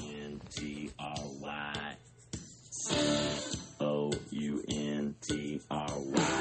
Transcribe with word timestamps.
N 0.00 0.40
T 0.50 0.90
R 0.98 1.14
Y. 1.40 1.94
O 3.80 4.10
U 4.30 4.64
N 4.68 5.14
T 5.20 5.60
R 5.70 5.88
Y. 5.96 6.37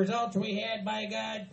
results 0.00 0.34
we 0.34 0.56
had, 0.56 0.82
by 0.82 1.04
God, 1.04 1.46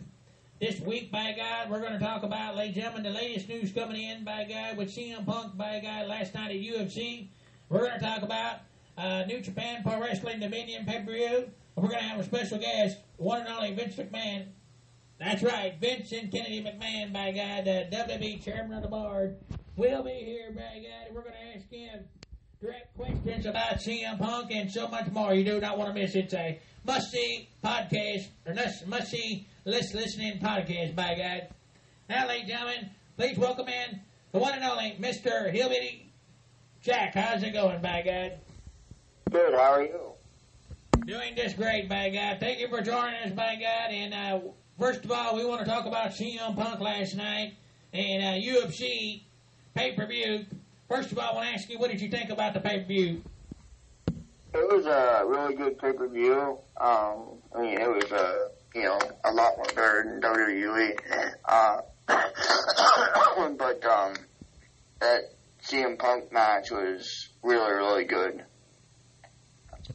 this 0.58 0.80
week, 0.80 1.12
by 1.12 1.34
God, 1.36 1.70
we're 1.70 1.80
going 1.80 1.92
to 1.92 1.98
talk 1.98 2.22
about, 2.22 2.56
ladies 2.56 2.76
and 2.76 2.84
gentlemen, 2.84 3.12
the 3.12 3.18
latest 3.18 3.46
news 3.46 3.70
coming 3.72 4.02
in, 4.02 4.24
by 4.24 4.44
God, 4.44 4.78
with 4.78 4.88
CM 4.88 5.26
Punk, 5.26 5.54
by 5.54 5.80
God, 5.80 6.06
last 6.08 6.34
night 6.34 6.50
at 6.50 6.56
UFC. 6.56 7.28
We're 7.68 7.80
going 7.80 8.00
to 8.00 8.04
talk 8.04 8.22
about 8.22 8.60
uh, 8.96 9.24
New 9.26 9.42
Japan 9.42 9.82
Pro 9.82 10.00
Wrestling 10.00 10.40
Dominion 10.40 10.86
pay 10.86 11.00
per 11.04 11.12
view. 11.12 11.50
We're 11.76 11.88
going 11.88 12.00
to 12.00 12.08
have 12.08 12.20
a 12.20 12.24
special 12.24 12.58
guest, 12.58 12.96
one 13.18 13.40
and 13.40 13.50
only 13.50 13.74
Vince 13.74 13.96
McMahon. 13.96 14.46
That's 15.20 15.42
right, 15.42 15.76
Vincent 15.78 16.32
Kennedy 16.32 16.62
McMahon, 16.62 17.12
by 17.12 17.32
God, 17.32 17.66
the 17.66 17.86
WWE 17.94 18.42
chairman 18.42 18.78
of 18.78 18.82
the 18.82 18.88
board, 18.88 19.36
will 19.76 20.02
be 20.02 20.10
here, 20.10 20.52
by 20.52 20.82
God. 20.82 21.14
We're 21.14 21.20
going 21.20 21.34
to 21.34 21.58
ask 21.58 21.70
him 21.70 22.00
direct 22.60 22.96
questions 22.96 23.46
about 23.46 23.78
CM 23.78 24.18
Punk 24.18 24.50
and 24.50 24.70
so 24.70 24.88
much 24.88 25.08
more. 25.12 25.32
You 25.32 25.44
do 25.44 25.60
not 25.60 25.78
want 25.78 25.94
to 25.94 26.00
miss 26.00 26.16
it. 26.16 26.24
It's 26.24 26.34
a 26.34 26.58
must 26.84 27.12
see 27.12 27.48
podcast, 27.64 28.26
or 28.46 28.54
must 28.86 29.10
see 29.10 29.46
list 29.64 29.94
listening 29.94 30.40
podcast, 30.40 30.96
by 30.96 31.14
God. 31.14 31.48
Now, 32.08 32.26
ladies 32.26 32.42
and 32.42 32.50
gentlemen, 32.50 32.90
please 33.16 33.38
welcome 33.38 33.68
in 33.68 34.00
the 34.32 34.38
one 34.38 34.54
and 34.54 34.64
only 34.64 34.96
Mr. 34.98 35.52
Hillbilly 35.52 36.10
Jack. 36.82 37.14
How's 37.14 37.44
it 37.44 37.52
going, 37.52 37.80
by 37.80 38.02
God? 38.04 38.38
Good, 39.30 39.54
how 39.54 39.74
are 39.74 39.82
you? 39.82 40.00
Doing 41.06 41.36
just 41.36 41.56
great, 41.56 41.88
by 41.88 42.10
God. 42.10 42.38
Thank 42.40 42.58
you 42.58 42.68
for 42.68 42.80
joining 42.80 43.22
us, 43.22 43.32
by 43.32 43.54
God. 43.54 43.92
And 43.92 44.12
uh, 44.12 44.40
first 44.78 45.04
of 45.04 45.12
all, 45.12 45.36
we 45.36 45.44
want 45.44 45.60
to 45.60 45.66
talk 45.66 45.86
about 45.86 46.10
CM 46.10 46.56
Punk 46.56 46.80
last 46.80 47.14
night 47.14 47.54
and 47.92 48.22
uh, 48.22 48.48
UFC 48.48 49.22
pay 49.74 49.92
per 49.92 50.06
view. 50.06 50.44
First 50.88 51.12
of 51.12 51.18
all, 51.18 51.32
I 51.32 51.34
want 51.34 51.48
to 51.48 51.54
ask 51.54 51.68
you, 51.68 51.78
what 51.78 51.90
did 51.90 52.00
you 52.00 52.08
think 52.08 52.30
about 52.30 52.54
the 52.54 52.60
pay 52.60 52.80
per 52.80 52.86
view? 52.86 53.22
It 54.54 54.66
was 54.72 54.86
a 54.86 55.22
really 55.26 55.54
good 55.54 55.78
pay 55.78 55.92
per 55.92 56.08
view. 56.08 56.58
Um, 56.78 57.38
I 57.54 57.60
mean, 57.60 57.78
it 57.78 57.90
was 57.90 58.10
a 58.10 58.48
you 58.74 58.84
know 58.84 58.98
a 59.24 59.32
lot 59.32 59.56
more 59.56 59.66
better 59.66 60.04
than 60.08 60.20
WWE. 60.22 60.98
Uh, 61.44 61.80
but 63.58 63.84
um, 63.84 64.14
that 65.00 65.34
CM 65.62 65.98
Punk 65.98 66.32
match 66.32 66.70
was 66.70 67.28
really 67.42 67.72
really 67.72 68.04
good. 68.04 68.42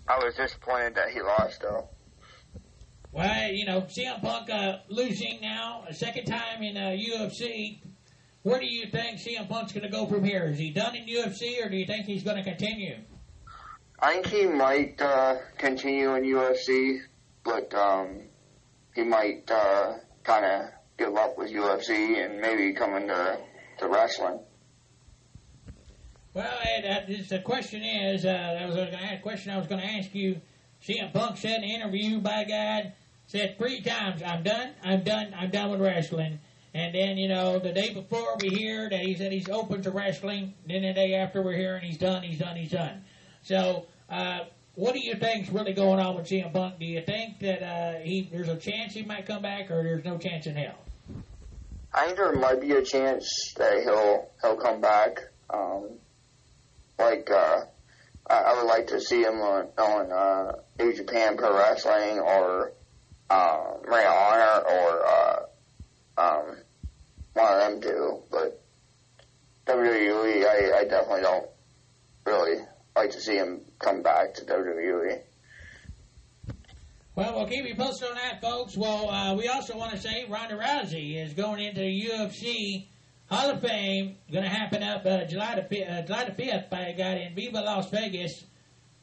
I 0.07 0.17
was 0.19 0.35
disappointed 0.35 0.95
that 0.95 1.09
he 1.09 1.21
lost 1.21 1.61
though. 1.61 1.89
Well, 3.11 3.51
you 3.51 3.65
know, 3.65 3.81
CM 3.81 4.21
Punk 4.21 4.49
uh, 4.51 4.77
losing 4.89 5.39
now, 5.41 5.85
a 5.87 5.93
second 5.93 6.25
time 6.25 6.61
in 6.61 6.77
uh, 6.77 6.91
UFC. 6.91 7.79
Where 8.43 8.59
do 8.59 8.65
you 8.65 8.87
think 8.87 9.19
CM 9.19 9.47
Punk's 9.47 9.71
going 9.71 9.83
to 9.83 9.89
go 9.89 10.05
from 10.05 10.23
here? 10.25 10.43
Is 10.45 10.57
he 10.57 10.69
done 10.69 10.95
in 10.95 11.07
UFC, 11.07 11.65
or 11.65 11.69
do 11.69 11.77
you 11.77 11.85
think 11.85 12.05
he's 12.05 12.23
going 12.23 12.35
to 12.35 12.43
continue? 12.43 12.97
I 13.99 14.15
think 14.15 14.27
he 14.27 14.45
might 14.45 15.01
uh, 15.01 15.37
continue 15.57 16.13
in 16.15 16.23
UFC, 16.23 16.99
but 17.45 17.73
um, 17.73 18.19
he 18.93 19.03
might 19.03 19.49
uh, 19.49 19.93
kind 20.25 20.45
of 20.45 20.71
give 20.97 21.15
up 21.15 21.37
with 21.37 21.51
UFC 21.51 22.23
and 22.23 22.41
maybe 22.41 22.73
come 22.73 22.95
into 22.95 23.39
to 23.79 23.87
wrestling. 23.87 24.39
Well, 26.33 26.59
Ed, 26.63 26.85
uh, 26.85 27.13
the 27.29 27.39
question 27.39 27.81
is, 27.81 28.25
uh, 28.25 28.29
I 28.29 28.65
was 28.65 28.75
to 28.75 29.19
question 29.21 29.53
I 29.53 29.57
was 29.57 29.67
going 29.67 29.81
to 29.81 29.87
ask 29.87 30.13
you. 30.13 30.41
CM 30.85 31.13
Punk 31.13 31.37
said 31.37 31.61
in 31.63 31.69
the 31.69 31.75
interview, 31.75 32.19
by 32.19 32.43
God, 32.43 32.91
said 33.27 33.57
three 33.57 33.81
times, 33.81 34.21
"I'm 34.21 34.43
done, 34.43 34.71
I'm 34.83 35.03
done, 35.03 35.33
I'm 35.33 35.49
done 35.49 35.71
with 35.71 35.79
wrestling." 35.79 36.39
And 36.73 36.95
then, 36.95 37.17
you 37.17 37.27
know, 37.27 37.59
the 37.59 37.71
day 37.71 37.93
before 37.93 38.35
we 38.41 38.49
hear 38.49 38.89
that 38.89 38.99
he 39.01 39.15
said 39.15 39.31
he's 39.31 39.49
open 39.49 39.83
to 39.83 39.91
wrestling. 39.91 40.53
Then 40.67 40.81
the 40.81 40.93
day 40.93 41.13
after 41.13 41.41
we're 41.41 41.55
hearing 41.55 41.83
he's 41.83 41.97
done, 41.97 42.23
he's 42.23 42.39
done, 42.39 42.55
he's 42.55 42.71
done. 42.71 43.03
So, 43.43 43.85
uh, 44.09 44.39
what 44.75 44.93
do 44.93 44.99
you 45.03 45.13
think's 45.15 45.49
really 45.49 45.73
going 45.73 45.99
on 45.99 46.15
with 46.15 46.25
CM 46.25 46.51
Punk? 46.51 46.79
Do 46.79 46.85
you 46.85 47.01
think 47.01 47.39
that 47.39 47.61
uh, 47.61 47.99
he 47.99 48.27
there's 48.31 48.49
a 48.49 48.57
chance 48.57 48.95
he 48.95 49.03
might 49.03 49.27
come 49.27 49.43
back, 49.43 49.69
or 49.69 49.83
there's 49.83 50.03
no 50.03 50.17
chance 50.17 50.47
in 50.47 50.55
hell? 50.55 50.79
I 51.93 52.05
think 52.05 52.17
there 52.17 52.33
might 52.33 52.59
be 52.59 52.71
a 52.71 52.81
chance 52.81 53.53
that 53.57 53.83
he'll 53.83 54.29
he'll 54.41 54.57
come 54.57 54.81
back. 54.81 55.19
Um, 55.51 55.89
like 56.97 57.29
uh, 57.29 57.61
I, 58.27 58.35
I 58.35 58.55
would 58.55 58.67
like 58.67 58.87
to 58.87 58.99
see 58.99 59.21
him 59.21 59.41
on, 59.41 59.67
on 59.77 60.11
uh, 60.11 60.51
New 60.79 60.93
Japan 60.93 61.37
Pro 61.37 61.55
Wrestling 61.55 62.19
or 62.19 62.71
uh, 63.29 63.63
Ring 63.83 64.07
Honor 64.07 64.63
or 64.67 65.05
uh, 65.05 65.39
um, 66.17 66.57
of 67.35 67.59
them 67.59 67.81
two. 67.81 68.19
But 68.31 68.61
WWE, 69.67 70.45
I, 70.45 70.79
I 70.79 70.83
definitely 70.85 71.21
don't 71.21 71.49
really 72.25 72.61
like 72.95 73.11
to 73.11 73.21
see 73.21 73.35
him 73.35 73.61
come 73.79 74.01
back 74.01 74.33
to. 74.35 74.45
WWE. 74.45 75.19
Well, 77.15 77.35
we'll 77.35 77.47
keep 77.47 77.65
you 77.65 77.75
posted 77.75 78.09
on 78.09 78.15
that, 78.15 78.41
folks. 78.41 78.75
Well, 78.75 79.09
uh, 79.09 79.35
we 79.35 79.47
also 79.47 79.77
want 79.77 79.91
to 79.91 79.99
say 79.99 80.25
Ronda 80.27 80.57
Rousey 80.57 81.23
is 81.23 81.33
going 81.33 81.63
into 81.63 81.81
the 81.81 82.05
UFC 82.09 82.87
Hall 83.29 83.51
of 83.51 83.61
Fame. 83.61 84.17
Going 84.31 84.43
to 84.43 84.49
happen 84.49 84.81
up 84.81 85.05
uh, 85.05 85.25
July 85.25 85.55
the 85.55 85.85
uh, 85.85 86.01
July 86.01 86.25
the 86.25 86.33
fifth, 86.33 86.69
by 86.71 86.93
God, 86.97 87.17
in 87.17 87.35
Viva 87.35 87.61
Las 87.61 87.89
Vegas, 87.91 88.43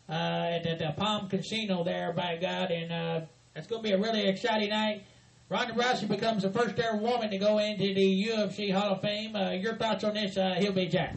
uh, 0.08 0.12
at, 0.12 0.64
the- 0.64 0.84
the 0.86 0.92
Palm 0.96 1.28
Casino 1.28 1.84
there, 1.84 2.12
by 2.12 2.36
God, 2.40 2.72
and 2.72 3.28
it's 3.54 3.68
going 3.68 3.82
to 3.82 3.88
be 3.88 3.94
a 3.94 3.98
really 3.98 4.26
exciting 4.26 4.70
night. 4.70 5.04
Ronda 5.50 5.74
Rousey 5.74 6.06
becomes 6.06 6.44
the 6.44 6.50
first 6.52 6.78
ever 6.78 6.96
woman 6.96 7.28
to 7.30 7.36
go 7.36 7.58
into 7.58 7.92
the 7.92 8.28
UFC 8.28 8.72
Hall 8.72 8.94
of 8.94 9.02
Fame. 9.02 9.34
Uh, 9.34 9.50
your 9.50 9.74
thoughts 9.74 10.04
on 10.04 10.14
this, 10.14 10.36
uh, 10.36 10.54
Hillbilly 10.56 10.86
Jack? 10.86 11.16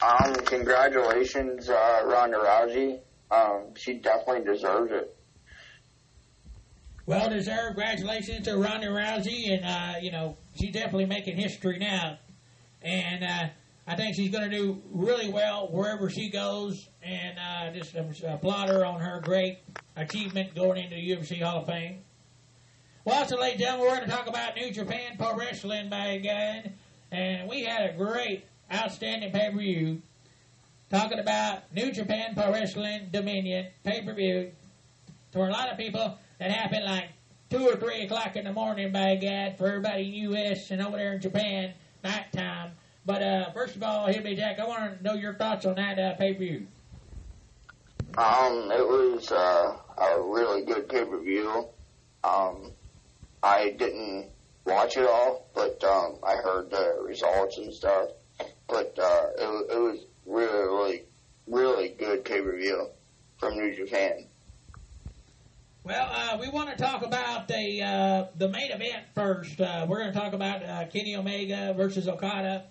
Um, 0.00 0.34
congratulations, 0.46 1.68
uh, 1.68 2.00
Ronda 2.06 2.38
Rousey. 2.38 3.00
Um, 3.30 3.74
she 3.76 3.98
definitely 3.98 4.50
deserves 4.50 4.90
it. 4.92 5.14
Well 7.04 7.28
deserved. 7.28 7.76
Congratulations 7.76 8.46
to 8.46 8.56
Ronda 8.56 8.86
Rousey, 8.86 9.52
and 9.52 9.62
uh, 9.62 9.98
you 10.00 10.10
know 10.10 10.38
she's 10.58 10.72
definitely 10.72 11.04
making 11.04 11.36
history 11.36 11.78
now, 11.78 12.18
and 12.80 13.22
uh, 13.22 13.48
I 13.86 13.94
think 13.94 14.16
she's 14.16 14.30
going 14.30 14.50
to 14.50 14.56
do 14.56 14.82
really 14.90 15.28
well 15.28 15.68
wherever 15.70 16.08
she 16.08 16.30
goes. 16.30 16.88
And 17.02 17.38
uh, 17.38 17.78
just 17.78 17.94
um, 17.94 18.10
applaud 18.26 18.70
her 18.70 18.86
on 18.86 19.00
her 19.00 19.20
great 19.20 19.58
achievement 19.96 20.54
going 20.54 20.82
into 20.82 20.96
the 20.96 21.10
UFC 21.10 21.42
Hall 21.42 21.60
of 21.60 21.66
Fame. 21.66 22.03
Well, 23.04 23.18
also, 23.18 23.38
ladies 23.38 23.60
and 23.60 23.60
gentlemen, 23.60 23.86
we're 23.86 23.96
going 23.96 24.08
to 24.08 24.16
talk 24.16 24.26
about 24.28 24.56
New 24.56 24.70
Japan 24.70 25.18
Pro 25.18 25.36
Wrestling 25.36 25.90
by 25.90 26.16
God, 26.16 26.72
and 27.12 27.46
we 27.46 27.62
had 27.62 27.90
a 27.90 27.92
great, 27.92 28.46
outstanding 28.72 29.30
pay 29.30 29.50
per 29.50 29.58
view. 29.58 30.00
talking 30.88 31.18
about 31.18 31.70
New 31.74 31.92
Japan 31.92 32.34
Pro 32.34 32.50
Wrestling 32.50 33.10
Dominion 33.12 33.66
pay 33.82 34.00
per 34.00 34.14
view. 34.14 34.52
For 35.32 35.46
a 35.46 35.50
lot 35.50 35.70
of 35.70 35.76
people, 35.76 36.16
that 36.38 36.50
happened 36.50 36.86
like 36.86 37.10
two 37.50 37.68
or 37.68 37.76
three 37.76 38.04
o'clock 38.04 38.36
in 38.36 38.44
the 38.46 38.54
morning, 38.54 38.90
by 38.90 39.16
God, 39.16 39.58
for 39.58 39.66
everybody 39.68 40.04
in 40.04 40.10
the 40.10 40.18
U.S. 40.38 40.70
and 40.70 40.80
over 40.80 40.96
there 40.96 41.12
in 41.12 41.20
Japan, 41.20 41.74
nighttime. 42.02 42.70
But 43.04 43.22
uh, 43.22 43.52
first 43.52 43.76
of 43.76 43.82
all, 43.82 44.06
Hillbilly 44.06 44.36
Jack, 44.36 44.58
I 44.58 44.66
want 44.66 44.96
to 44.96 45.04
know 45.04 45.12
your 45.12 45.34
thoughts 45.34 45.66
on 45.66 45.74
that 45.74 45.98
uh, 45.98 46.14
pay 46.14 46.32
per 46.32 46.38
view. 46.38 46.66
Um, 48.16 48.72
it 48.72 48.88
was 48.88 49.30
uh, 49.30 49.76
a 49.98 50.22
really 50.22 50.64
good 50.64 50.88
pay 50.88 51.04
per 51.04 51.20
view. 51.20 51.68
Um, 52.22 52.72
I 53.44 53.74
didn't 53.78 54.30
watch 54.64 54.96
it 54.96 55.06
all, 55.06 55.46
but 55.54 55.84
um, 55.84 56.16
I 56.26 56.36
heard 56.36 56.70
the 56.70 56.96
results 57.02 57.58
and 57.58 57.72
stuff. 57.72 58.08
But 58.66 58.98
uh, 58.98 59.26
it, 59.36 59.72
it 59.72 59.78
was 59.78 60.06
really, 60.26 60.64
really, 60.64 61.02
really 61.46 61.88
good 61.90 62.24
pay 62.24 62.40
per 62.40 62.56
view 62.56 62.88
from 63.38 63.54
New 63.58 63.74
Japan. 63.76 64.26
Well, 65.84 66.10
uh, 66.10 66.38
we 66.40 66.48
want 66.48 66.70
to 66.70 66.82
talk 66.82 67.04
about 67.04 67.46
the 67.46 67.82
uh, 67.82 68.24
the 68.38 68.48
main 68.48 68.70
event 68.70 69.04
first. 69.14 69.60
Uh, 69.60 69.84
we're 69.86 69.98
going 69.98 70.12
to 70.14 70.18
talk 70.18 70.32
about 70.32 70.64
uh, 70.64 70.86
Kenny 70.86 71.14
Omega 71.14 71.74
versus 71.76 72.08
Okada, 72.08 72.64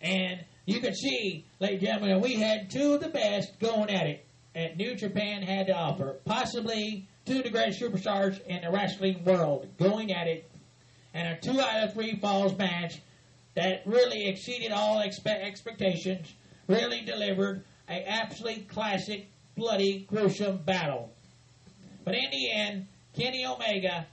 and 0.00 0.42
you 0.64 0.80
can 0.80 0.94
see, 0.94 1.44
ladies 1.60 1.80
and 1.80 1.88
gentlemen, 1.88 2.22
we 2.22 2.36
had 2.36 2.70
two 2.70 2.94
of 2.94 3.02
the 3.02 3.10
best 3.10 3.60
going 3.60 3.90
at 3.90 4.06
it. 4.06 4.26
And 4.54 4.78
New 4.78 4.94
Japan 4.94 5.42
had 5.42 5.66
to 5.66 5.74
offer, 5.74 6.16
possibly 6.24 7.08
two 7.24 7.38
of 7.38 7.44
the 7.44 7.50
greatest 7.50 7.80
superstars 7.80 8.44
in 8.46 8.62
the 8.62 8.70
wrestling 8.70 9.24
world 9.24 9.66
going 9.78 10.12
at 10.12 10.26
it, 10.26 10.50
and 11.12 11.28
a 11.28 11.40
two 11.40 11.60
out 11.60 11.84
of 11.84 11.94
three 11.94 12.16
falls 12.16 12.56
match 12.58 13.00
that 13.54 13.82
really 13.86 14.26
exceeded 14.26 14.72
all 14.72 14.98
expe- 14.98 15.26
expectations. 15.26 16.34
Really 16.66 17.02
delivered 17.02 17.64
a 17.88 18.08
absolutely 18.08 18.62
classic, 18.62 19.28
bloody, 19.56 20.06
gruesome 20.08 20.58
battle. 20.58 21.12
But 22.04 22.14
in 22.14 22.30
the 22.30 22.50
end, 22.50 22.86
Kenny 23.14 23.44
Omega 23.46 24.06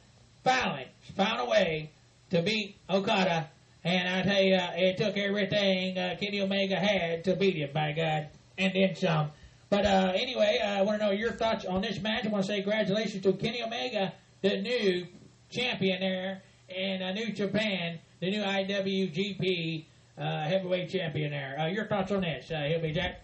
finally 0.44 0.88
found 1.16 1.40
a 1.40 1.46
way 1.46 1.92
to 2.30 2.42
beat 2.42 2.78
Okada. 2.90 3.50
And 3.84 4.08
I 4.08 4.22
tell 4.22 4.44
you, 4.44 4.60
it 4.60 4.98
took 4.98 5.18
everything 5.18 5.98
uh, 5.98 6.16
Kenny 6.20 6.42
Omega 6.42 6.76
had 6.76 7.24
to 7.24 7.36
beat 7.36 7.56
him, 7.56 7.72
by 7.74 7.94
God, 7.94 8.28
and 8.58 8.74
then 8.74 8.96
some. 8.96 9.32
But 9.72 9.86
uh, 9.86 10.12
anyway, 10.14 10.60
uh, 10.62 10.68
I 10.68 10.82
want 10.82 11.00
to 11.00 11.06
know 11.06 11.12
your 11.14 11.32
thoughts 11.32 11.64
on 11.64 11.82
this 11.82 11.98
match. 12.02 12.26
I 12.26 12.30
want 12.30 12.44
to 12.44 12.48
say 12.52 12.62
congratulations 12.62 13.24
to 13.24 13.32
Kenny 13.32 13.64
Omega, 13.64 14.14
the 14.42 14.62
new 14.62 15.08
champion 15.50 16.02
there 16.02 16.44
and 16.68 17.02
uh, 17.02 17.14
New 17.14 17.32
Japan, 17.32 18.00
the 18.20 18.30
new 18.32 18.44
IWGP 18.44 19.86
uh, 20.18 20.44
heavyweight 20.44 20.90
champion 20.90 21.32
there. 21.32 21.58
Uh, 21.58 21.68
your 21.68 21.88
thoughts 21.88 22.12
on 22.12 22.20
this, 22.20 22.52
uh, 22.52 22.64
Hillbilly 22.68 22.92
Jack? 22.92 23.22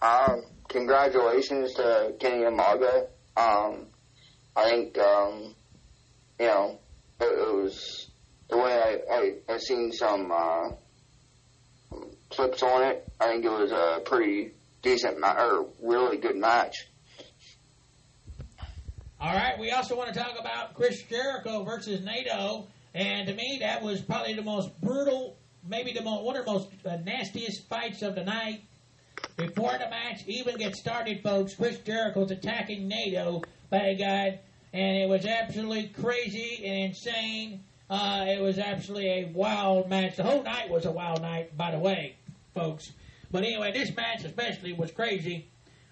Um, 0.00 0.44
congratulations 0.66 1.74
to 1.74 2.14
Kenny 2.20 2.46
Omega. 2.46 3.08
Um, 3.36 3.88
I 4.56 4.70
think, 4.70 4.96
um, 4.96 5.54
you 6.40 6.46
know, 6.46 6.78
it, 7.20 7.24
it 7.24 7.54
was 7.54 8.08
the 8.48 8.56
way 8.56 8.80
I, 9.10 9.14
I, 9.14 9.54
I 9.54 9.58
seen 9.58 9.92
some, 9.92 10.32
uh, 10.32 10.70
clips 12.30 12.62
on 12.62 12.82
it. 12.82 13.06
I 13.20 13.26
think 13.26 13.44
it 13.44 13.50
was 13.50 13.72
a 13.72 14.00
pretty 14.00 14.52
decent, 14.86 15.18
or 15.24 15.66
really 15.82 16.16
good 16.16 16.36
match. 16.36 16.86
All 19.20 19.34
right, 19.34 19.58
we 19.58 19.72
also 19.72 19.96
want 19.96 20.12
to 20.14 20.18
talk 20.18 20.38
about 20.38 20.74
Chris 20.74 21.02
Jericho 21.02 21.64
versus 21.64 22.02
Naito, 22.02 22.66
and 22.94 23.26
to 23.26 23.34
me, 23.34 23.58
that 23.62 23.82
was 23.82 24.00
probably 24.00 24.34
the 24.34 24.42
most 24.42 24.80
brutal, 24.80 25.36
maybe 25.68 25.92
the 25.92 26.02
most, 26.02 26.22
one 26.22 26.36
of 26.36 26.44
the 26.44 26.52
most 26.52 26.68
uh, 26.84 26.96
nastiest 27.04 27.66
fights 27.68 28.02
of 28.02 28.14
the 28.14 28.22
night. 28.22 28.62
Before 29.36 29.72
the 29.72 29.90
match 29.90 30.22
even 30.28 30.56
gets 30.56 30.78
started, 30.78 31.20
folks, 31.22 31.54
Chris 31.54 31.78
Jericho's 31.78 32.30
attacking 32.30 32.88
Naito 32.88 33.42
by 33.70 33.94
God, 33.94 34.38
and 34.72 34.96
it 34.96 35.08
was 35.08 35.26
absolutely 35.26 35.88
crazy 35.88 36.62
and 36.64 36.90
insane. 36.90 37.64
Uh, 37.90 38.26
it 38.28 38.40
was 38.40 38.58
absolutely 38.58 39.08
a 39.08 39.24
wild 39.34 39.88
match. 39.88 40.16
The 40.16 40.22
whole 40.22 40.44
night 40.44 40.70
was 40.70 40.84
a 40.84 40.92
wild 40.92 41.22
night, 41.22 41.56
by 41.56 41.72
the 41.72 41.78
way, 41.78 42.14
folks. 42.54 42.92
But 43.30 43.44
anyway, 43.44 43.72
this 43.72 43.94
match 43.94 44.24
especially 44.24 44.72
was 44.72 44.90
crazy. 44.90 45.48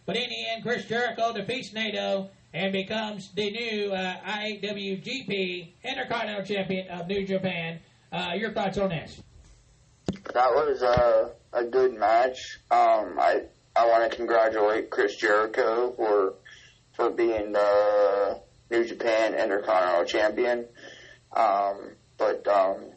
But 0.07 0.17
in 0.17 0.29
the 0.29 0.47
end, 0.49 0.63
Chris 0.63 0.85
Jericho 0.85 1.33
defeats 1.33 1.71
Naito 1.71 2.29
and 2.53 2.73
becomes 2.73 3.31
the 3.33 3.51
new 3.51 3.93
uh, 3.93 4.17
IWGP 4.21 5.69
Intercontinental 5.83 6.45
Champion 6.45 6.89
of 6.89 7.09
New 7.09 7.27
Japan. 7.27 7.81
Uh, 8.13 8.33
your 8.37 8.53
thoughts 8.53 8.79
on 8.79 8.91
this? 8.91 9.21
That 10.33 10.51
was 10.51 10.83
a, 10.83 11.33
a 11.53 11.65
good 11.65 11.95
match. 11.95 12.61
Um, 12.71 13.19
I, 13.19 13.43
I 13.75 13.87
want 13.87 14.11
to 14.11 14.17
congratulate 14.17 14.91
Chris 14.91 15.17
Jericho 15.17 15.93
for, 15.97 16.35
for 16.93 17.11
being 17.11 17.53
the 17.53 18.41
New 18.71 18.85
Japan 18.85 19.35
Intercontinental 19.35 20.05
Champion. 20.05 20.67
Um, 21.35 21.93
but, 22.17 22.47
um, 22.47 22.94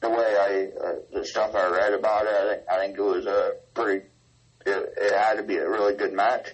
the 0.00 0.08
way 0.08 0.16
I, 0.16 0.68
uh, 0.82 0.92
the 1.12 1.24
stuff 1.24 1.54
I 1.54 1.70
read 1.70 1.92
about 1.92 2.26
it, 2.26 2.34
I 2.34 2.54
think, 2.54 2.62
I 2.70 2.78
think 2.78 2.98
it 2.98 3.02
was 3.02 3.26
a 3.26 3.52
pretty, 3.74 4.06
it, 4.66 4.94
it 4.96 5.14
had 5.14 5.34
to 5.34 5.42
be 5.42 5.56
a 5.56 5.68
really 5.68 5.94
good 5.94 6.12
match. 6.12 6.48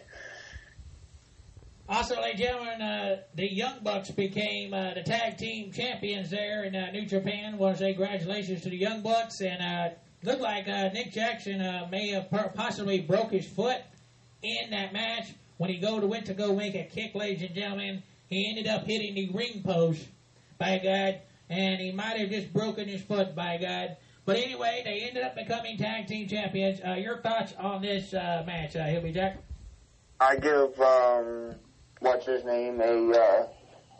Also, 1.89 2.17
ladies 2.21 2.41
and 2.41 2.49
gentlemen, 2.49 2.83
uh, 2.83 3.17
the 3.37 3.53
Young 3.53 3.79
Bucks 3.85 4.11
became 4.11 4.75
uh, 4.75 4.95
the 4.95 5.03
tag 5.03 5.39
team 5.39 5.71
champions 5.71 6.31
there 6.31 6.65
in 6.65 6.75
uh, 6.75 6.91
New 6.91 7.07
Japan. 7.07 7.57
Want 7.59 7.77
to 7.77 7.85
say 7.85 7.95
congratulations 7.95 8.63
to 8.63 8.71
the 8.71 8.77
Young 8.77 9.03
Bucks, 9.03 9.41
and 9.41 9.63
uh, 9.63 9.95
looked 10.25 10.41
like 10.41 10.67
uh, 10.67 10.89
Nick 10.93 11.13
Jackson 11.13 11.61
uh, 11.61 11.87
may 11.89 12.09
have 12.09 12.29
possibly 12.57 13.03
broke 13.03 13.31
his 13.31 13.47
foot 13.47 13.81
in 14.43 14.71
that 14.71 14.93
match 14.93 15.29
when 15.59 15.71
he 15.71 15.79
go 15.79 16.01
to 16.01 16.07
went 16.09 16.27
to 16.27 16.35
go 16.35 16.57
make 16.57 16.75
a 16.75 16.83
kick, 16.85 17.15
ladies 17.15 17.43
and 17.43 17.55
gentlemen. 17.55 18.03
He 18.29 18.49
ended 18.51 18.67
up 18.67 18.85
hitting 18.85 19.15
the 19.15 19.31
ring 19.33 19.63
post, 19.65 20.05
by 20.59 20.79
God, 20.79 21.21
and 21.49 21.81
he 21.81 21.93
might 21.93 22.19
have 22.19 22.31
just 22.31 22.53
broken 22.53 22.89
his 22.89 23.03
foot, 23.03 23.35
by 23.35 23.59
God. 23.59 23.97
But 24.25 24.37
anyway, 24.37 24.83
they 24.85 25.03
ended 25.03 25.23
up 25.23 25.37
becoming 25.37 25.79
tag 25.79 26.09
team 26.09 26.29
champions. 26.29 26.81
Uh, 26.85 26.95
your 26.95 27.19
thoughts 27.19 27.55
on 27.59 27.83
this 27.83 28.13
uh, 28.13 28.43
match, 28.47 28.75
uh, 28.75 28.81
Hillby 28.81 29.15
Jack? 29.15 29.39
I 30.19 30.37
give, 30.37 30.81
um, 30.81 31.55
what's 32.01 32.27
his 32.27 32.45
name, 32.45 32.81
a, 32.81 33.11
uh, 33.13 33.47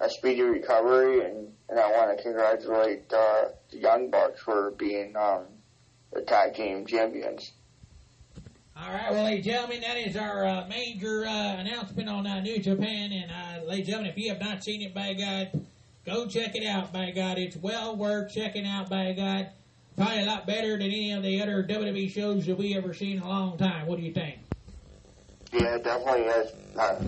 a 0.01 0.11
speedy 0.11 0.43
recovery, 0.43 1.25
and, 1.25 1.53
and 1.69 1.79
I 1.79 1.91
want 1.93 2.17
to 2.17 2.23
congratulate, 2.23 3.13
uh, 3.13 3.45
the 3.71 3.79
Young 3.79 4.11
Bucks 4.11 4.43
for 4.43 4.73
being, 4.73 5.15
um, 5.17 5.45
the 6.13 6.23
tag 6.23 6.55
team 6.55 6.87
champions. 6.87 7.53
All 8.79 8.93
right, 8.93 9.11
well, 9.11 9.25
ladies 9.25 9.47
and 9.47 9.55
gentlemen, 9.55 9.81
that 9.83 9.97
is 9.97 10.17
our 10.17 10.45
uh, 10.45 10.67
major 10.69 11.25
uh, 11.25 11.57
announcement 11.57 12.09
on 12.11 12.27
uh, 12.27 12.41
New 12.41 12.59
Japan. 12.59 13.11
And, 13.13 13.31
uh, 13.31 13.67
ladies 13.67 13.87
and 13.87 13.87
gentlemen, 13.87 14.11
if 14.11 14.19
you 14.19 14.29
have 14.31 14.41
not 14.41 14.63
seen 14.63 14.83
it, 14.83 14.93
by 14.95 15.15
God, 15.15 15.65
go 16.07 16.27
check 16.27 16.55
it 16.55 16.65
out, 16.65 16.93
by 16.93 17.11
God. 17.11 17.39
It's 17.39 17.57
well 17.57 17.97
worth 17.97 18.33
checking 18.33 18.67
out, 18.67 18.89
by 18.89 19.13
God. 19.13 19.49
Probably 19.97 20.23
a 20.23 20.27
lot 20.27 20.47
better 20.47 20.73
than 20.73 20.83
any 20.83 21.13
of 21.13 21.23
the 21.23 21.43
other 21.43 21.65
WWE 21.65 22.11
shows 22.11 22.47
that 22.47 22.57
we 22.57 22.77
ever 22.77 22.95
seen 22.95 23.17
in 23.17 23.23
a 23.23 23.29
long 23.29 23.59
time. 23.59 23.87
What 23.87 23.99
do 23.99 24.05
you 24.05 24.13
think? 24.13 24.39
Yeah, 25.53 25.79
definitely 25.79 26.23
is. 26.23 26.53
Uh, 26.77 27.03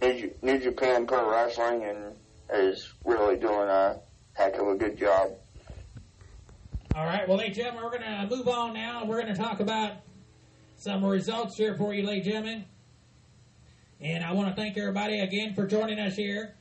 New, 0.00 0.30
New 0.42 0.58
Japan 0.58 1.06
Pro 1.06 1.30
Wrestling 1.30 1.84
and 1.84 2.14
is 2.52 2.92
really 3.04 3.36
doing 3.36 3.68
a 3.68 3.98
heck 4.32 4.56
of 4.58 4.68
a 4.68 4.74
good 4.76 4.96
job. 4.96 5.32
All 6.94 7.04
right, 7.04 7.28
well, 7.28 7.38
ladies 7.38 7.58
and 7.58 7.66
gentlemen, 7.66 7.84
we're 7.84 7.98
going 7.98 8.28
to 8.28 8.36
move 8.36 8.48
on 8.48 8.74
now. 8.74 9.04
We're 9.04 9.22
going 9.22 9.34
to 9.34 9.40
talk 9.40 9.60
about 9.60 9.92
some 10.76 11.04
results 11.04 11.56
here 11.56 11.76
for 11.76 11.92
you, 11.94 12.04
ladies 12.04 12.26
and 12.26 12.34
gentlemen. 12.34 12.64
And 14.00 14.24
I 14.24 14.32
want 14.32 14.48
to 14.48 14.54
thank 14.54 14.78
everybody 14.78 15.20
again 15.20 15.54
for 15.54 15.66
joining 15.66 15.98
us 15.98 16.16
here. 16.16 16.56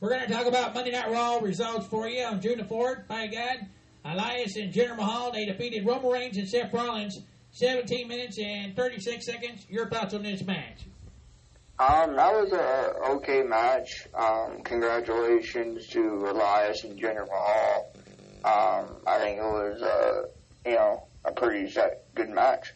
We're 0.00 0.08
going 0.08 0.26
to 0.26 0.32
talk 0.32 0.46
about 0.46 0.72
Monday 0.74 0.92
Night 0.92 1.10
Raw 1.10 1.40
results 1.40 1.86
for 1.86 2.08
you 2.08 2.24
on 2.24 2.40
June 2.40 2.56
the 2.56 2.64
4th. 2.64 3.06
By 3.06 3.26
God, 3.26 3.66
Elias 4.02 4.56
and 4.56 4.72
Jinder 4.72 4.96
Mahal, 4.96 5.30
they 5.30 5.44
defeated 5.44 5.84
Roman 5.84 6.10
Reigns 6.10 6.38
and 6.38 6.48
Seth 6.48 6.72
Rollins 6.72 7.20
17 7.50 8.08
minutes 8.08 8.38
and 8.38 8.74
36 8.74 9.26
seconds. 9.26 9.66
Your 9.68 9.90
thoughts 9.90 10.14
on 10.14 10.22
this 10.22 10.42
match? 10.42 10.86
Um, 11.78 12.16
that 12.16 12.32
was 12.32 12.50
a 12.52 12.94
okay 13.10 13.42
match. 13.42 14.08
Um, 14.14 14.62
congratulations 14.64 15.86
to 15.88 16.00
Elias 16.30 16.82
and 16.84 16.98
Jinder 16.98 17.26
Mahal. 17.28 17.92
Um, 18.42 18.96
I 19.06 19.18
think 19.18 19.38
it 19.38 19.42
was, 19.42 19.82
uh, 19.82 20.22
you 20.64 20.76
know, 20.76 21.08
a 21.26 21.32
pretty 21.32 21.70
set, 21.70 22.06
good 22.14 22.30
match. 22.30 22.72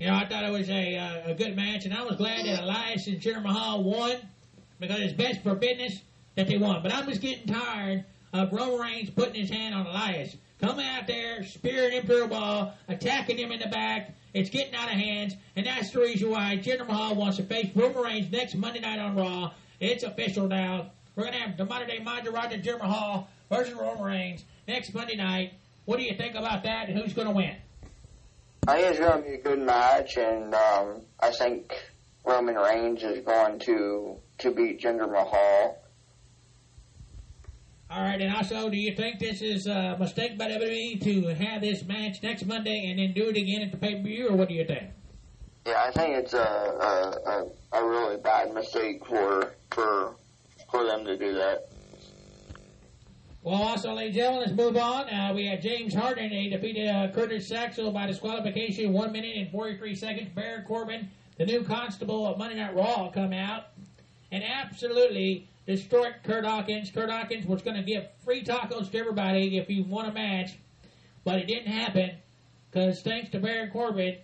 You 0.00 0.08
know, 0.08 0.16
I 0.16 0.26
thought 0.26 0.42
it 0.42 0.50
was 0.50 0.68
a, 0.70 0.96
uh, 0.96 1.30
a 1.30 1.34
good 1.34 1.54
match, 1.54 1.84
and 1.84 1.94
I 1.94 2.02
was 2.02 2.16
glad 2.16 2.46
that 2.46 2.64
Elias 2.64 3.06
and 3.06 3.20
Jinder 3.20 3.44
Mahal 3.44 3.84
won 3.84 4.16
because 4.86 5.02
it's 5.02 5.12
best 5.12 5.42
for 5.42 5.54
business 5.54 6.00
that 6.36 6.46
they 6.46 6.58
won. 6.58 6.82
But 6.82 6.92
I'm 6.92 7.06
just 7.06 7.20
getting 7.20 7.46
tired 7.46 8.04
of 8.32 8.52
Roman 8.52 8.80
Reigns 8.80 9.10
putting 9.10 9.34
his 9.34 9.50
hand 9.50 9.74
on 9.74 9.86
Elias. 9.86 10.36
Coming 10.60 10.86
out 10.86 11.06
there, 11.06 11.44
spearing 11.44 11.92
him 11.92 12.06
through 12.06 12.24
a 12.24 12.28
ball, 12.28 12.74
attacking 12.88 13.38
him 13.38 13.52
in 13.52 13.60
the 13.60 13.68
back. 13.68 14.14
It's 14.32 14.50
getting 14.50 14.74
out 14.74 14.88
of 14.88 14.94
hands, 14.98 15.34
and 15.56 15.66
that's 15.66 15.90
the 15.90 16.00
reason 16.00 16.30
why 16.30 16.56
Jinder 16.56 16.86
Mahal 16.86 17.14
wants 17.14 17.36
to 17.36 17.44
face 17.44 17.70
Roman 17.74 18.02
Reigns 18.02 18.32
next 18.32 18.54
Monday 18.56 18.80
night 18.80 18.98
on 18.98 19.14
Raw. 19.14 19.52
It's 19.78 20.02
official 20.04 20.48
now. 20.48 20.90
We're 21.14 21.24
going 21.24 21.34
to 21.34 21.40
have 21.40 21.56
the 21.56 21.64
modern 21.64 21.88
day 21.88 21.98
Maharaja 21.98 22.56
Jinder 22.56 22.78
Mahal 22.78 23.28
versus 23.50 23.74
Roman 23.74 24.02
Reigns 24.02 24.44
next 24.66 24.94
Monday 24.94 25.16
night. 25.16 25.54
What 25.84 25.98
do 25.98 26.04
you 26.04 26.16
think 26.16 26.34
about 26.34 26.64
that, 26.64 26.88
and 26.88 26.98
who's 26.98 27.12
going 27.12 27.28
to 27.28 27.34
win? 27.34 27.56
I 28.66 28.76
think 28.76 28.90
it's 28.90 28.98
going 28.98 29.22
to 29.22 29.28
be 29.28 29.34
a 29.34 29.42
good 29.42 29.58
match, 29.60 30.16
and 30.16 30.54
um, 30.54 31.02
I 31.20 31.30
think 31.30 31.72
Roman 32.24 32.54
Reigns 32.54 33.02
is 33.02 33.24
going 33.24 33.58
to 33.60 34.16
to 34.38 34.50
beat 34.50 34.80
Jinder 34.80 35.10
Mahal. 35.10 35.78
All 37.90 38.02
right, 38.02 38.20
and 38.20 38.34
also, 38.34 38.68
do 38.68 38.76
you 38.76 38.94
think 38.96 39.20
this 39.20 39.40
is 39.40 39.66
a 39.66 39.96
mistake 39.98 40.36
by 40.36 40.48
WWE 40.48 41.02
to 41.04 41.34
have 41.34 41.60
this 41.60 41.84
match 41.84 42.22
next 42.22 42.44
Monday 42.44 42.90
and 42.90 42.98
then 42.98 43.12
do 43.12 43.28
it 43.28 43.36
again 43.36 43.62
at 43.62 43.70
the 43.70 43.76
pay 43.76 43.96
per 43.96 44.02
view, 44.02 44.28
or 44.30 44.36
what 44.36 44.48
do 44.48 44.54
you 44.54 44.64
think? 44.64 44.90
Yeah, 45.66 45.82
I 45.86 45.90
think 45.92 46.16
it's 46.16 46.34
a 46.34 46.38
a, 46.38 47.46
a, 47.72 47.80
a 47.80 47.88
really 47.88 48.16
bad 48.16 48.52
mistake 48.52 49.06
for 49.06 49.54
for 49.70 50.16
for 50.70 50.84
them 50.84 51.04
to 51.04 51.16
do 51.16 51.34
that. 51.34 51.68
Well, 53.44 53.62
also, 53.62 53.92
ladies 53.92 54.16
and 54.16 54.24
gentlemen, 54.24 54.40
let's 54.40 54.56
move 54.56 54.76
on. 54.78 55.08
Uh, 55.10 55.32
we 55.34 55.46
had 55.46 55.60
James 55.60 55.94
Harden. 55.94 56.30
He 56.30 56.48
defeated 56.48 56.88
uh, 56.88 57.12
Curtis 57.12 57.52
Axel 57.52 57.92
by 57.92 58.06
disqualification, 58.06 58.92
one 58.94 59.12
minute 59.12 59.36
and 59.36 59.50
43 59.50 59.94
seconds. 59.94 60.30
Baron 60.34 60.64
Corbin, 60.66 61.10
the 61.36 61.44
new 61.44 61.62
constable 61.62 62.26
of 62.26 62.38
Monday 62.38 62.56
Night 62.56 62.74
Raw, 62.74 63.10
come 63.10 63.34
out 63.34 63.66
and 64.30 64.42
absolutely 64.44 65.48
destroyed 65.66 66.14
Kurt 66.24 66.44
Hawkins. 66.44 66.90
Kurt 66.90 67.10
Hawkins 67.10 67.46
was 67.46 67.62
going 67.62 67.76
to 67.76 67.82
give 67.82 68.06
free 68.24 68.44
tacos 68.44 68.90
to 68.90 68.98
everybody 68.98 69.56
if 69.58 69.66
he 69.66 69.82
won 69.82 70.06
a 70.06 70.12
match, 70.12 70.58
but 71.24 71.36
it 71.36 71.46
didn't 71.46 71.72
happen 71.72 72.16
because 72.70 73.02
thanks 73.02 73.30
to 73.30 73.38
Baron 73.38 73.70
Corbin, 73.70 74.16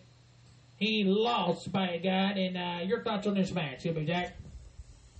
he 0.76 1.04
lost 1.04 1.71
by 1.71 1.88
a 1.90 1.99
guy. 1.99 2.33
And 2.33 2.57
uh, 2.57 2.85
your 2.85 3.02
thoughts 3.02 3.26
on 3.26 3.35
this 3.35 3.52
match, 3.52 3.85
Jimmy 3.85 4.04
Jack? 4.04 4.37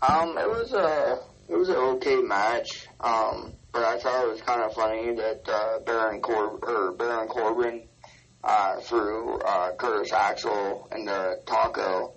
Um, 0.03 0.37
it 0.39 0.49
was 0.49 0.73
a 0.73 1.21
it 1.49 1.57
was 1.57 1.69
an 1.69 1.77
okay 1.77 2.17
match. 2.17 2.87
Um, 3.01 3.53
but 3.73 3.85
I 3.85 3.99
thought 3.99 4.25
it 4.25 4.31
was 4.31 4.41
kind 4.41 4.63
of 4.63 4.73
funny 4.75 5.15
that 5.15 5.49
uh, 5.49 5.79
Baron 5.81 6.21
Cor 6.21 6.59
or 6.63 6.93
Baron 6.93 7.29
Corbin 7.29 7.87
uh, 8.43 8.81
threw 8.81 9.39
uh, 9.39 9.73
Curtis 9.77 10.13
Axel 10.13 10.89
in 10.93 11.05
the 11.05 11.41
taco 11.47 12.15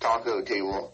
taco 0.00 0.42
table. 0.42 0.91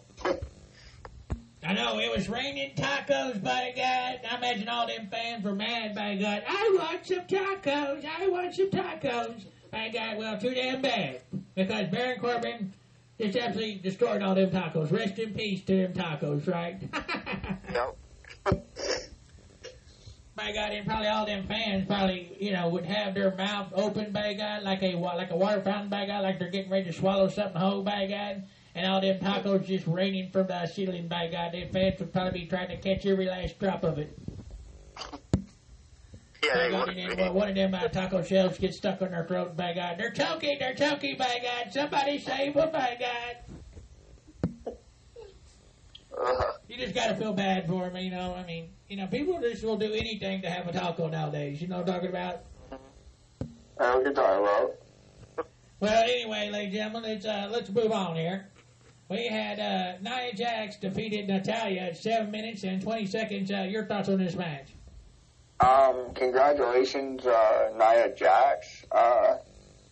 I 1.63 1.73
know 1.73 1.99
it 1.99 2.15
was 2.15 2.29
raining 2.29 2.73
tacos 2.75 3.43
by 3.43 3.73
God. 3.75 4.21
I 4.29 4.37
imagine 4.37 4.69
all 4.69 4.87
them 4.87 5.09
fans 5.11 5.43
were 5.43 5.55
mad 5.55 5.93
by 5.93 6.15
God. 6.15 6.43
I 6.47 6.77
want 6.77 7.05
some 7.05 7.27
tacos. 7.27 8.05
I 8.05 8.27
want 8.27 8.55
some 8.55 8.69
tacos. 8.69 9.45
By 9.71 9.89
God, 9.89 10.17
well, 10.17 10.39
too 10.39 10.53
damn 10.53 10.81
bad 10.81 11.21
because 11.53 11.87
Baron 11.89 12.19
Corbin 12.19 12.73
just 13.19 13.37
absolutely 13.37 13.75
destroyed 13.75 14.23
all 14.23 14.33
them 14.33 14.49
tacos. 14.49 14.91
Rest 14.91 15.19
in 15.19 15.33
peace 15.33 15.61
to 15.65 15.75
them 15.75 15.93
tacos, 15.93 16.47
right? 16.47 16.81
yep. 17.71 17.95
by 20.35 20.51
God, 20.53 20.71
and 20.71 20.87
probably 20.87 21.07
all 21.07 21.25
them 21.25 21.45
fans 21.45 21.85
probably, 21.85 22.35
you 22.39 22.53
know, 22.53 22.69
would 22.69 22.85
have 22.85 23.13
their 23.13 23.35
mouth 23.35 23.71
open 23.75 24.11
by 24.11 24.33
God, 24.33 24.63
like 24.63 24.81
a 24.81 24.95
like 24.95 25.31
a 25.31 25.35
water 25.35 25.61
fountain 25.61 25.89
by 25.89 26.05
God, 26.05 26.23
like 26.23 26.39
they're 26.39 26.49
getting 26.49 26.71
ready 26.71 26.85
to 26.85 26.93
swallow 26.93 27.27
something 27.27 27.61
whole 27.61 27.83
by 27.83 28.07
God, 28.07 28.45
and 28.79 28.87
all 28.89 29.01
them 29.01 29.19
tacos 29.19 29.65
just 29.65 29.85
raining 29.87 30.31
from 30.31 30.47
the 30.47 30.65
ceiling 30.67 31.09
by 31.09 31.27
God. 31.27 31.51
Them 31.51 31.67
fans 31.73 31.99
would 31.99 32.13
probably 32.13 32.41
be 32.41 32.45
trying 32.47 32.69
to 32.69 32.77
catch 32.77 33.05
every 33.05 33.25
last 33.25 33.59
drop 33.59 33.83
of 33.83 33.97
it. 33.99 34.17
Yeah, 36.41 36.53
By 36.53 36.59
they 36.63 36.69
God, 36.71 36.89
and 36.89 36.97
then 36.97 37.17
be. 37.17 37.29
one- 37.37 37.49
of 37.49 37.55
them 37.55 37.73
uh, 37.75 37.87
taco 37.89 38.23
shells 38.23 38.57
gets 38.57 38.77
stuck 38.77 39.01
on 39.01 39.11
their 39.11 39.25
throat 39.25 39.57
by 39.57 39.73
God. 39.73 39.97
They're 39.97 40.11
choking, 40.11 40.57
they're 40.59 40.73
choking 40.75 41.17
by 41.17 41.39
God. 41.43 41.73
Somebody 41.73 42.19
save 42.19 42.53
them 42.53 42.71
by 42.71 42.97
God. 44.65 44.75
Uh, 46.17 46.43
You 46.69 46.77
just 46.77 46.95
gotta 46.95 47.15
feel 47.15 47.33
bad 47.33 47.67
for 47.67 47.89
them, 47.89 47.97
you 47.97 48.11
know. 48.11 48.33
I 48.35 48.45
mean, 48.45 48.69
you 48.87 48.95
know, 48.95 49.07
people 49.07 49.39
just 49.41 49.61
will 49.63 49.77
do 49.77 49.91
anything 49.91 50.41
to 50.43 50.49
have 50.49 50.67
a 50.69 50.71
taco 50.71 51.09
nowadays. 51.09 51.61
You 51.61 51.67
know 51.67 51.79
what 51.79 51.89
I'm 51.89 51.93
talking 51.95 52.09
about? 52.09 52.45
I 52.71 53.83
know 53.83 53.95
what 53.97 54.05
you're 54.05 54.13
talking 54.13 54.43
about. 54.43 54.75
Well, 55.81 56.03
anyway, 56.03 56.49
ladies 56.49 56.65
and 56.67 56.73
gentlemen, 56.73 57.11
let's 57.11 57.25
uh, 57.25 57.49
let's 57.51 57.69
move 57.69 57.91
on 57.91 58.15
here. 58.15 58.49
We 59.09 59.27
had 59.27 59.59
uh, 59.59 59.97
Nia 60.01 60.35
Jax 60.35 60.77
defeated 60.77 61.27
Natalya 61.27 61.81
at 61.81 61.97
seven 61.97 62.29
minutes 62.29 62.63
and 62.63 62.79
twenty 62.81 63.07
seconds. 63.07 63.51
Uh, 63.51 63.67
your 63.67 63.85
thoughts 63.85 64.07
on 64.07 64.19
this 64.19 64.35
match? 64.35 64.67
Um, 65.59 66.13
congratulations, 66.13 67.25
uh, 67.25 67.71
Nia 67.75 68.13
Jax. 68.15 68.85
Uh, 68.91 69.37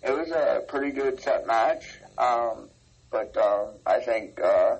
it 0.04 0.12
was 0.12 0.30
a 0.30 0.64
pretty 0.68 0.92
good 0.92 1.20
set 1.20 1.48
match. 1.48 2.00
Um, 2.18 2.70
but 3.10 3.36
um, 3.38 3.70
I 3.88 4.00
think 4.00 4.40
uh, 4.40 4.78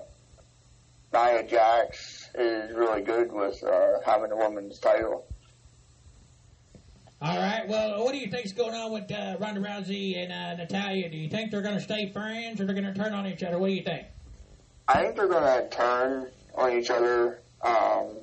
Nia 1.12 1.42
Jax 1.42 2.30
is 2.34 2.74
really 2.76 3.02
good 3.02 3.32
with 3.32 3.62
uh, 3.64 4.00
having 4.06 4.30
a 4.30 4.36
women's 4.36 4.78
title. 4.78 5.26
All 7.20 7.36
right. 7.36 7.66
Well, 7.66 8.04
what 8.04 8.12
do 8.12 8.18
you 8.18 8.30
think's 8.30 8.52
going 8.52 8.74
on 8.74 8.92
with 8.92 9.10
uh, 9.10 9.36
Ronda 9.40 9.60
Rousey 9.60 10.16
and 10.16 10.32
uh, 10.32 10.62
Natalya? 10.62 11.08
Do 11.10 11.16
you 11.16 11.28
think 11.28 11.50
they're 11.50 11.62
going 11.62 11.74
to 11.74 11.80
stay 11.80 12.12
friends 12.12 12.60
or 12.60 12.66
they're 12.66 12.80
going 12.80 12.92
to 12.92 12.94
turn 12.94 13.12
on 13.12 13.26
each 13.26 13.42
other? 13.42 13.58
What 13.58 13.66
do 13.66 13.72
you 13.72 13.82
think? 13.82 14.06
I 14.90 15.02
think 15.02 15.16
they're 15.16 15.28
going 15.28 15.42
to 15.42 15.68
turn 15.68 16.28
on 16.54 16.72
each 16.72 16.88
other. 16.88 17.42
Um, 17.60 18.16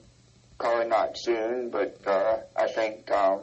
probably 0.58 0.88
not 0.88 1.16
soon, 1.16 1.70
but 1.70 2.00
uh, 2.08 2.38
I 2.56 2.68
think 2.68 3.12
um, 3.12 3.42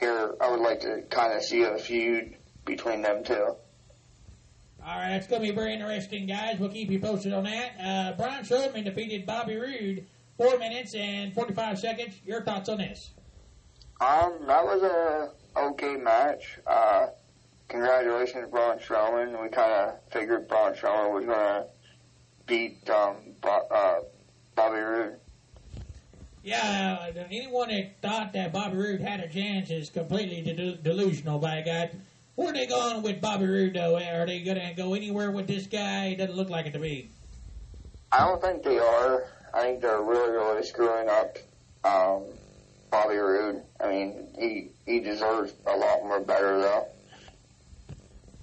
here 0.00 0.34
I 0.40 0.50
would 0.50 0.60
like 0.60 0.80
to 0.80 1.02
kind 1.10 1.32
of 1.32 1.44
see 1.44 1.62
a 1.62 1.78
feud 1.78 2.34
between 2.64 3.02
them 3.02 3.22
two. 3.22 3.54
All 4.86 4.98
right, 4.98 5.12
it's 5.12 5.28
going 5.28 5.42
to 5.42 5.48
be 5.48 5.54
very 5.54 5.74
interesting, 5.74 6.26
guys. 6.26 6.58
We'll 6.58 6.70
keep 6.70 6.90
you 6.90 6.98
posted 6.98 7.32
on 7.32 7.44
that. 7.44 7.72
Uh, 7.80 8.16
Braun 8.16 8.42
Strowman 8.42 8.84
defeated 8.84 9.26
Bobby 9.26 9.56
Roode 9.56 10.06
four 10.36 10.58
minutes 10.58 10.94
and 10.94 11.32
forty-five 11.32 11.78
seconds. 11.78 12.20
Your 12.24 12.42
thoughts 12.42 12.68
on 12.68 12.78
this? 12.78 13.10
Um, 14.00 14.40
that 14.46 14.64
was 14.64 14.82
a 14.82 15.30
okay 15.58 15.96
match. 15.96 16.58
Uh, 16.66 17.06
congratulations, 17.68 18.50
Braun 18.50 18.78
Strowman. 18.78 19.40
We 19.40 19.48
kind 19.48 19.72
of 19.72 20.00
figured 20.10 20.48
Braun 20.48 20.74
Strowman 20.74 21.14
was 21.14 21.24
gonna 21.24 21.66
beat 22.46 22.88
um, 22.90 23.16
Bo- 23.40 23.66
uh, 23.70 24.00
Bobby 24.54 24.78
Roode. 24.80 25.16
Yeah, 26.42 26.98
uh, 27.16 27.24
anyone 27.30 27.68
that 27.68 28.02
thought 28.02 28.32
that 28.34 28.52
Bobby 28.52 28.76
Roode 28.76 29.00
had 29.00 29.20
a 29.20 29.28
chance 29.28 29.70
is 29.70 29.88
completely 29.88 30.42
de- 30.42 30.76
delusional. 30.76 31.38
By 31.38 31.62
God, 31.62 31.90
where 32.34 32.50
are 32.50 32.52
they 32.52 32.66
going 32.66 33.02
with 33.02 33.20
Bobby 33.20 33.46
Roode? 33.46 33.74
Though, 33.74 33.96
are 33.96 34.26
they 34.26 34.40
going 34.40 34.58
to 34.60 34.74
go 34.76 34.92
anywhere 34.94 35.30
with 35.30 35.46
this 35.46 35.66
guy? 35.66 36.06
It 36.08 36.16
doesn't 36.16 36.36
look 36.36 36.50
like 36.50 36.66
it 36.66 36.72
to 36.74 36.78
me. 36.78 37.08
I 38.12 38.20
don't 38.20 38.40
think 38.42 38.62
they 38.62 38.78
are. 38.78 39.24
I 39.54 39.62
think 39.62 39.80
they're 39.80 40.02
really, 40.02 40.32
really 40.32 40.62
screwing 40.64 41.08
up 41.08 41.38
um, 41.84 42.24
Bobby 42.90 43.16
Roode. 43.16 43.62
I 43.80 43.88
mean, 43.88 44.28
he 44.38 44.68
he 44.84 45.00
deserves 45.00 45.54
a 45.66 45.76
lot 45.76 46.02
more 46.02 46.20
better 46.20 46.60
though. 46.60 46.86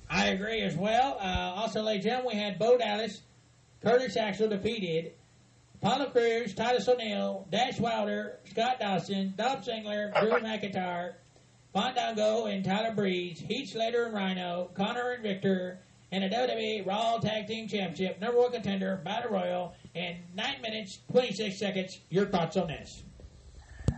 I 0.10 0.28
agree 0.28 0.62
as 0.62 0.76
well. 0.76 1.18
Uh, 1.22 1.54
also, 1.56 1.82
ladies 1.82 2.06
and 2.06 2.12
gentlemen, 2.12 2.36
we 2.38 2.42
had 2.44 2.60
Bo 2.60 2.78
Dallas, 2.78 3.22
Curtis 3.84 4.16
Axel 4.18 4.50
defeated, 4.50 5.14
Apollo 5.76 6.12
Crews, 6.12 6.54
Titus 6.54 6.88
O'Neil, 6.88 7.48
Dash 7.52 7.80
Wilder, 7.80 8.40
Scott 8.50 8.80
Dawson, 8.80 9.34
Dolph 9.36 9.66
Ziggler, 9.66 10.14
Drew 10.20 10.32
McIntyre, 10.40 11.14
Fandango 11.74 12.46
and 12.46 12.64
Tyler 12.64 12.94
Breeze, 12.94 13.40
Heath 13.40 13.72
Slater 13.72 14.06
and 14.06 14.14
Rhino, 14.14 14.70
Konnor 14.76 15.14
and 15.16 15.24
Viktor, 15.24 15.80
and 16.12 16.24
a 16.24 16.30
WWE 16.30 16.86
Raw 16.86 17.18
Tag 17.18 17.48
Team 17.48 17.68
Championship 17.68 18.20
number 18.20 18.38
one 18.38 18.52
contender 18.52 19.02
Battle 19.04 19.32
Royal 19.32 19.74
in 19.96 20.18
nine 20.36 20.62
minutes 20.62 21.00
twenty 21.10 21.34
six 21.34 21.58
seconds. 21.58 22.00
Your 22.10 22.26
thoughts 22.26 22.58
on 22.58 22.68
this? 22.68 23.04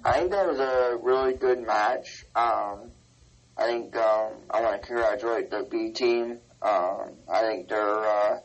I 0.05 0.19
think 0.19 0.31
that 0.31 0.47
was 0.47 0.59
a 0.59 0.97
really 1.01 1.33
good 1.33 1.65
match. 1.65 2.25
Um, 2.35 2.91
I 3.57 3.65
think 3.67 3.95
um, 3.95 4.33
I 4.49 4.61
want 4.61 4.81
to 4.81 4.87
congratulate 4.87 5.49
the 5.49 5.67
B 5.69 5.91
team. 5.91 6.39
Um, 6.61 7.11
I 7.31 7.41
think 7.41 7.69
they're 7.69 8.05
uh, 8.05 8.39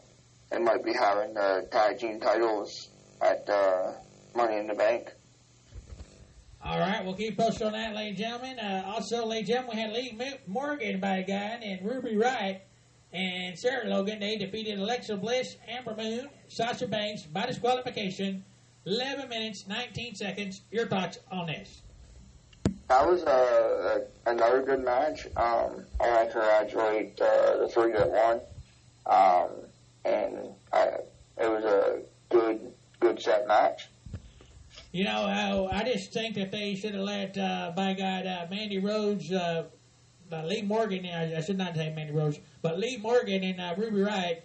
they 0.50 0.58
might 0.58 0.84
be 0.84 0.92
having 0.92 1.34
the 1.34 1.68
tag 1.70 1.98
team 1.98 2.20
titles 2.20 2.88
at 3.20 3.48
uh, 3.48 3.92
Money 4.34 4.56
in 4.56 4.66
the 4.66 4.74
Bank. 4.74 5.12
All 6.64 6.78
right, 6.78 7.04
we'll 7.04 7.14
keep 7.14 7.38
posted 7.38 7.68
on 7.68 7.72
that, 7.72 7.94
ladies 7.94 8.18
and 8.18 8.18
gentlemen. 8.18 8.58
Uh, 8.58 8.82
also, 8.86 9.24
ladies 9.24 9.48
and 9.50 9.68
gentlemen, 9.68 9.76
we 9.76 9.82
had 9.82 9.92
Lee 9.92 10.12
Mo- 10.12 10.38
Morgan 10.46 11.00
by 11.00 11.18
a 11.18 11.22
guy 11.22 11.60
and 11.62 11.84
Ruby 11.88 12.16
Riott 12.16 12.60
and 13.12 13.58
Sarah 13.58 13.88
Logan. 13.88 14.20
They 14.20 14.36
defeated 14.36 14.78
Alexa 14.78 15.16
Bliss, 15.16 15.56
Ember 15.68 15.94
Moon, 15.96 16.28
Sasha 16.48 16.86
Banks 16.86 17.22
by 17.24 17.46
disqualification. 17.46 18.44
11 18.86 19.28
minutes, 19.28 19.66
19 19.68 20.14
seconds. 20.14 20.62
Your 20.70 20.88
thoughts 20.88 21.18
on 21.30 21.46
this? 21.46 21.82
That 22.88 23.06
was 23.06 23.22
a, 23.22 24.06
a, 24.26 24.30
another 24.30 24.62
good 24.62 24.82
match. 24.82 25.26
Um, 25.36 25.84
I 26.00 26.26
congratulate 26.32 27.20
uh, 27.20 27.58
the 27.58 27.68
three 27.68 27.92
that 27.92 28.10
won, 28.10 28.40
um, 29.06 29.50
and 30.04 30.36
I, 30.72 30.84
it 31.36 31.50
was 31.50 31.64
a 31.64 32.02
good 32.28 32.72
good 33.00 33.20
set 33.20 33.46
match. 33.46 33.88
You 34.92 35.04
know, 35.04 35.24
I, 35.70 35.80
I 35.80 35.84
just 35.84 36.12
think 36.12 36.36
that 36.36 36.50
they 36.50 36.74
should 36.74 36.94
have 36.94 37.02
let, 37.02 37.36
uh, 37.36 37.72
by 37.76 37.94
God, 37.94 38.26
uh, 38.26 38.46
Mandy 38.50 38.78
Rose, 38.78 39.30
uh, 39.30 39.64
Liv 40.30 40.64
Morgan, 40.64 41.06
I, 41.06 41.36
I 41.36 41.40
should 41.40 41.58
not 41.58 41.74
say 41.74 41.92
Mandy 41.92 42.12
Rose, 42.12 42.38
but 42.62 42.78
Liv 42.78 43.00
Morgan 43.00 43.44
and 43.44 43.60
uh, 43.60 43.74
Ruby 43.76 43.98
Riott, 43.98 44.40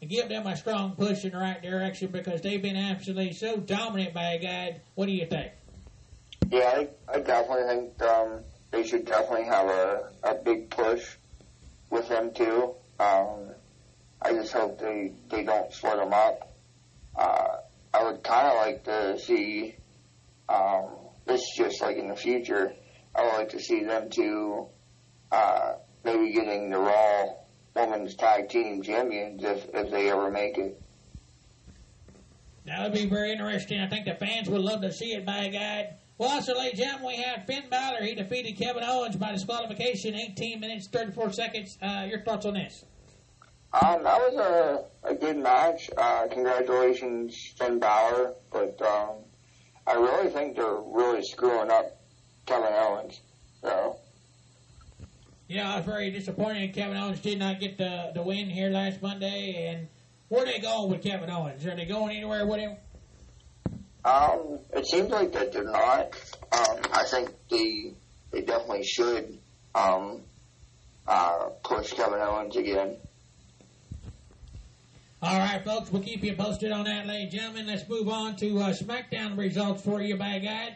and 0.00 0.10
give 0.10 0.28
them 0.28 0.46
a 0.46 0.56
strong 0.56 0.92
push 0.92 1.24
in 1.24 1.32
the 1.32 1.38
right 1.38 1.60
direction 1.62 2.08
because 2.08 2.40
they've 2.42 2.62
been 2.62 2.76
absolutely 2.76 3.32
so 3.32 3.56
dominant 3.56 4.14
by 4.14 4.38
God. 4.38 4.80
What 4.94 5.06
do 5.06 5.12
you 5.12 5.26
think? 5.26 5.52
Yeah, 6.50 6.86
I, 7.08 7.12
I 7.12 7.20
definitely 7.20 7.64
think 7.66 8.02
um, 8.02 8.40
they 8.70 8.86
should 8.86 9.06
definitely 9.06 9.46
have 9.46 9.66
a, 9.66 10.10
a 10.22 10.34
big 10.34 10.70
push 10.70 11.16
with 11.90 12.08
them 12.08 12.32
two. 12.34 12.74
Um, 13.00 13.50
I 14.24 14.32
just 14.32 14.52
hope 14.52 14.78
they 14.78 15.12
they 15.28 15.44
don't 15.44 15.72
split 15.72 15.96
them 15.96 16.12
up. 16.12 16.52
Uh, 17.14 17.56
I 17.92 18.04
would 18.04 18.22
kind 18.24 18.48
of 18.48 18.54
like 18.54 18.84
to 18.84 19.18
see 19.18 19.76
um, 20.48 20.86
this 21.26 21.40
is 21.40 21.52
just 21.56 21.82
like 21.82 21.96
in 21.96 22.08
the 22.08 22.16
future. 22.16 22.72
I 23.14 23.22
would 23.22 23.34
like 23.34 23.48
to 23.50 23.60
see 23.60 23.84
them 23.84 24.08
two 24.10 24.68
uh, 25.30 25.74
maybe 26.04 26.32
getting 26.32 26.70
the 26.70 26.78
Raw 26.78 27.34
Women's 27.76 28.16
Tag 28.16 28.48
Team 28.48 28.82
Champions 28.82 29.44
if 29.44 29.66
if 29.74 29.90
they 29.90 30.10
ever 30.10 30.30
make 30.30 30.56
it. 30.58 30.80
That 32.66 32.82
would 32.82 32.94
be 32.94 33.06
very 33.06 33.32
interesting. 33.32 33.80
I 33.80 33.88
think 33.88 34.06
the 34.06 34.14
fans 34.14 34.48
would 34.48 34.62
love 34.62 34.80
to 34.80 34.92
see 34.92 35.12
it, 35.12 35.26
by 35.26 35.48
God. 35.48 35.98
Well, 36.16 36.30
also, 36.30 36.54
ladies 36.54 36.80
and 36.80 36.88
gentlemen, 36.88 37.08
we 37.08 37.16
had 37.22 37.46
Finn 37.46 37.64
Balor. 37.68 38.02
He 38.04 38.14
defeated 38.14 38.56
Kevin 38.56 38.84
Owens 38.84 39.16
by 39.16 39.32
disqualification, 39.32 40.14
18 40.14 40.60
minutes, 40.60 40.88
34 40.88 41.32
seconds. 41.32 41.76
Uh, 41.82 42.06
your 42.08 42.22
thoughts 42.22 42.46
on 42.46 42.54
this? 42.54 42.84
Um, 43.74 44.04
that 44.04 44.18
was 44.20 44.34
a, 45.04 45.08
a 45.08 45.14
good 45.16 45.36
match. 45.36 45.90
Uh, 45.96 46.28
congratulations, 46.30 47.36
Finn 47.58 47.80
Balor. 47.80 48.34
But 48.52 48.80
um, 48.80 49.16
I 49.86 49.94
really 49.94 50.30
think 50.30 50.54
they're 50.56 50.76
really 50.76 51.24
screwing 51.24 51.70
up 51.70 52.00
Kevin 52.46 52.72
Owens. 52.72 53.20
So, 53.62 53.96
Yeah, 55.48 55.72
I 55.72 55.76
was 55.78 55.86
very 55.86 56.10
disappointed 56.12 56.72
Kevin 56.72 56.96
Owens 56.96 57.20
did 57.20 57.38
not 57.40 57.58
get 57.58 57.76
the, 57.76 58.12
the 58.14 58.22
win 58.22 58.48
here 58.48 58.70
last 58.70 59.02
Monday. 59.02 59.66
And 59.66 59.88
where 60.28 60.42
are 60.42 60.46
they 60.46 60.60
going 60.60 60.90
with 60.90 61.02
Kevin 61.02 61.28
Owens? 61.28 61.66
Are 61.66 61.74
they 61.74 61.84
going 61.86 62.16
anywhere 62.16 62.46
with 62.46 62.60
him? 62.60 62.76
um, 64.04 64.58
it 64.72 64.86
seems 64.86 65.08
like 65.10 65.32
that 65.32 65.52
they're 65.52 65.64
not. 65.64 66.14
Um, 66.52 66.78
I 66.92 67.04
think 67.10 67.30
they 67.50 67.94
they 68.30 68.42
definitely 68.42 68.84
should 68.84 69.38
um, 69.74 70.20
uh, 71.08 71.48
push 71.64 71.92
Kevin 71.94 72.20
Owens 72.20 72.54
again. 72.54 72.96
All 75.26 75.38
right, 75.38 75.64
folks, 75.64 75.90
we'll 75.90 76.02
keep 76.02 76.22
you 76.22 76.36
posted 76.36 76.70
on 76.70 76.84
that, 76.84 77.06
ladies 77.06 77.32
and 77.32 77.40
gentlemen. 77.40 77.66
Let's 77.66 77.88
move 77.88 78.10
on 78.10 78.36
to 78.36 78.58
uh, 78.58 78.74
SmackDown 78.74 79.38
results 79.38 79.80
for 79.80 80.02
you, 80.02 80.18
by 80.18 80.38
God. 80.38 80.74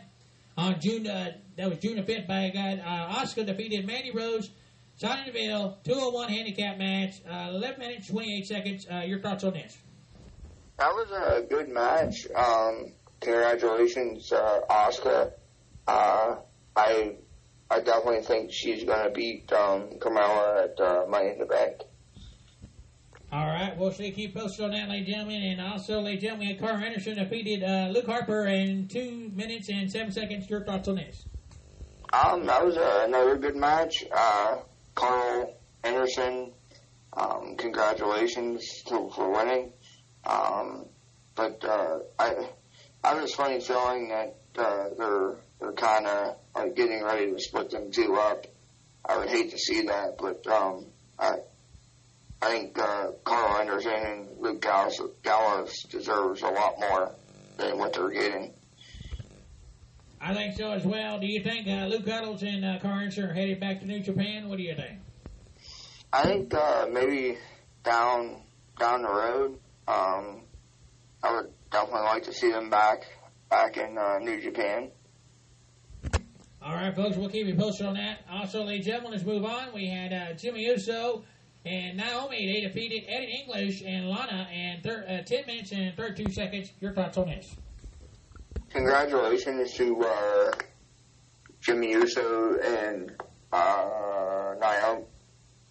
On 0.56 0.80
June, 0.80 1.06
uh, 1.06 1.32
that 1.58 1.68
was 1.68 1.78
June 1.80 1.96
the 1.96 2.02
5th, 2.02 2.26
by 2.26 2.48
God. 2.48 2.82
Uh, 2.82 3.20
Asuka 3.20 3.44
defeated 3.44 3.86
Mandy 3.86 4.10
Rose, 4.10 4.48
Sonya 4.96 5.26
Deville, 5.26 5.76
201 5.84 6.28
handicap 6.30 6.78
match, 6.78 7.20
uh, 7.30 7.50
11 7.50 7.78
minutes, 7.78 8.08
28 8.08 8.46
seconds. 8.46 8.86
Uh, 8.90 9.02
your 9.04 9.20
thoughts 9.20 9.44
on 9.44 9.52
this? 9.52 9.76
That 10.78 10.94
was 10.94 11.10
a 11.10 11.42
good 11.42 11.68
match. 11.68 12.26
Um, 12.34 12.94
congratulations, 13.20 14.32
uh, 14.32 14.60
Asuka. 14.70 15.32
I 15.86 17.16
I 17.70 17.80
definitely 17.80 18.22
think 18.22 18.50
she's 18.50 18.82
going 18.84 19.04
to 19.04 19.10
beat 19.10 19.52
um, 19.52 19.90
at 19.92 21.10
Money 21.10 21.32
in 21.32 21.38
the 21.38 21.44
Bank. 21.46 21.82
All 23.30 23.44
right, 23.46 23.76
we'll 23.76 23.92
see. 23.92 24.10
Keep 24.10 24.36
posted 24.36 24.64
on 24.64 24.70
that, 24.70 24.88
ladies 24.88 25.08
and 25.08 25.16
gentlemen. 25.28 25.42
And 25.42 25.60
also, 25.60 26.00
ladies 26.00 26.24
and 26.24 26.40
gentlemen, 26.40 26.58
Karl 26.58 26.82
Anderson 26.82 27.16
defeated 27.16 27.62
uh, 27.62 27.88
Luke 27.92 28.06
Harper 28.06 28.46
in 28.46 28.88
2 28.88 29.32
minutes 29.34 29.68
and 29.68 29.90
7 29.92 30.10
seconds. 30.12 30.48
Your 30.48 30.64
thoughts 30.64 30.88
on 30.88 30.94
this? 30.94 31.26
Um, 32.10 32.46
that 32.46 32.64
was 32.64 32.78
uh, 32.78 33.04
another 33.06 33.36
good 33.36 33.54
match. 33.54 34.02
Uh, 34.10 34.60
Karl 34.94 35.54
Anderson, 35.84 36.52
um, 37.12 37.56
congratulations 37.58 38.82
to, 38.86 39.10
for 39.14 39.30
winning. 39.30 39.74
Um, 40.24 40.86
but 41.34 41.62
uh, 41.64 41.98
I 42.18 42.48
I 43.04 43.08
have 43.10 43.20
this 43.20 43.34
funny 43.34 43.60
feeling 43.60 44.08
that 44.08 44.36
uh, 44.56 44.88
they're 44.96 45.36
they're 45.60 45.72
kind 45.72 46.06
of 46.06 46.36
like 46.54 46.74
getting 46.74 47.04
ready 47.04 47.30
to 47.30 47.38
split 47.38 47.70
them 47.70 47.90
two 47.92 48.14
up. 48.14 48.46
I 49.04 49.18
would 49.18 49.28
hate 49.28 49.50
to 49.50 49.58
see 49.58 49.82
that, 49.82 50.16
but 50.18 50.46
um, 50.46 50.86
I 51.18 51.36
I 52.40 52.50
think 52.50 52.78
uh, 52.78 53.12
Karl 53.24 53.60
Anderson 53.60 53.92
and 53.92 54.28
Luke 54.38 54.62
Gallows, 54.62 55.00
Gallows 55.22 55.74
deserves 55.90 56.42
a 56.42 56.48
lot 56.48 56.78
more 56.78 57.14
than 57.56 57.78
what 57.78 57.92
they're 57.92 58.10
getting. 58.10 58.54
I 60.20 60.34
think 60.34 60.56
so 60.56 60.70
as 60.72 60.84
well. 60.84 61.18
Do 61.18 61.26
you 61.26 61.42
think 61.42 61.66
uh, 61.66 61.86
Luke 61.86 62.04
Gallows 62.04 62.42
and 62.42 62.64
uh, 62.64 62.78
Karl 62.80 62.98
Anderson 62.98 63.24
are 63.24 63.34
headed 63.34 63.60
back 63.60 63.80
to 63.80 63.86
New 63.86 64.00
Japan? 64.00 64.48
What 64.48 64.58
do 64.58 64.64
you 64.64 64.74
think? 64.74 64.98
I 66.12 66.22
think 66.22 66.54
uh, 66.54 66.86
maybe 66.90 67.38
down 67.84 68.42
down 68.78 69.02
the 69.02 69.08
road, 69.08 69.58
um, 69.86 70.42
I 71.22 71.34
would 71.34 71.52
definitely 71.70 72.02
like 72.02 72.22
to 72.24 72.32
see 72.32 72.50
them 72.50 72.70
back 72.70 73.06
back 73.50 73.76
in 73.76 73.98
uh, 73.98 74.18
New 74.18 74.40
Japan. 74.40 74.90
All 76.60 76.74
right, 76.74 76.94
folks, 76.94 77.16
we'll 77.16 77.28
keep 77.28 77.46
you 77.46 77.54
posted 77.54 77.86
on 77.86 77.94
that. 77.94 78.20
Also, 78.30 78.64
ladies 78.64 78.86
and 78.86 78.94
gentlemen, 78.94 79.12
let's 79.12 79.24
move 79.24 79.44
on. 79.44 79.72
We 79.72 79.88
had 79.88 80.12
uh, 80.12 80.32
Jimmy 80.34 80.64
Uso 80.66 81.24
and 81.64 81.96
Naomi. 81.96 82.52
They 82.52 82.60
defeated 82.60 83.04
Aiden 83.08 83.28
English 83.28 83.82
and 83.84 84.08
Lana 84.08 84.48
in 84.52 84.80
thir- 84.82 85.04
uh, 85.08 85.22
10 85.24 85.46
minutes 85.46 85.72
and 85.72 85.96
32 85.96 86.32
seconds. 86.32 86.72
Your 86.80 86.92
thoughts 86.92 87.18
on 87.18 87.26
this? 87.26 87.56
Congratulations 88.70 89.72
to 89.74 90.04
uh, 90.04 90.52
Jimmy 91.60 91.92
Uso 91.92 92.58
and 92.58 93.12
uh, 93.52 94.54
Naomi. 94.60 95.04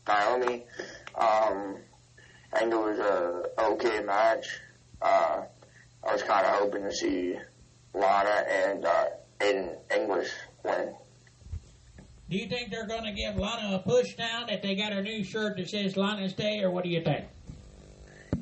Naomi. 0.08 0.63
Um, 1.15 1.78
I 2.54 2.60
think 2.60 2.73
it 2.73 2.78
was 2.78 3.00
a 3.00 3.43
okay 3.62 4.02
match. 4.04 4.60
Uh, 5.02 5.41
I 6.08 6.13
was 6.13 6.23
kind 6.23 6.45
of 6.45 6.56
hoping 6.56 6.84
to 6.84 6.93
see 6.93 7.36
Lana 7.93 8.45
and 8.50 8.86
uh, 8.86 9.06
English 9.93 10.32
win. 10.63 10.95
Do 12.29 12.37
you 12.37 12.47
think 12.47 12.71
they're 12.71 12.87
going 12.87 13.05
to 13.05 13.13
give 13.13 13.37
Lana 13.37 13.75
a 13.75 13.79
push 13.79 14.17
now 14.17 14.45
that 14.47 14.61
they 14.61 14.75
got 14.75 14.91
her 14.91 15.01
new 15.01 15.23
shirt 15.23 15.55
that 15.57 15.69
says 15.69 15.95
Lana's 15.95 16.33
Day, 16.33 16.61
or 16.61 16.69
what 16.69 16.83
do 16.83 16.89
you 16.89 17.01
think? 17.01 17.25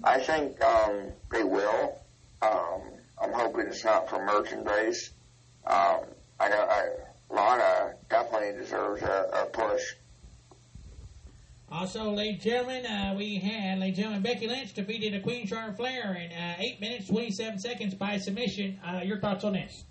I 0.03 0.19
think 0.19 0.61
um, 0.63 1.11
they 1.31 1.43
will. 1.43 1.99
Um, 2.41 2.81
I'm 3.21 3.31
hoping 3.31 3.67
it's 3.67 3.83
not 3.83 4.09
for 4.09 4.23
merchandise. 4.25 5.11
Um, 5.67 5.99
I 6.39 6.49
know 6.49 6.67
I, 6.67 6.89
Lana 7.29 7.93
definitely 8.09 8.59
deserves 8.59 9.03
a, 9.03 9.29
a 9.33 9.45
push. 9.45 9.83
Also, 11.71 12.11
ladies 12.11 12.33
and 12.33 12.41
gentlemen, 12.43 12.85
uh, 12.85 13.15
we 13.17 13.37
had, 13.37 13.79
ladies 13.79 13.97
and 13.97 14.03
gentlemen, 14.03 14.21
Becky 14.21 14.47
Lynch 14.47 14.73
defeated 14.73 15.13
the 15.13 15.19
Queen 15.19 15.45
Charlotte 15.45 15.77
Flair 15.77 16.13
in 16.13 16.31
uh, 16.31 16.55
8 16.57 16.81
minutes, 16.81 17.07
27 17.07 17.59
seconds 17.59 17.93
by 17.93 18.17
submission. 18.17 18.79
Uh, 18.85 19.01
your 19.03 19.19
thoughts 19.19 19.43
on 19.43 19.53
this? 19.53 19.83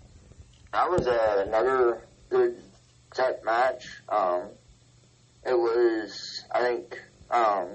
That 0.73 0.89
was 0.89 1.07
uh, 1.07 1.43
another 1.47 2.01
good 2.29 2.57
set 3.15 3.45
match. 3.45 3.87
Um, 4.09 4.49
it 5.45 5.57
was, 5.57 6.43
I 6.53 6.61
think, 6.61 7.01
um, 7.31 7.67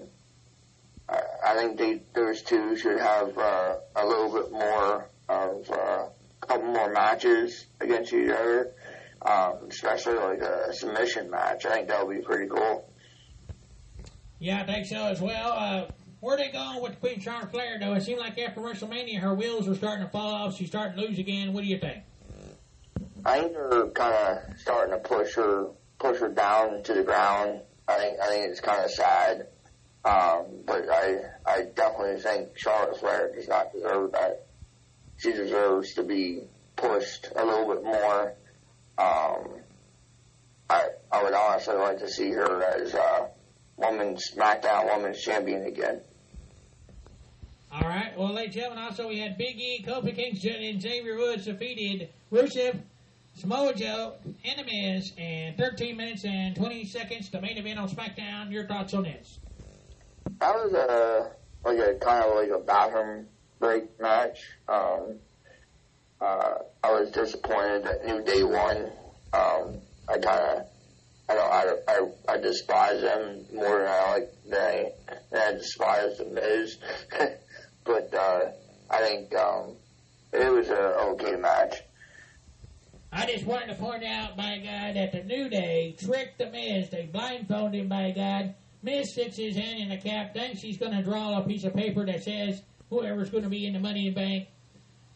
I, 1.08 1.22
I 1.46 1.54
think 1.54 1.78
they, 1.78 2.02
those 2.14 2.42
two 2.42 2.76
should 2.76 3.00
have 3.00 3.36
uh, 3.38 3.76
a 3.96 4.06
little 4.06 4.32
bit 4.32 4.52
more 4.52 5.08
of 5.28 5.70
uh, 5.70 6.06
a 6.42 6.46
couple 6.46 6.68
more 6.68 6.92
matches 6.92 7.66
against 7.80 8.12
each 8.12 8.28
other, 8.30 8.72
um, 9.22 9.68
especially 9.68 10.14
like 10.14 10.40
a 10.40 10.74
submission 10.74 11.30
match. 11.30 11.64
I 11.64 11.72
think 11.72 11.88
that 11.88 12.06
would 12.06 12.18
be 12.18 12.22
pretty 12.22 12.48
cool. 12.48 12.86
Yeah, 14.38 14.60
I 14.60 14.66
think 14.66 14.86
so 14.86 15.04
as 15.04 15.20
well. 15.20 15.52
Uh, 15.52 15.90
where 16.20 16.36
they 16.36 16.50
going 16.50 16.82
with 16.82 17.00
Queen 17.00 17.20
Charlotte 17.20 17.50
Flair, 17.50 17.78
though? 17.78 17.94
It 17.94 18.02
seemed 18.02 18.20
like 18.20 18.38
after 18.38 18.60
WrestleMania, 18.60 19.20
her 19.20 19.34
wheels 19.34 19.66
were 19.66 19.74
starting 19.74 20.04
to 20.04 20.10
fall 20.10 20.32
off. 20.32 20.56
She's 20.56 20.68
starting 20.68 20.98
to 20.98 21.08
lose 21.08 21.18
again. 21.18 21.54
What 21.54 21.62
do 21.62 21.68
you 21.68 21.78
think? 21.78 22.02
I 23.24 23.40
think 23.40 23.52
they're 23.52 23.86
kind 23.88 24.14
of 24.14 24.58
starting 24.58 24.94
to 24.94 25.00
push 25.00 25.34
her 25.34 25.68
push 25.98 26.18
her 26.20 26.28
down 26.28 26.82
to 26.84 26.94
the 26.94 27.02
ground. 27.02 27.60
I 27.86 27.96
think 27.96 28.20
I 28.20 28.26
think 28.28 28.46
it's 28.46 28.60
kind 28.60 28.84
of 28.84 28.90
sad, 28.90 29.48
um, 30.04 30.62
but 30.64 30.88
I 30.90 31.16
I 31.44 31.62
definitely 31.74 32.20
think 32.20 32.56
Charlotte 32.56 32.98
Flair 32.98 33.32
does 33.34 33.48
not 33.48 33.72
deserve 33.72 34.12
that. 34.12 34.46
She 35.18 35.32
deserves 35.32 35.94
to 35.94 36.02
be 36.02 36.44
pushed 36.76 37.28
a 37.36 37.44
little 37.44 37.74
bit 37.74 37.84
more. 37.84 38.34
Um, 38.96 39.60
I 40.70 40.88
I 41.12 41.22
would 41.22 41.34
honestly 41.34 41.76
like 41.76 41.98
to 41.98 42.08
see 42.08 42.30
her 42.30 42.62
as 42.62 42.94
uh, 42.94 43.28
women's 43.76 44.30
SmackDown 44.34 44.86
Women's 44.96 45.20
Champion 45.20 45.66
again. 45.66 46.00
All 47.72 47.82
right. 47.82 48.16
Well, 48.18 48.32
ladies 48.32 48.54
and 48.56 48.62
gentlemen, 48.62 48.84
also 48.84 49.08
we 49.08 49.18
had 49.18 49.38
Big 49.38 49.60
E, 49.60 49.84
Kofi 49.86 50.14
Kingston, 50.14 50.62
and 50.62 50.82
Xavier 50.82 51.16
Woods 51.16 51.44
defeated 51.44 52.08
Rusev, 52.32 52.80
Samoa 53.34 53.74
Joe, 53.74 54.14
and 54.44 54.58
The 54.58 55.12
in 55.16 55.54
13 55.56 55.96
minutes 55.96 56.24
and 56.24 56.54
20 56.54 56.84
seconds. 56.84 57.30
The 57.30 57.40
main 57.40 57.56
event 57.56 57.78
on 57.78 57.88
SmackDown. 57.88 58.52
Your 58.52 58.66
thoughts 58.66 58.92
on 58.94 59.04
this? 59.04 59.38
That 60.40 60.54
was 60.54 60.72
a 60.72 61.30
like 61.68 61.78
a 61.78 61.94
kind 61.98 62.24
of 62.24 62.34
like 62.36 62.50
a 62.50 62.58
bathroom 62.64 63.26
break 63.58 64.00
match. 64.00 64.38
Um, 64.68 65.18
uh, 66.20 66.54
I 66.82 66.90
was 66.92 67.10
disappointed 67.10 67.84
that 67.84 68.04
New 68.04 68.22
Day 68.24 68.42
won. 68.42 68.90
Um, 69.32 69.80
I 70.08 70.18
kind 70.18 70.40
of, 70.40 70.66
I 71.28 71.34
don't, 71.34 71.52
I, 71.52 71.74
I, 71.88 72.34
I 72.34 72.36
despise 72.38 73.00
them 73.00 73.46
more 73.54 73.78
than 73.78 73.88
I 73.88 74.10
like 74.12 74.32
than 74.48 74.60
I, 74.60 74.92
I 75.32 75.52
despise 75.52 76.18
the 76.18 76.26
Miz. 76.26 76.78
but 77.84 78.12
uh, 78.14 78.40
I 78.90 78.98
think 78.98 79.34
um, 79.34 79.76
it 80.32 80.52
was 80.52 80.68
a 80.68 80.94
okay 81.10 81.36
match. 81.36 81.76
I 83.12 83.26
just 83.26 83.44
wanted 83.44 83.66
to 83.68 83.74
point 83.74 84.04
out, 84.04 84.36
by 84.36 84.58
God, 84.58 84.94
that 84.94 85.12
the 85.12 85.24
New 85.24 85.48
Day 85.48 85.96
tricked 85.98 86.38
The 86.38 86.48
Miz. 86.48 86.90
They 86.90 87.08
blindfolded 87.12 87.80
him, 87.80 87.88
by 87.88 88.12
God. 88.12 88.54
Miz 88.82 89.12
sticks 89.12 89.36
his 89.36 89.56
hand 89.56 89.80
in 89.80 89.88
the 89.88 89.96
cap, 89.96 90.32
thinks 90.32 90.60
she's 90.60 90.78
going 90.78 90.96
to 90.96 91.02
draw 91.02 91.38
a 91.38 91.42
piece 91.42 91.64
of 91.64 91.74
paper 91.74 92.06
that 92.06 92.22
says 92.22 92.62
whoever's 92.88 93.30
going 93.30 93.42
to 93.42 93.50
be 93.50 93.66
in 93.66 93.72
the 93.72 93.80
money 93.80 94.06
in 94.06 94.14
the 94.14 94.20
bank. 94.20 94.48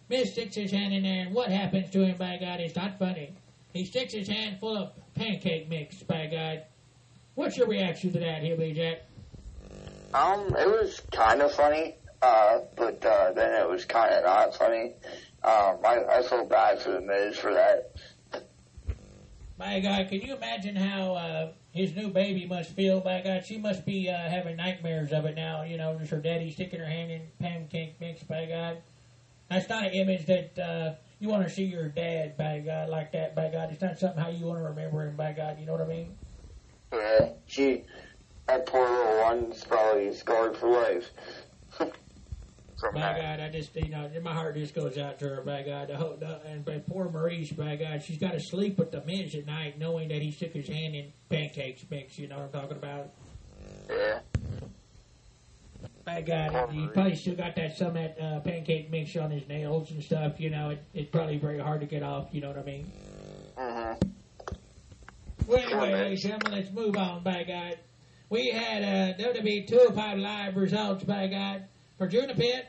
Miz 0.08 0.32
sticks 0.32 0.56
his 0.56 0.72
hand 0.72 0.92
in 0.92 1.04
there, 1.04 1.26
and 1.26 1.34
what 1.34 1.50
happens 1.50 1.90
to 1.90 2.04
him, 2.04 2.16
by 2.18 2.36
God, 2.36 2.60
is 2.60 2.74
not 2.74 2.98
funny. 2.98 3.32
He 3.72 3.84
sticks 3.84 4.12
his 4.12 4.28
hand 4.28 4.58
full 4.58 4.76
of 4.76 4.92
pancake 5.14 5.68
mix, 5.68 6.02
by 6.02 6.26
God. 6.26 6.64
What's 7.36 7.56
your 7.56 7.68
reaction 7.68 8.12
to 8.12 8.18
that, 8.18 8.42
Hillbilly 8.42 8.72
Jack? 8.72 9.02
Um, 10.12 10.54
it 10.56 10.68
was 10.68 11.00
kind 11.10 11.42
of 11.42 11.52
funny, 11.52 11.96
uh, 12.22 12.60
but 12.76 13.04
uh, 13.04 13.32
then 13.32 13.60
it 13.60 13.68
was 13.68 13.84
kind 13.84 14.14
of 14.14 14.24
not 14.24 14.54
funny. 14.56 14.92
Um, 15.44 15.76
I, 15.84 16.02
I 16.08 16.22
feel 16.22 16.46
bad 16.46 16.80
for 16.80 16.92
the 16.92 17.02
Miz 17.02 17.36
for 17.36 17.52
that. 17.52 17.92
By 19.58 19.78
God, 19.80 20.08
can 20.08 20.22
you 20.22 20.34
imagine 20.34 20.74
how 20.74 21.14
uh, 21.14 21.52
his 21.70 21.94
new 21.94 22.08
baby 22.08 22.46
must 22.46 22.70
feel? 22.70 23.00
By 23.00 23.20
God, 23.20 23.44
she 23.44 23.58
must 23.58 23.84
be 23.84 24.08
uh, 24.08 24.16
having 24.16 24.56
nightmares 24.56 25.12
of 25.12 25.26
it 25.26 25.36
now. 25.36 25.62
You 25.62 25.76
know, 25.76 25.98
just 25.98 26.10
her 26.12 26.20
daddy 26.20 26.50
sticking 26.50 26.80
her 26.80 26.86
hand 26.86 27.10
in 27.10 27.22
pancake 27.38 28.00
mix. 28.00 28.22
By 28.22 28.46
God, 28.46 28.82
that's 29.50 29.68
not 29.68 29.84
an 29.84 29.92
image 29.92 30.24
that 30.26 30.58
uh, 30.58 30.94
you 31.18 31.28
want 31.28 31.46
to 31.46 31.50
see 31.50 31.64
your 31.64 31.90
dad. 31.90 32.38
By 32.38 32.60
God, 32.64 32.88
like 32.88 33.12
that. 33.12 33.36
By 33.36 33.50
God, 33.50 33.70
it's 33.70 33.82
not 33.82 33.98
something 33.98 34.22
how 34.22 34.30
you 34.30 34.46
want 34.46 34.60
to 34.60 34.64
remember 34.64 35.06
him. 35.06 35.14
By 35.14 35.32
God, 35.32 35.60
you 35.60 35.66
know 35.66 35.72
what 35.72 35.82
I 35.82 35.88
mean? 35.88 36.16
Yeah, 36.90 37.32
she, 37.46 37.84
that 38.48 38.64
poor 38.64 38.88
little 38.88 39.20
one's 39.20 39.62
probably 39.62 40.14
scarred 40.14 40.56
for 40.56 40.70
life. 40.70 41.10
From 42.84 42.96
By 42.96 43.00
that. 43.00 43.38
God, 43.38 43.40
I 43.40 43.48
just, 43.48 43.74
you 43.76 43.88
know, 43.88 44.10
my 44.22 44.34
heart 44.34 44.56
just 44.56 44.74
goes 44.74 44.98
out 44.98 45.18
to 45.20 45.24
her. 45.26 45.40
By 45.40 45.62
God, 45.62 45.88
the 45.88 45.96
whole, 45.96 46.18
the, 46.20 46.42
and 46.44 46.66
by 46.66 46.80
poor 46.80 47.06
Maryse. 47.06 47.56
By 47.56 47.76
God, 47.76 48.02
she's 48.02 48.18
got 48.18 48.32
to 48.32 48.40
sleep 48.40 48.76
with 48.76 48.90
the 48.90 49.02
Miz 49.06 49.34
at 49.34 49.46
night, 49.46 49.78
knowing 49.78 50.08
that 50.08 50.20
he 50.20 50.30
stuck 50.30 50.50
his 50.50 50.68
hand 50.68 50.94
in 50.94 51.10
pancakes 51.30 51.82
mix. 51.90 52.18
You 52.18 52.28
know 52.28 52.36
what 52.36 52.54
I'm 52.54 52.60
talking 52.60 52.76
about? 52.76 53.10
Yeah. 53.88 54.18
By 56.04 56.20
God, 56.20 56.72
he 56.72 56.86
probably 56.88 57.16
still 57.16 57.36
got 57.36 57.56
that 57.56 57.78
some 57.78 57.94
that 57.94 58.20
uh, 58.20 58.40
pancake 58.40 58.90
mix 58.90 59.16
on 59.16 59.30
his 59.30 59.48
nails 59.48 59.90
and 59.90 60.02
stuff. 60.02 60.38
You 60.38 60.50
know, 60.50 60.68
it, 60.68 60.84
it's 60.92 61.10
probably 61.10 61.38
very 61.38 61.60
hard 61.60 61.80
to 61.80 61.86
get 61.86 62.02
off. 62.02 62.28
You 62.32 62.42
know 62.42 62.48
what 62.48 62.58
I 62.58 62.64
mean? 62.64 62.92
Mm-hmm. 63.56 64.08
Well, 65.46 65.58
anyway, 65.58 65.92
ladies 65.94 66.24
and 66.24 66.34
gentlemen, 66.34 66.60
let's 66.60 66.74
move 66.74 66.98
on. 66.98 67.22
By 67.22 67.44
God, 67.44 67.78
we 68.28 68.50
had 68.50 68.82
uh, 68.82 69.24
WWE 69.24 69.66
205 69.66 70.18
live 70.18 70.56
results. 70.56 71.04
By 71.04 71.28
God, 71.28 71.64
for 71.96 72.08
Pit, 72.08 72.66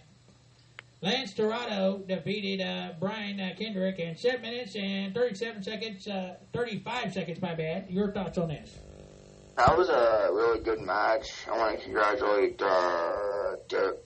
Lince 1.06 1.36
Dorado 1.36 2.00
defeated 2.00 2.66
uh, 2.66 2.94
Brian 3.00 3.40
uh, 3.40 3.52
Kendrick 3.56 4.00
in 4.00 4.18
seven 4.18 4.42
minutes 4.42 4.76
and 4.76 5.14
37 5.14 5.62
seconds. 5.62 6.08
Uh, 6.08 6.38
35 6.52 7.14
seconds. 7.14 7.40
My 7.40 7.54
bad. 7.54 7.86
Your 7.92 8.12
thoughts 8.12 8.40
on 8.40 8.48
this? 8.48 8.80
That 9.56 9.78
was 9.78 9.88
a 9.90 10.30
really 10.34 10.62
good 10.62 10.82
match. 10.82 11.46
I 11.48 11.56
want 11.56 11.78
to 11.78 11.84
congratulate 11.84 12.60
uh, 12.60 13.56
the 13.70 13.98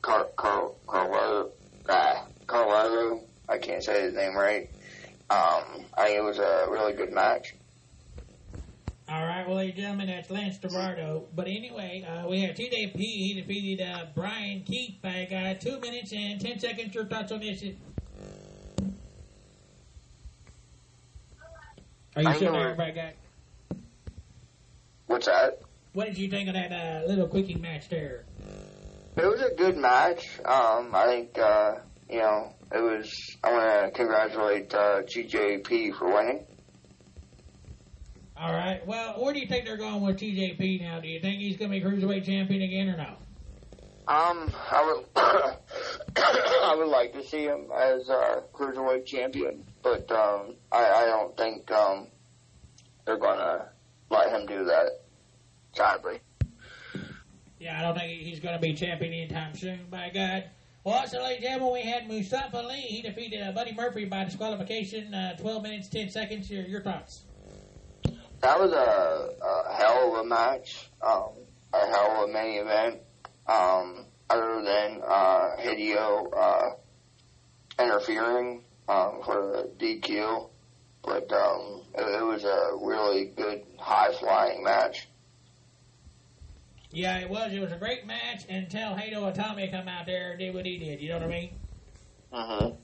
Car 0.00 0.24
Car 0.34 0.70
Carlo 0.86 1.50
uh. 1.86 3.20
I 3.46 3.58
can't 3.58 3.84
say 3.84 4.00
his 4.00 4.14
name 4.14 4.34
right. 4.34 4.70
Um, 5.28 5.84
I 5.94 6.06
think 6.06 6.18
it 6.18 6.24
was 6.24 6.38
a 6.38 6.66
really 6.70 6.94
good 6.94 7.12
match. 7.12 7.54
All 9.12 9.26
right, 9.26 9.46
well, 9.46 9.56
ladies 9.58 9.74
and 9.74 9.82
gentlemen, 9.82 10.06
that's 10.06 10.28
Lince 10.28 10.58
Dorado. 10.58 11.28
But 11.34 11.46
anyway, 11.46 12.02
uh, 12.02 12.26
we 12.26 12.40
have 12.40 12.56
TJP. 12.56 12.96
He 12.96 13.34
defeated 13.34 13.86
uh, 13.86 14.06
Brian 14.14 14.62
Keith 14.62 15.02
by 15.02 15.26
uh, 15.26 15.52
two 15.60 15.78
minutes 15.80 16.14
and 16.14 16.40
ten 16.40 16.58
seconds. 16.58 16.94
Your 16.94 17.04
thoughts 17.04 17.30
on 17.30 17.40
this? 17.40 17.62
Are 22.16 22.22
you 22.22 22.28
I 22.28 22.36
still 22.36 22.52
know 22.54 22.58
there, 22.58 22.70
it. 22.70 22.78
by 22.78 23.12
What's 25.08 25.26
that? 25.26 25.60
What 25.92 26.06
did 26.06 26.16
you 26.16 26.30
think 26.30 26.48
of 26.48 26.54
that 26.54 26.72
uh, 26.72 27.06
little 27.06 27.28
quickie 27.28 27.56
match 27.56 27.90
there? 27.90 28.24
It 29.18 29.26
was 29.26 29.42
a 29.42 29.54
good 29.54 29.76
match. 29.76 30.24
Um, 30.42 30.90
I 30.94 31.04
think 31.08 31.38
uh, 31.38 31.72
you 32.08 32.20
know 32.20 32.54
it 32.72 32.80
was. 32.80 33.12
I 33.44 33.52
want 33.52 33.84
to 33.84 33.90
congratulate 33.90 34.72
uh, 34.72 35.02
GJP 35.02 35.98
for 35.98 36.14
winning. 36.14 36.46
All 38.42 38.52
right. 38.52 38.84
Well, 38.84 39.22
where 39.22 39.32
do 39.32 39.38
you 39.38 39.46
think 39.46 39.66
they're 39.66 39.76
going 39.76 40.02
with 40.02 40.18
TJP 40.18 40.80
now? 40.80 40.98
Do 40.98 41.06
you 41.06 41.20
think 41.20 41.40
he's 41.40 41.56
going 41.56 41.70
to 41.70 41.78
be 41.78 41.84
cruiserweight 41.84 42.24
champion 42.24 42.62
again 42.62 42.88
or 42.88 42.96
no? 42.96 43.14
Um, 44.08 44.52
I 44.68 44.84
would, 44.84 45.04
I 46.16 46.74
would 46.76 46.88
like 46.88 47.12
to 47.12 47.24
see 47.24 47.44
him 47.44 47.66
as 47.72 48.10
uh, 48.10 48.40
cruiserweight 48.52 49.06
champion, 49.06 49.64
but 49.80 50.10
um, 50.10 50.56
I, 50.72 50.84
I 50.84 51.04
don't 51.06 51.36
think 51.36 51.70
um, 51.70 52.08
they're 53.04 53.16
gonna 53.16 53.68
let 54.10 54.32
him 54.32 54.46
do 54.46 54.64
that. 54.64 55.02
Sadly. 55.76 56.18
Yeah, 57.60 57.78
I 57.78 57.82
don't 57.82 57.96
think 57.96 58.10
he's 58.10 58.40
going 58.40 58.54
to 58.56 58.60
be 58.60 58.74
champion 58.74 59.12
anytime 59.12 59.54
soon, 59.54 59.86
by 59.88 60.10
God. 60.12 60.50
Well, 60.82 60.96
also, 60.96 61.22
ladies 61.22 61.36
and 61.36 61.44
gentlemen, 61.44 61.74
we 61.74 61.82
had 61.82 62.08
Mustafa 62.08 62.56
Ali. 62.56 62.80
He 62.80 63.02
defeated 63.02 63.40
uh, 63.40 63.52
Buddy 63.52 63.72
Murphy 63.72 64.04
by 64.04 64.24
disqualification, 64.24 65.14
uh, 65.14 65.36
12 65.36 65.62
minutes, 65.62 65.88
10 65.88 66.10
seconds. 66.10 66.50
Your, 66.50 66.64
your 66.64 66.82
thoughts? 66.82 67.22
That 68.42 68.58
was 68.58 68.72
a, 68.72 69.44
a 69.44 69.74
hell 69.74 70.12
of 70.12 70.26
a 70.26 70.28
match, 70.28 70.90
um, 71.00 71.30
a 71.72 71.86
hell 71.86 72.24
of 72.24 72.28
a 72.28 72.32
main 72.32 72.60
event. 72.60 72.98
Um, 73.46 74.06
other 74.28 74.62
than 74.62 75.00
uh, 75.06 75.56
Hideo 75.60 76.26
uh, 76.36 76.70
interfering 77.78 78.64
um, 78.88 79.20
for 79.24 79.68
the 79.78 79.84
DQ, 79.84 80.48
but 81.04 81.32
um, 81.32 81.82
it, 81.94 82.02
it 82.02 82.24
was 82.24 82.44
a 82.44 82.70
really 82.80 83.26
good 83.26 83.62
high 83.78 84.12
flying 84.12 84.64
match. 84.64 85.08
Yeah, 86.90 87.20
it 87.20 87.30
was. 87.30 87.52
It 87.52 87.60
was 87.60 87.72
a 87.72 87.76
great 87.76 88.06
match 88.06 88.44
until 88.48 88.90
Hideo 88.90 89.34
Itami 89.34 89.70
come 89.70 89.86
out 89.86 90.06
there 90.06 90.32
and 90.32 90.40
did 90.40 90.54
what 90.54 90.66
he 90.66 90.78
did. 90.78 91.00
You 91.00 91.10
know 91.10 91.18
what 91.18 91.24
I 91.24 91.28
mean? 91.28 91.50
Mm-hmm. 92.32 92.74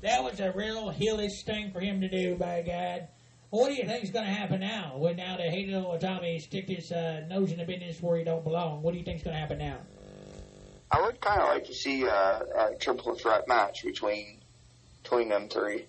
That 0.00 0.24
was 0.24 0.40
a 0.40 0.52
real 0.52 0.90
heelish 0.90 1.44
thing 1.44 1.70
for 1.70 1.80
him 1.80 2.00
to 2.00 2.08
do, 2.08 2.34
by 2.36 2.62
God. 2.62 3.08
What 3.56 3.70
do 3.70 3.74
you 3.74 3.86
think 3.86 4.04
is 4.04 4.10
going 4.10 4.26
to 4.26 4.30
happen 4.30 4.60
now? 4.60 4.96
When 4.98 5.16
now 5.16 5.38
that 5.38 5.46
Hideo 5.46 5.98
Itami 5.98 6.42
stick 6.42 6.68
his 6.68 6.92
uh, 6.92 7.24
nose 7.26 7.52
in 7.52 7.56
the 7.56 7.64
business 7.64 8.02
where 8.02 8.18
he 8.18 8.22
don't 8.22 8.44
belong, 8.44 8.82
what 8.82 8.92
do 8.92 8.98
you 8.98 9.04
think 9.04 9.16
is 9.16 9.22
going 9.22 9.32
to 9.32 9.40
happen 9.40 9.56
now? 9.56 9.78
I 10.90 11.00
would 11.00 11.18
kind 11.22 11.40
of 11.40 11.48
like 11.48 11.64
to 11.64 11.72
see 11.72 12.02
a, 12.02 12.42
a 12.54 12.74
triple 12.78 13.14
threat 13.14 13.48
match 13.48 13.82
between 13.82 14.40
between 15.02 15.30
them 15.30 15.48
three. 15.48 15.86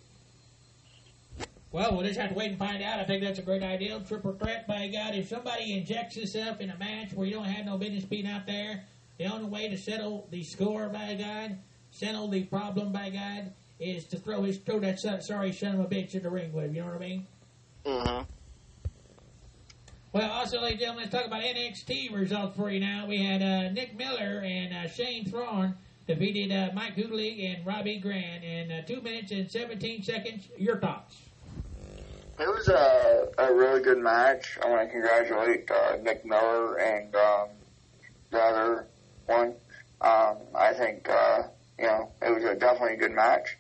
Well, 1.74 1.94
we'll 1.94 2.06
just 2.08 2.18
have 2.18 2.30
to 2.30 2.36
wait 2.36 2.52
and 2.52 2.58
find 2.58 2.82
out. 2.82 3.02
I 3.02 3.04
think 3.04 3.22
that's 3.22 3.40
a 3.40 3.42
great 3.42 3.64
idea. 3.64 4.00
Triple 4.08 4.32
threat, 4.32 4.66
by 4.66 4.88
God. 4.88 5.16
If 5.16 5.28
somebody 5.28 5.74
injects 5.74 6.16
himself 6.16 6.62
in 6.62 6.70
a 6.70 6.78
match 6.78 7.12
where 7.12 7.28
you 7.28 7.34
don't 7.34 7.44
have 7.44 7.66
no 7.66 7.78
business 7.78 8.06
being 8.06 8.28
out 8.28 8.46
there, 8.48 8.86
the 9.18 9.26
only 9.26 9.50
way 9.50 9.68
to 9.68 9.78
settle 9.78 10.30
the 10.32 10.42
score, 10.42 10.88
by 10.88 11.16
God, 11.16 11.58
settle 11.92 12.30
the 12.30 12.46
problem, 12.46 12.94
by 12.94 13.10
God, 13.10 13.52
is 13.78 14.06
to 14.06 14.18
throw 14.18 14.44
his 14.44 14.58
throw 14.58 14.80
that 14.80 15.02
son- 15.02 15.22
sorry 15.22 15.52
son 15.52 15.74
of 15.74 15.82
a 15.82 15.86
bitch 15.86 16.16
in 16.16 16.24
the 16.24 16.30
ring 16.30 16.54
with 16.54 16.64
him. 16.64 16.74
You 16.74 16.82
know 16.84 16.88
what 16.88 16.96
I 16.96 17.00
mean? 17.00 17.28
Mm-hmm. 17.88 18.24
Well, 20.12 20.32
also, 20.32 20.60
ladies 20.60 20.72
and 20.74 20.80
gentlemen, 20.80 21.04
let's 21.04 21.16
talk 21.16 21.26
about 21.26 21.42
NXT 21.42 22.14
results 22.14 22.58
for 22.58 22.70
you 22.70 22.82
now. 22.82 23.06
We 23.08 23.24
had 23.24 23.42
uh, 23.42 23.72
Nick 23.72 23.98
Miller 23.98 24.42
and 24.44 24.74
uh, 24.74 24.90
Shane 24.90 25.24
Thorne 25.24 25.74
defeated 26.06 26.52
uh, 26.52 26.74
Mike 26.74 26.98
Hughley 26.98 27.46
and 27.46 27.66
Robbie 27.66 28.00
Grant 28.00 28.44
in 28.44 28.72
uh, 28.72 28.82
2 28.82 29.02
minutes 29.02 29.32
and 29.32 29.50
17 29.50 30.04
seconds. 30.04 30.50
Your 30.58 30.78
thoughts? 30.80 31.16
It 32.38 32.48
was 32.48 32.68
a, 32.68 33.30
a 33.38 33.54
really 33.54 33.82
good 33.82 34.00
match. 34.00 34.58
I 34.62 34.70
want 34.70 34.82
to 34.82 34.92
congratulate 34.92 35.72
uh, 35.72 35.96
Nick 36.02 36.26
Miller 36.26 36.76
and 36.80 37.16
um, 37.16 37.48
the 38.32 38.40
other 38.40 38.88
one. 39.28 39.54
Um, 40.02 40.36
I 40.54 40.74
think 40.74 41.10
uh, 41.10 41.44
you 41.80 41.86
know 41.86 42.12
it 42.22 42.36
was 42.36 42.44
a 42.44 42.54
definitely 42.54 42.96
a 42.96 42.98
good 42.98 43.14
match. 43.14 43.58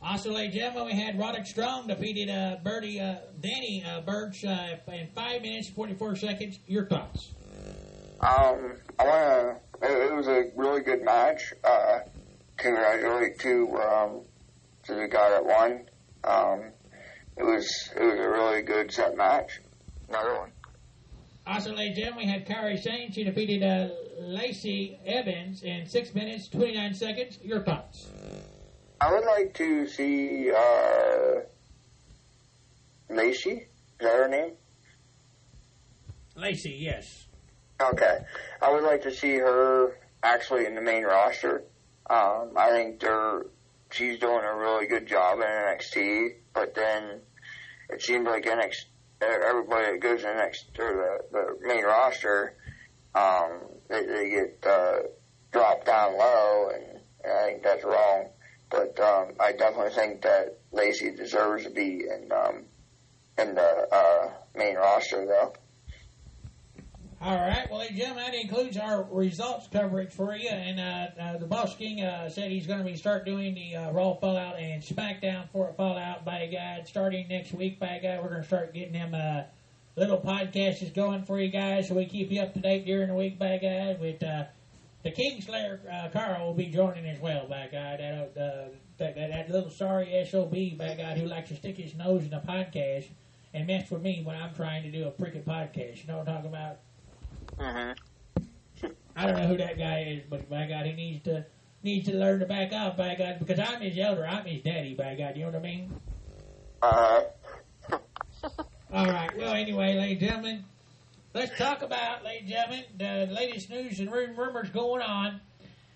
Also, 0.00 0.30
ladies 0.30 0.54
and 0.54 0.60
gentlemen, 0.60 0.96
we 0.96 1.02
had 1.02 1.18
Roderick 1.18 1.46
Strong 1.46 1.88
defeated 1.88 2.30
uh, 2.30 2.56
Birdie, 2.62 3.00
uh, 3.00 3.16
Danny 3.40 3.84
uh, 3.84 4.00
Burch 4.02 4.44
uh, 4.44 4.76
in 4.92 5.08
5 5.08 5.42
minutes 5.42 5.70
44 5.70 6.16
seconds. 6.16 6.60
Your 6.66 6.86
thoughts? 6.86 7.32
Um, 8.20 8.74
I 8.98 9.04
want 9.04 9.60
to. 9.80 9.86
It, 9.86 10.10
it 10.10 10.14
was 10.14 10.28
a 10.28 10.50
really 10.54 10.82
good 10.82 11.02
match. 11.04 11.52
Uh, 11.64 12.00
congratulate 12.56 13.38
to 13.40 13.76
um, 13.76 14.20
to 14.84 14.94
the 14.94 15.08
guy 15.08 15.30
that 15.30 15.44
won. 15.44 15.84
Um, 16.24 16.70
it 17.36 17.44
was 17.44 17.90
it 17.96 18.02
was 18.02 18.18
a 18.18 18.28
really 18.28 18.62
good 18.62 18.92
set 18.92 19.16
match. 19.16 19.60
Another 20.08 20.38
one. 20.38 20.52
Also, 21.46 21.74
ladies 21.74 21.96
and 21.96 22.04
gentlemen, 22.04 22.26
we 22.26 22.32
had 22.32 22.46
Kairi 22.46 22.80
Sane. 22.80 23.12
She 23.12 23.24
defeated 23.24 23.62
uh, 23.62 23.88
Lacey 24.20 24.98
Evans 25.06 25.62
in 25.62 25.86
6 25.86 26.14
minutes 26.14 26.48
29 26.48 26.94
seconds. 26.94 27.38
Your 27.42 27.62
thoughts? 27.62 28.06
I 29.00 29.12
would 29.12 29.24
like 29.24 29.54
to 29.54 29.86
see 29.86 30.50
uh, 30.50 31.40
Lacey. 33.10 33.50
Is 33.50 33.66
that 34.00 34.12
her 34.12 34.28
name? 34.28 34.52
Lacey, 36.34 36.76
yes. 36.80 37.26
Okay. 37.80 38.18
I 38.60 38.72
would 38.72 38.82
like 38.82 39.02
to 39.02 39.12
see 39.12 39.36
her 39.36 39.96
actually 40.22 40.66
in 40.66 40.74
the 40.74 40.80
main 40.80 41.04
roster. 41.04 41.62
Um, 42.10 42.52
I 42.56 42.70
think 42.70 43.00
they're 43.00 43.42
she's 43.90 44.18
doing 44.18 44.44
a 44.44 44.56
really 44.56 44.86
good 44.86 45.06
job 45.06 45.38
in 45.38 45.46
NXT, 45.46 46.34
but 46.52 46.74
then 46.74 47.20
it 47.90 48.02
seems 48.02 48.26
like 48.26 48.44
NXT, 48.44 48.84
everybody 49.22 49.92
that 49.92 50.00
goes 50.00 50.24
in 50.24 50.36
next 50.36 50.66
or 50.78 51.22
the, 51.32 51.38
the 51.38 51.68
main 51.68 51.84
roster, 51.84 52.54
um, 53.14 53.60
they, 53.88 54.04
they 54.04 54.30
get 54.30 54.64
uh, 54.68 54.98
dropped 55.52 55.86
down 55.86 56.18
low, 56.18 56.70
and, 56.74 57.00
and 57.24 57.32
I 57.32 57.46
think 57.46 57.62
that's 57.62 57.84
wrong. 57.84 58.28
But 58.70 58.98
um, 59.00 59.28
I 59.40 59.52
definitely 59.52 59.92
think 59.94 60.22
that 60.22 60.58
Lacey 60.72 61.10
deserves 61.10 61.64
to 61.64 61.70
be 61.70 62.04
in 62.04 62.30
um, 62.32 62.64
in 63.38 63.54
the 63.54 63.88
uh, 63.90 64.30
main 64.56 64.76
roster, 64.76 65.24
though. 65.24 65.52
All 67.20 67.34
right. 67.34 67.66
Well, 67.68 67.84
gentlemen, 67.92 68.30
that 68.30 68.34
includes 68.34 68.76
our 68.76 69.02
results 69.10 69.66
coverage 69.72 70.12
for 70.12 70.36
you. 70.36 70.50
And 70.50 70.78
uh, 70.78 71.20
uh, 71.20 71.38
the 71.38 71.46
Boss 71.46 71.74
King 71.74 72.02
uh, 72.02 72.28
said 72.28 72.52
he's 72.52 72.68
going 72.68 72.78
to 72.78 72.84
be 72.84 72.96
start 72.96 73.24
doing 73.24 73.54
the 73.54 73.74
uh, 73.74 73.90
Raw 73.90 74.14
Fallout 74.14 74.56
and 74.56 74.80
SmackDown 74.80 75.48
for 75.50 75.72
Fallout 75.76 76.24
by 76.24 76.46
God 76.46 76.86
starting 76.86 77.26
next 77.26 77.52
week. 77.52 77.80
By 77.80 77.98
God, 78.00 78.22
we're 78.22 78.28
going 78.28 78.42
to 78.42 78.46
start 78.46 78.72
getting 78.72 78.92
them 78.92 79.14
uh, 79.14 79.42
little 79.96 80.18
podcasts 80.20 80.94
going 80.94 81.24
for 81.24 81.40
you 81.40 81.48
guys, 81.48 81.88
so 81.88 81.94
we 81.94 82.06
keep 82.06 82.30
you 82.30 82.40
up 82.40 82.54
to 82.54 82.60
date 82.60 82.86
during 82.86 83.08
the 83.08 83.14
week. 83.14 83.36
By 83.36 83.58
God, 83.58 84.00
with 84.00 84.22
uh, 84.22 84.44
the 85.02 85.12
Kingslayer 85.12 85.80
uh, 85.92 86.08
Carl 86.10 86.46
will 86.46 86.54
be 86.54 86.66
joining 86.66 87.06
as 87.06 87.20
well. 87.20 87.46
By 87.46 87.68
God, 87.70 88.00
that 88.00 88.32
uh, 88.36 88.74
that, 88.98 89.14
that, 89.14 89.30
that 89.30 89.50
little 89.50 89.70
sorry 89.70 90.26
sob. 90.30 90.52
By 90.52 90.94
God, 90.96 91.18
who 91.18 91.26
likes 91.26 91.50
to 91.50 91.56
stick 91.56 91.76
his 91.76 91.94
nose 91.94 92.24
in 92.24 92.32
a 92.32 92.40
podcast 92.40 93.06
and 93.54 93.66
mess 93.66 93.90
with 93.90 94.02
me 94.02 94.22
when 94.24 94.36
I'm 94.36 94.54
trying 94.54 94.82
to 94.82 94.90
do 94.90 95.06
a 95.06 95.10
freaking 95.10 95.44
podcast. 95.44 96.02
You 96.02 96.08
know 96.08 96.18
what 96.18 96.28
I'm 96.28 96.42
talking 96.42 96.50
about? 96.50 96.78
Mm-hmm. 97.58 98.88
I 99.16 99.26
don't 99.26 99.36
know 99.36 99.48
who 99.48 99.56
that 99.56 99.78
guy 99.78 100.02
is, 100.02 100.22
but 100.28 100.48
by 100.48 100.66
God, 100.66 100.86
he 100.86 100.92
needs 100.92 101.24
to 101.24 101.46
needs 101.82 102.08
to 102.08 102.16
learn 102.16 102.40
to 102.40 102.46
back 102.46 102.72
off. 102.72 102.96
By 102.96 103.14
God, 103.14 103.38
because 103.38 103.58
I'm 103.58 103.80
his 103.80 103.98
elder, 103.98 104.26
I'm 104.26 104.44
his 104.44 104.62
daddy. 104.62 104.94
By 104.94 105.14
God, 105.14 105.36
you 105.36 105.44
know 105.44 105.50
what 105.50 105.58
I 105.58 105.62
mean? 105.62 106.00
Uh, 106.82 107.22
All 108.92 109.06
right. 109.06 109.36
Well, 109.36 109.54
anyway, 109.54 109.96
ladies 109.96 110.22
and 110.22 110.28
gentlemen, 110.28 110.64
let's 111.34 111.56
talk 111.56 111.82
about, 111.82 112.24
ladies 112.24 112.42
and 112.42 112.50
gentlemen, 112.50 112.84
the 112.96 113.34
latest 113.34 113.70
news 113.70 114.00
and 114.00 114.10
rumors 114.10 114.70
going 114.70 115.02
on. 115.02 115.40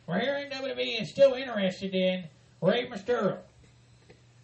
We're 0.06 0.20
hearing 0.20 0.50
WWE 0.50 1.00
is 1.00 1.10
still 1.10 1.34
interested 1.34 1.94
in 1.94 2.24
Rey 2.60 2.88
Mysterio. 2.88 3.38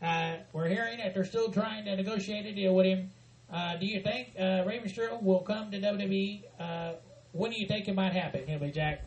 Uh, 0.00 0.36
we're 0.52 0.68
hearing 0.68 0.98
that 0.98 1.14
they're 1.14 1.24
still 1.24 1.50
trying 1.50 1.84
to 1.84 1.96
negotiate 1.96 2.46
a 2.46 2.54
deal 2.54 2.74
with 2.74 2.86
him. 2.86 3.10
Uh, 3.52 3.76
do 3.76 3.86
you 3.86 4.00
think 4.00 4.32
uh, 4.38 4.62
Rey 4.66 4.80
Mysterio 4.84 5.20
will 5.22 5.40
come 5.40 5.70
to 5.70 5.80
WWE? 5.80 6.42
Uh, 6.58 6.92
when 7.32 7.50
do 7.50 7.60
you 7.60 7.66
think 7.66 7.88
it 7.88 7.94
might 7.94 8.12
happen, 8.12 8.46
Hillbilly 8.46 8.70
Jack? 8.70 9.04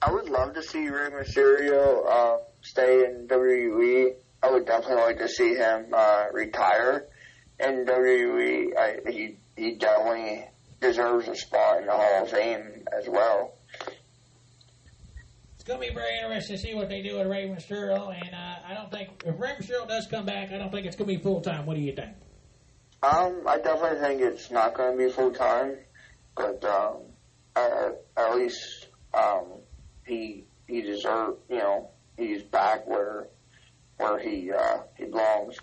I 0.00 0.12
would 0.12 0.28
love 0.28 0.54
to 0.54 0.62
see 0.62 0.88
Rey 0.88 1.10
Mysterio 1.10 2.06
uh, 2.08 2.38
stay 2.60 3.04
in 3.04 3.26
WWE. 3.28 4.14
I 4.42 4.50
would 4.50 4.66
definitely 4.66 5.02
like 5.02 5.18
to 5.18 5.28
see 5.28 5.54
him 5.54 5.86
uh, 5.92 6.26
retire 6.32 7.06
in 7.60 7.84
WWE. 7.84 8.76
I, 8.76 9.10
he 9.10 9.36
he 9.56 9.76
definitely 9.76 10.46
deserves 10.82 11.28
a 11.28 11.34
spot 11.34 11.78
in 11.78 11.86
the 11.86 11.92
Hall 11.92 12.24
of 12.24 12.30
Fame 12.30 12.84
as 12.92 13.08
well. 13.08 13.54
It's 15.54 15.64
going 15.64 15.80
to 15.80 15.88
be 15.88 15.94
very 15.94 16.18
interesting 16.18 16.56
to 16.56 16.62
see 16.62 16.74
what 16.74 16.88
they 16.88 17.02
do 17.02 17.18
with 17.18 17.28
Rey 17.28 17.48
Mysterio. 17.48 18.12
And 18.12 18.34
uh, 18.34 18.56
I 18.66 18.74
don't 18.74 18.90
think, 18.90 19.22
if 19.24 19.38
Rey 19.38 19.52
Mysterio 19.58 19.86
does 19.88 20.08
come 20.08 20.26
back, 20.26 20.52
I 20.52 20.58
don't 20.58 20.72
think 20.72 20.86
it's 20.86 20.96
going 20.96 21.08
to 21.08 21.16
be 21.16 21.22
full 21.22 21.40
time. 21.40 21.66
What 21.66 21.76
do 21.76 21.80
you 21.80 21.94
think? 21.94 22.10
Um, 23.02 23.42
I 23.46 23.58
definitely 23.58 24.00
think 24.00 24.20
it's 24.20 24.50
not 24.50 24.74
going 24.74 24.98
to 24.98 25.06
be 25.06 25.10
full 25.10 25.32
time, 25.32 25.76
but 26.36 26.64
um, 26.64 27.02
at, 27.56 28.00
at 28.16 28.34
least 28.36 28.88
um, 29.14 29.44
he 30.04 30.44
he 30.68 30.82
deserves. 30.82 31.38
You 31.48 31.58
know, 31.58 31.90
he's 32.16 32.42
back 32.44 32.86
where 32.86 33.26
where 33.96 34.18
he 34.20 34.52
uh, 34.52 34.78
he 34.96 35.06
belongs. 35.06 35.56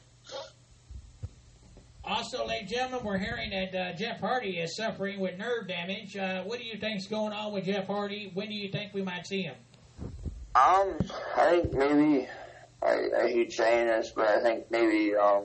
Also, 2.10 2.44
ladies 2.44 2.62
and 2.62 2.70
gentlemen, 2.70 3.06
we're 3.06 3.20
hearing 3.20 3.52
that 3.52 3.76
uh, 3.76 3.94
Jeff 3.96 4.20
Hardy 4.20 4.58
is 4.58 4.76
suffering 4.76 5.20
with 5.20 5.38
nerve 5.38 5.68
damage. 5.68 6.18
Uh, 6.18 6.42
what 6.42 6.58
do 6.58 6.66
you 6.66 6.76
think's 6.80 7.06
going 7.06 7.34
on 7.34 7.54
with 7.54 7.66
Jeff 7.66 7.86
Hardy? 7.86 8.32
When 8.34 8.48
do 8.48 8.56
you 8.56 8.72
think 8.72 8.96
we 8.96 9.04
might 9.04 9.28
see 9.28 9.44
him? 9.44 9.54
Um, 10.56 10.98
I 11.38 11.62
think 11.62 11.74
maybe 11.76 12.28
I, 12.82 13.10
I 13.16 13.28
hate 13.28 13.54
saying 13.54 13.86
this, 13.86 14.12
but 14.16 14.26
I 14.26 14.42
think 14.42 14.72
maybe 14.72 15.16
um, 15.16 15.44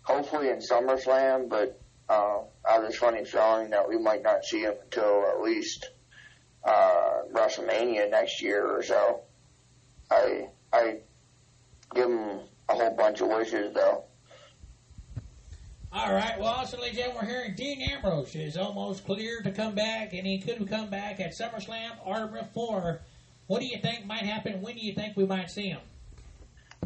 hopefully 0.00 0.48
in 0.48 0.60
SummerSlam. 0.60 1.50
But 1.50 1.78
uh, 2.08 2.38
I 2.66 2.72
have 2.72 2.82
this 2.82 2.96
funny 2.96 3.26
feeling 3.26 3.68
that 3.70 3.86
we 3.86 3.98
might 3.98 4.22
not 4.22 4.44
see 4.44 4.62
him 4.62 4.76
until 4.82 5.26
at 5.28 5.42
least 5.42 5.90
uh, 6.64 7.20
WrestleMania 7.34 8.10
next 8.10 8.40
year 8.40 8.66
or 8.66 8.82
so. 8.82 9.20
I 10.10 10.48
I 10.72 11.00
give 11.94 12.08
him 12.08 12.40
a 12.70 12.74
whole 12.74 12.96
bunch 12.96 13.20
of 13.20 13.28
wishes 13.28 13.74
though. 13.74 14.06
All 15.96 16.12
right. 16.12 16.38
Well, 16.38 16.48
also, 16.48 16.76
ladies 16.76 16.98
and 16.98 17.06
gentlemen, 17.06 17.24
we're 17.24 17.30
hearing 17.30 17.54
Dean 17.54 17.80
Ambrose 17.80 18.34
is 18.34 18.58
almost 18.58 19.06
clear 19.06 19.40
to 19.40 19.50
come 19.50 19.74
back, 19.74 20.12
and 20.12 20.26
he 20.26 20.38
could 20.38 20.68
come 20.68 20.90
back 20.90 21.20
at 21.20 21.32
SummerSlam 21.32 21.92
or 22.04 22.26
before. 22.26 23.00
What 23.46 23.60
do 23.60 23.66
you 23.66 23.78
think 23.78 24.04
might 24.04 24.24
happen? 24.24 24.60
When 24.60 24.74
do 24.74 24.84
you 24.84 24.92
think 24.92 25.16
we 25.16 25.24
might 25.24 25.50
see 25.50 25.70
him? 25.70 25.80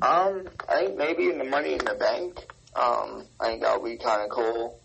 Um, 0.00 0.48
I 0.68 0.84
think 0.84 0.96
maybe 0.96 1.28
in 1.28 1.38
the 1.38 1.44
Money 1.44 1.72
in 1.72 1.84
the 1.84 1.96
Bank. 1.98 2.38
Um, 2.76 3.24
I 3.40 3.48
think 3.48 3.62
that 3.62 3.82
would 3.82 3.90
be 3.90 3.98
kind 3.98 4.22
of 4.22 4.30
cool 4.30 4.80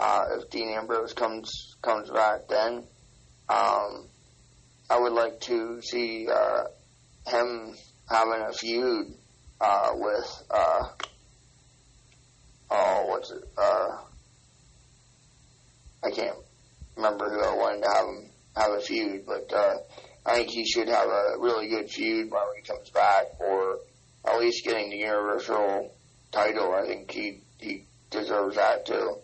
uh, 0.00 0.24
if 0.32 0.50
Dean 0.50 0.70
Ambrose 0.70 1.12
comes 1.12 1.76
comes 1.80 2.10
back 2.10 2.48
then. 2.48 2.82
Um, 3.48 4.08
I 4.90 4.98
would 4.98 5.12
like 5.12 5.38
to 5.42 5.80
see 5.82 6.26
uh, 6.28 6.64
him 7.28 7.76
having 8.10 8.42
a 8.42 8.52
feud 8.52 9.14
uh, 9.60 9.90
with 9.94 10.42
uh, 10.50 10.82
oh, 12.70 13.06
what's 13.06 13.30
it? 13.30 13.44
Uh, 13.56 13.98
I 16.04 16.10
can't 16.10 16.36
remember 16.96 17.30
who 17.30 17.40
I 17.40 17.54
wanted 17.54 17.82
to 17.82 17.88
have 17.88 18.06
him 18.06 18.30
have 18.56 18.72
a 18.72 18.80
feud, 18.80 19.24
but 19.26 19.52
uh, 19.52 19.76
I 20.26 20.36
think 20.36 20.50
he 20.50 20.64
should 20.64 20.88
have 20.88 21.08
a 21.08 21.38
really 21.38 21.68
good 21.68 21.90
feud 21.90 22.30
when 22.30 22.42
he 22.56 22.62
comes 22.62 22.90
back, 22.90 23.26
or 23.40 23.78
at 24.26 24.38
least 24.38 24.64
getting 24.64 24.90
the 24.90 24.96
Universal 24.96 25.92
title. 26.32 26.74
I 26.74 26.86
think 26.86 27.10
he 27.10 27.40
he 27.58 27.84
deserves 28.10 28.56
that 28.56 28.86
too. 28.86 29.18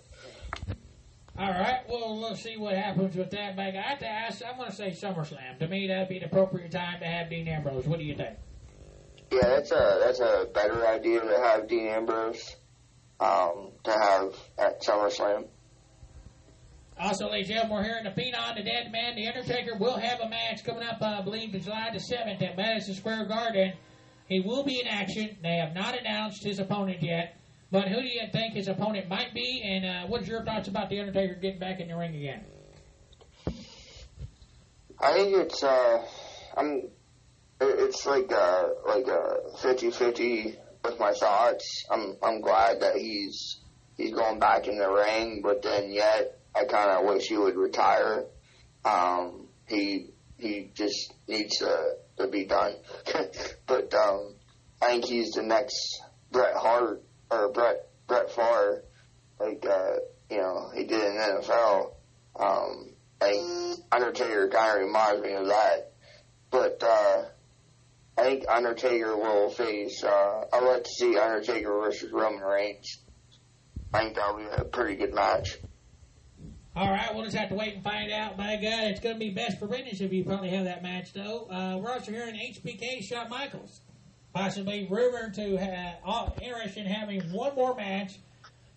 All 1.36 1.50
right. 1.50 1.80
Well, 1.88 2.16
we'll 2.20 2.36
see 2.36 2.56
what 2.56 2.76
happens 2.76 3.16
with 3.16 3.30
that. 3.30 3.56
But 3.56 3.74
I 3.76 3.80
have 3.80 3.98
to 4.00 4.08
ask. 4.08 4.42
I'm 4.48 4.56
going 4.56 4.70
to 4.70 4.76
say 4.76 4.90
SummerSlam. 4.90 5.58
To 5.58 5.66
me, 5.66 5.88
that'd 5.88 6.08
be 6.08 6.20
the 6.20 6.26
appropriate 6.26 6.70
time 6.70 7.00
to 7.00 7.06
have 7.06 7.28
Dean 7.28 7.48
Ambrose. 7.48 7.86
What 7.86 7.98
do 7.98 8.04
you 8.04 8.14
think? 8.14 8.36
Yeah, 9.32 9.48
that's 9.48 9.72
a 9.72 10.00
that's 10.00 10.20
a 10.20 10.46
better 10.54 10.86
idea 10.86 11.20
to 11.20 11.38
have 11.40 11.68
Dean 11.68 11.88
Ambrose 11.88 12.54
um, 13.20 13.70
to 13.84 13.90
have 13.90 14.34
at 14.58 14.82
SummerSlam. 14.82 15.46
Also, 16.98 17.28
ladies 17.28 17.48
and 17.48 17.56
gentlemen, 17.56 17.76
we're 17.78 17.84
hearing 17.84 18.04
the 18.04 18.10
Phenom, 18.10 18.56
the 18.56 18.62
Dead 18.62 18.92
Man, 18.92 19.16
the 19.16 19.26
Undertaker 19.26 19.76
will 19.76 19.96
have 19.96 20.20
a 20.20 20.28
match 20.28 20.64
coming 20.64 20.84
up. 20.84 21.02
uh, 21.02 21.18
I 21.18 21.22
believe 21.22 21.50
July 21.50 21.90
the 21.92 21.98
seventh 21.98 22.40
at 22.40 22.56
Madison 22.56 22.94
Square 22.94 23.26
Garden. 23.26 23.72
He 24.28 24.40
will 24.40 24.62
be 24.62 24.80
in 24.80 24.86
action. 24.86 25.36
They 25.42 25.56
have 25.56 25.74
not 25.74 25.98
announced 25.98 26.44
his 26.44 26.60
opponent 26.60 27.02
yet. 27.02 27.36
But 27.70 27.88
who 27.88 28.00
do 28.00 28.06
you 28.06 28.22
think 28.32 28.54
his 28.54 28.68
opponent 28.68 29.08
might 29.08 29.34
be? 29.34 29.62
And 29.64 29.84
uh, 29.84 30.06
what's 30.06 30.28
your 30.28 30.44
thoughts 30.44 30.68
about 30.68 30.88
the 30.88 31.00
Undertaker 31.00 31.34
getting 31.34 31.58
back 31.58 31.80
in 31.80 31.88
the 31.88 31.96
ring 31.96 32.14
again? 32.14 32.44
I 35.00 35.12
think 35.12 35.36
it's 35.36 35.62
uh, 35.64 36.06
I'm 36.56 36.88
it's 37.60 38.06
like 38.06 38.32
uh 38.32 38.68
like 38.86 39.06
a 39.08 39.56
fifty 39.60 39.90
fifty 39.90 40.56
with 40.84 41.00
my 41.00 41.12
thoughts. 41.12 41.84
I'm 41.90 42.16
I'm 42.22 42.40
glad 42.40 42.80
that 42.80 42.96
he's 42.96 43.60
he's 43.96 44.12
going 44.12 44.38
back 44.38 44.68
in 44.68 44.78
the 44.78 44.90
ring, 44.90 45.40
but 45.42 45.62
then 45.62 45.90
yet 45.90 46.38
I 46.54 46.64
kind 46.64 46.90
of 46.90 47.04
wish 47.06 47.28
he 47.28 47.36
would 47.36 47.56
retire. 47.56 48.26
Um, 48.84 49.48
he 49.66 50.10
he 50.36 50.70
just 50.74 51.14
needs 51.26 51.58
to 51.58 51.94
to 52.18 52.28
be 52.28 52.44
done. 52.44 52.74
but 53.66 53.92
um, 53.94 54.34
I 54.82 54.90
think 54.90 55.06
he's 55.06 55.30
the 55.30 55.42
next 55.42 56.02
Bret 56.30 56.54
Hart 56.56 57.02
or 57.30 57.50
Bret 57.52 57.88
Brett 58.06 58.30
Favre, 58.30 58.84
like 59.40 59.64
uh, 59.66 59.94
you 60.30 60.38
know 60.38 60.70
he 60.74 60.84
did 60.84 61.02
in 61.02 61.16
the 61.16 61.42
NFL. 61.42 61.92
Um, 62.38 62.90
Undertaker 63.90 64.48
kind 64.48 64.80
of 64.80 64.86
reminds 64.86 65.22
me 65.22 65.32
of 65.32 65.46
that. 65.46 65.92
But 66.50 66.82
uh, 66.82 67.24
think 68.24 68.44
Undertaker 68.48 69.16
will 69.16 69.50
face. 69.50 70.02
Uh, 70.02 70.44
I'd 70.52 70.62
like 70.62 70.84
to 70.84 70.90
see 70.90 71.18
Undertaker 71.18 71.72
versus 71.80 72.10
Roman 72.10 72.40
Reigns. 72.40 73.00
I 73.92 74.00
think 74.00 74.16
that'll 74.16 74.38
be 74.38 74.46
a 74.56 74.64
pretty 74.64 74.96
good 74.96 75.14
match. 75.14 75.58
All 76.74 76.90
right, 76.90 77.14
we'll 77.14 77.24
just 77.24 77.36
have 77.36 77.50
to 77.50 77.54
wait 77.54 77.74
and 77.74 77.84
find 77.84 78.10
out. 78.10 78.36
My 78.36 78.56
God, 78.56 78.84
it's 78.88 79.00
going 79.00 79.14
to 79.14 79.18
be 79.18 79.30
best 79.30 79.60
for 79.60 79.66
business 79.66 80.00
if 80.00 80.12
you 80.12 80.24
probably 80.24 80.48
have 80.50 80.64
that 80.64 80.82
match, 80.82 81.12
though. 81.12 81.46
Uh, 81.48 81.78
we're 81.78 81.92
also 81.92 82.10
hearing 82.10 82.34
HBK 82.34 83.02
Shawn 83.02 83.28
Michaels, 83.28 83.80
possibly 84.32 84.88
rumored 84.90 85.34
to 85.34 85.56
have 85.56 85.98
uh, 86.04 86.30
interested 86.42 86.86
in 86.86 86.92
having 86.92 87.20
one 87.30 87.54
more 87.54 87.76
match 87.76 88.14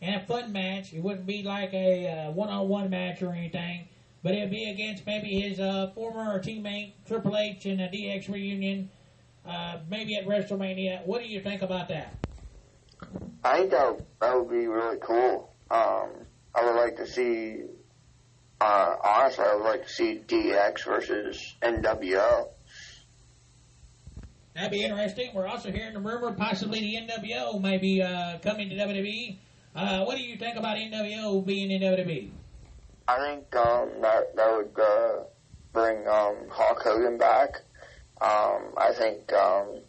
and 0.02 0.22
a 0.22 0.26
fun 0.26 0.52
match. 0.52 0.94
It 0.94 1.02
wouldn't 1.02 1.26
be 1.26 1.42
like 1.42 1.74
a 1.74 2.08
uh, 2.08 2.32
one-on-one 2.32 2.92
match 2.92 3.24
or 3.24 3.32
anything, 3.32 3.88
but 4.22 4.36
it'd 4.36 4.52
be 4.52 4.70
against 4.70 5.08
maybe 5.08 5.40
his 5.40 5.60
uh, 5.60 5.90
former 5.96 6.40
teammate 6.40 6.94
Triple 7.08 7.36
H 7.36 7.66
in 7.66 7.80
a 7.80 7.88
DX 7.88 8.30
reunion, 8.30 8.92
uh, 9.48 9.80
maybe 9.90 10.16
at 10.16 10.26
WrestleMania. 10.26 11.06
What 11.06 11.22
do 11.22 11.28
you 11.28 11.42
think 11.42 11.62
about 11.62 11.88
that? 11.90 12.14
I 13.44 13.60
think 13.60 13.72
that 13.72 14.02
that 14.20 14.36
would 14.38 14.50
be 14.50 14.68
really 14.68 14.98
cool. 14.98 15.54
Um, 15.70 16.10
I 16.54 16.66
would 16.66 16.76
like 16.76 16.98
to 16.98 17.08
see. 17.08 17.64
Uh, 18.60 18.96
honestly, 19.04 19.46
I 19.46 19.56
would 19.56 19.64
like 19.64 19.84
to 19.84 19.90
see 19.90 20.20
DX 20.28 20.86
versus 20.86 21.56
NWO. 21.62 22.48
That'd 24.56 24.72
be 24.72 24.84
interesting. 24.84 25.30
We're 25.36 25.46
also 25.46 25.72
hearing 25.72 25.94
the 25.94 26.00
rumor 26.00 26.32
possibly 26.32 26.80
the 26.80 26.96
NWO 26.96 27.62
may 27.62 27.78
be 27.78 28.02
uh, 28.02 28.40
coming 28.40 28.70
to 28.70 28.76
WWE. 28.76 29.38
Uh, 29.76 30.04
what 30.06 30.18
do 30.18 30.24
you 30.24 30.36
think 30.38 30.58
about 30.58 30.78
NWO 30.78 31.46
being 31.46 31.70
in 31.70 31.82
WWE? 31.82 32.32
I 33.08 33.18
think 33.20 33.56
um, 33.56 33.90
that 34.02 34.36
that 34.36 34.52
would 34.52 34.80
uh, 34.80 35.24
bring 35.72 36.08
um, 36.08 36.36
Hulk 36.50 36.82
Hogan 36.82 37.20
back. 37.20 37.62
Um, 38.20 38.74
I 38.78 38.94
think 38.94 39.32
um, 39.34 39.80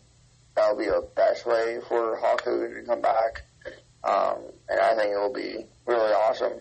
that'll 0.54 0.76
be 0.76 0.86
the 0.86 1.08
best 1.16 1.46
way 1.46 1.78
for 1.88 2.16
Hogan 2.16 2.74
to 2.74 2.82
come 2.82 3.00
back, 3.00 3.42
um, 4.04 4.38
and 4.68 4.78
I 4.78 4.94
think 4.94 5.12
it 5.12 5.18
will 5.18 5.32
be 5.32 5.64
really 5.86 6.12
awesome 6.12 6.60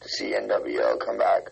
to 0.00 0.08
see 0.08 0.32
NWO 0.32 0.98
come 1.00 1.18
back. 1.18 1.50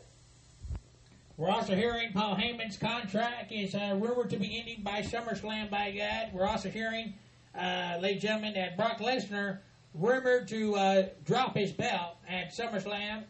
We're 1.39 1.51
also 1.51 1.77
hearing 1.77 2.13
Paul 2.13 2.35
Heyman's 2.35 2.77
contract 2.77 3.53
is 3.53 3.75
uh, 3.75 3.97
rumored 3.99 4.31
to 4.31 4.37
be 4.37 4.59
ending 4.59 4.83
by 4.83 5.03
SummerSlam. 5.03 5.71
By 5.71 5.93
God, 5.93 6.31
we're 6.33 6.49
also 6.49 6.69
hearing, 6.69 7.15
uh, 7.57 7.99
ladies 8.01 8.15
and 8.15 8.21
gentlemen, 8.23 8.55
that 8.55 8.77
Brock 8.77 8.99
Lesnar 8.99 9.59
rumored 9.95 10.49
to 10.49 10.75
uh, 10.75 11.07
drop 11.25 11.57
his 11.57 11.73
belt 11.73 12.17
at 12.29 12.53
SummerSlam, 12.53 13.23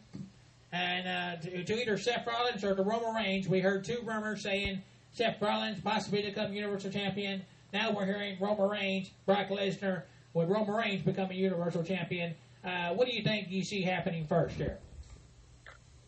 and 0.71 1.07
uh, 1.07 1.41
to, 1.41 1.63
to 1.63 1.81
either 1.81 1.97
Seth 1.97 2.25
Rollins 2.27 2.63
or 2.63 2.75
to 2.75 2.81
Roman 2.81 3.13
Reigns. 3.15 3.47
We 3.47 3.59
heard 3.59 3.85
two 3.85 4.01
rumors 4.03 4.41
saying 4.41 4.81
Seth 5.13 5.41
Rollins 5.41 5.79
possibly 5.81 6.21
become 6.21 6.53
Universal 6.53 6.91
Champion. 6.91 7.43
Now 7.73 7.91
we're 7.91 8.05
hearing 8.05 8.37
Roman 8.39 8.69
Reigns, 8.69 9.11
Brock 9.25 9.47
Lesnar. 9.49 10.03
Would 10.33 10.49
Roman 10.49 10.75
Reigns 10.75 11.01
become 11.01 11.31
a 11.31 11.33
Universal 11.33 11.83
Champion? 11.83 12.35
Uh, 12.63 12.93
what 12.93 13.07
do 13.07 13.15
you 13.15 13.23
think 13.23 13.49
you 13.49 13.63
see 13.63 13.81
happening 13.81 14.27
first 14.27 14.55
here? 14.55 14.77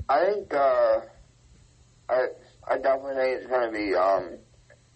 I 0.09 0.25
think 0.25 0.53
uh, 0.53 0.99
I 2.09 2.27
I 2.67 2.77
definitely 2.77 3.15
think 3.15 3.37
it's 3.37 3.47
going 3.47 3.71
to 3.71 3.77
be 3.77 3.95
um, 3.95 4.37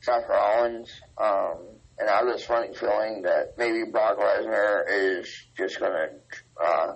Seth 0.02 0.28
Rollins, 0.30 0.89
um, 1.18 1.58
and 1.98 2.10
I 2.10 2.18
have 2.18 2.26
this 2.26 2.46
funny 2.46 2.74
feeling 2.74 3.22
that 3.24 3.58
maybe 3.58 3.89
Brock 3.89 4.18
Lesnar 4.18 4.84
is 4.89 5.28
just 5.58 5.80
going 5.80 5.94
to 5.94 6.63
uh, 6.63 6.96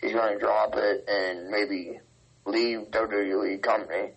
he's 0.00 0.12
going 0.12 0.34
to 0.34 0.38
drop 0.38 0.74
it 0.76 1.04
and 1.08 1.48
maybe 1.48 2.00
leave 2.46 2.90
WWE 2.90 3.60
company. 3.62 4.12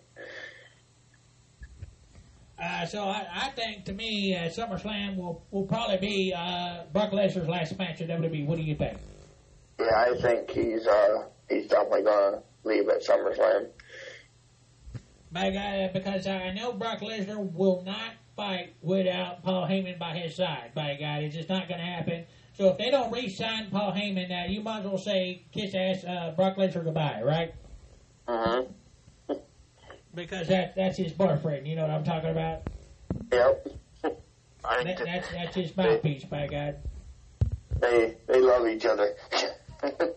Uh, 2.82 2.86
so 2.86 3.04
I, 3.04 3.26
I 3.32 3.50
think 3.50 3.84
to 3.84 3.92
me, 3.92 4.34
uh, 4.34 4.48
SummerSlam 4.48 5.16
will, 5.16 5.44
will 5.52 5.66
probably 5.66 5.98
be 5.98 6.34
uh, 6.36 6.82
Brock 6.92 7.12
Lesnar's 7.12 7.48
last 7.48 7.78
match 7.78 8.00
at 8.00 8.08
WWE. 8.08 8.44
What 8.46 8.58
do 8.58 8.64
you 8.64 8.74
think? 8.74 8.98
Yeah, 9.78 9.86
I 9.94 10.20
think 10.20 10.50
he's 10.50 10.86
uh, 10.86 11.26
he's 11.48 11.68
definitely 11.68 12.02
going 12.02 12.34
to 12.34 12.42
leave 12.64 12.88
at 12.88 13.04
SummerSlam. 13.04 13.68
By 15.30 15.50
God, 15.50 15.92
because 15.92 16.26
I 16.26 16.52
know 16.52 16.72
Brock 16.72 17.00
Lesnar 17.00 17.52
will 17.52 17.82
not 17.86 18.14
fight 18.36 18.74
without 18.82 19.44
Paul 19.44 19.68
Heyman 19.68 19.98
by 19.98 20.16
his 20.16 20.34
side. 20.34 20.72
By 20.74 20.96
God, 20.98 21.22
it's 21.22 21.36
just 21.36 21.48
not 21.48 21.68
going 21.68 21.80
to 21.80 21.86
happen. 21.86 22.26
So 22.54 22.68
if 22.68 22.78
they 22.78 22.90
don't 22.90 23.12
re-sign 23.12 23.70
Paul 23.70 23.92
Heyman, 23.92 24.30
uh, 24.30 24.50
you 24.50 24.60
might 24.60 24.80
as 24.80 24.86
well 24.86 24.98
say 24.98 25.44
kiss 25.52 25.74
ass 25.74 26.04
uh, 26.04 26.32
Brock 26.36 26.56
Lesnar 26.56 26.84
goodbye, 26.84 27.22
right? 27.22 27.54
Uh-huh. 28.26 28.64
Because 30.14 30.48
that 30.48 30.74
that's 30.76 30.98
his 30.98 31.12
boyfriend. 31.12 31.66
You 31.66 31.76
know 31.76 31.82
what 31.82 31.90
I'm 31.90 32.04
talking 32.04 32.30
about? 32.30 32.62
Yep. 33.32 33.68
I 34.64 34.84
That, 34.84 34.84
think 34.84 34.98
that's 34.98 35.32
that's 35.32 35.54
his 35.56 35.76
mouthpiece. 35.76 36.24
By 36.24 36.46
God. 36.46 36.76
they 37.80 38.16
they 38.26 38.40
love 38.40 38.66
each 38.68 38.84
other. 38.84 39.14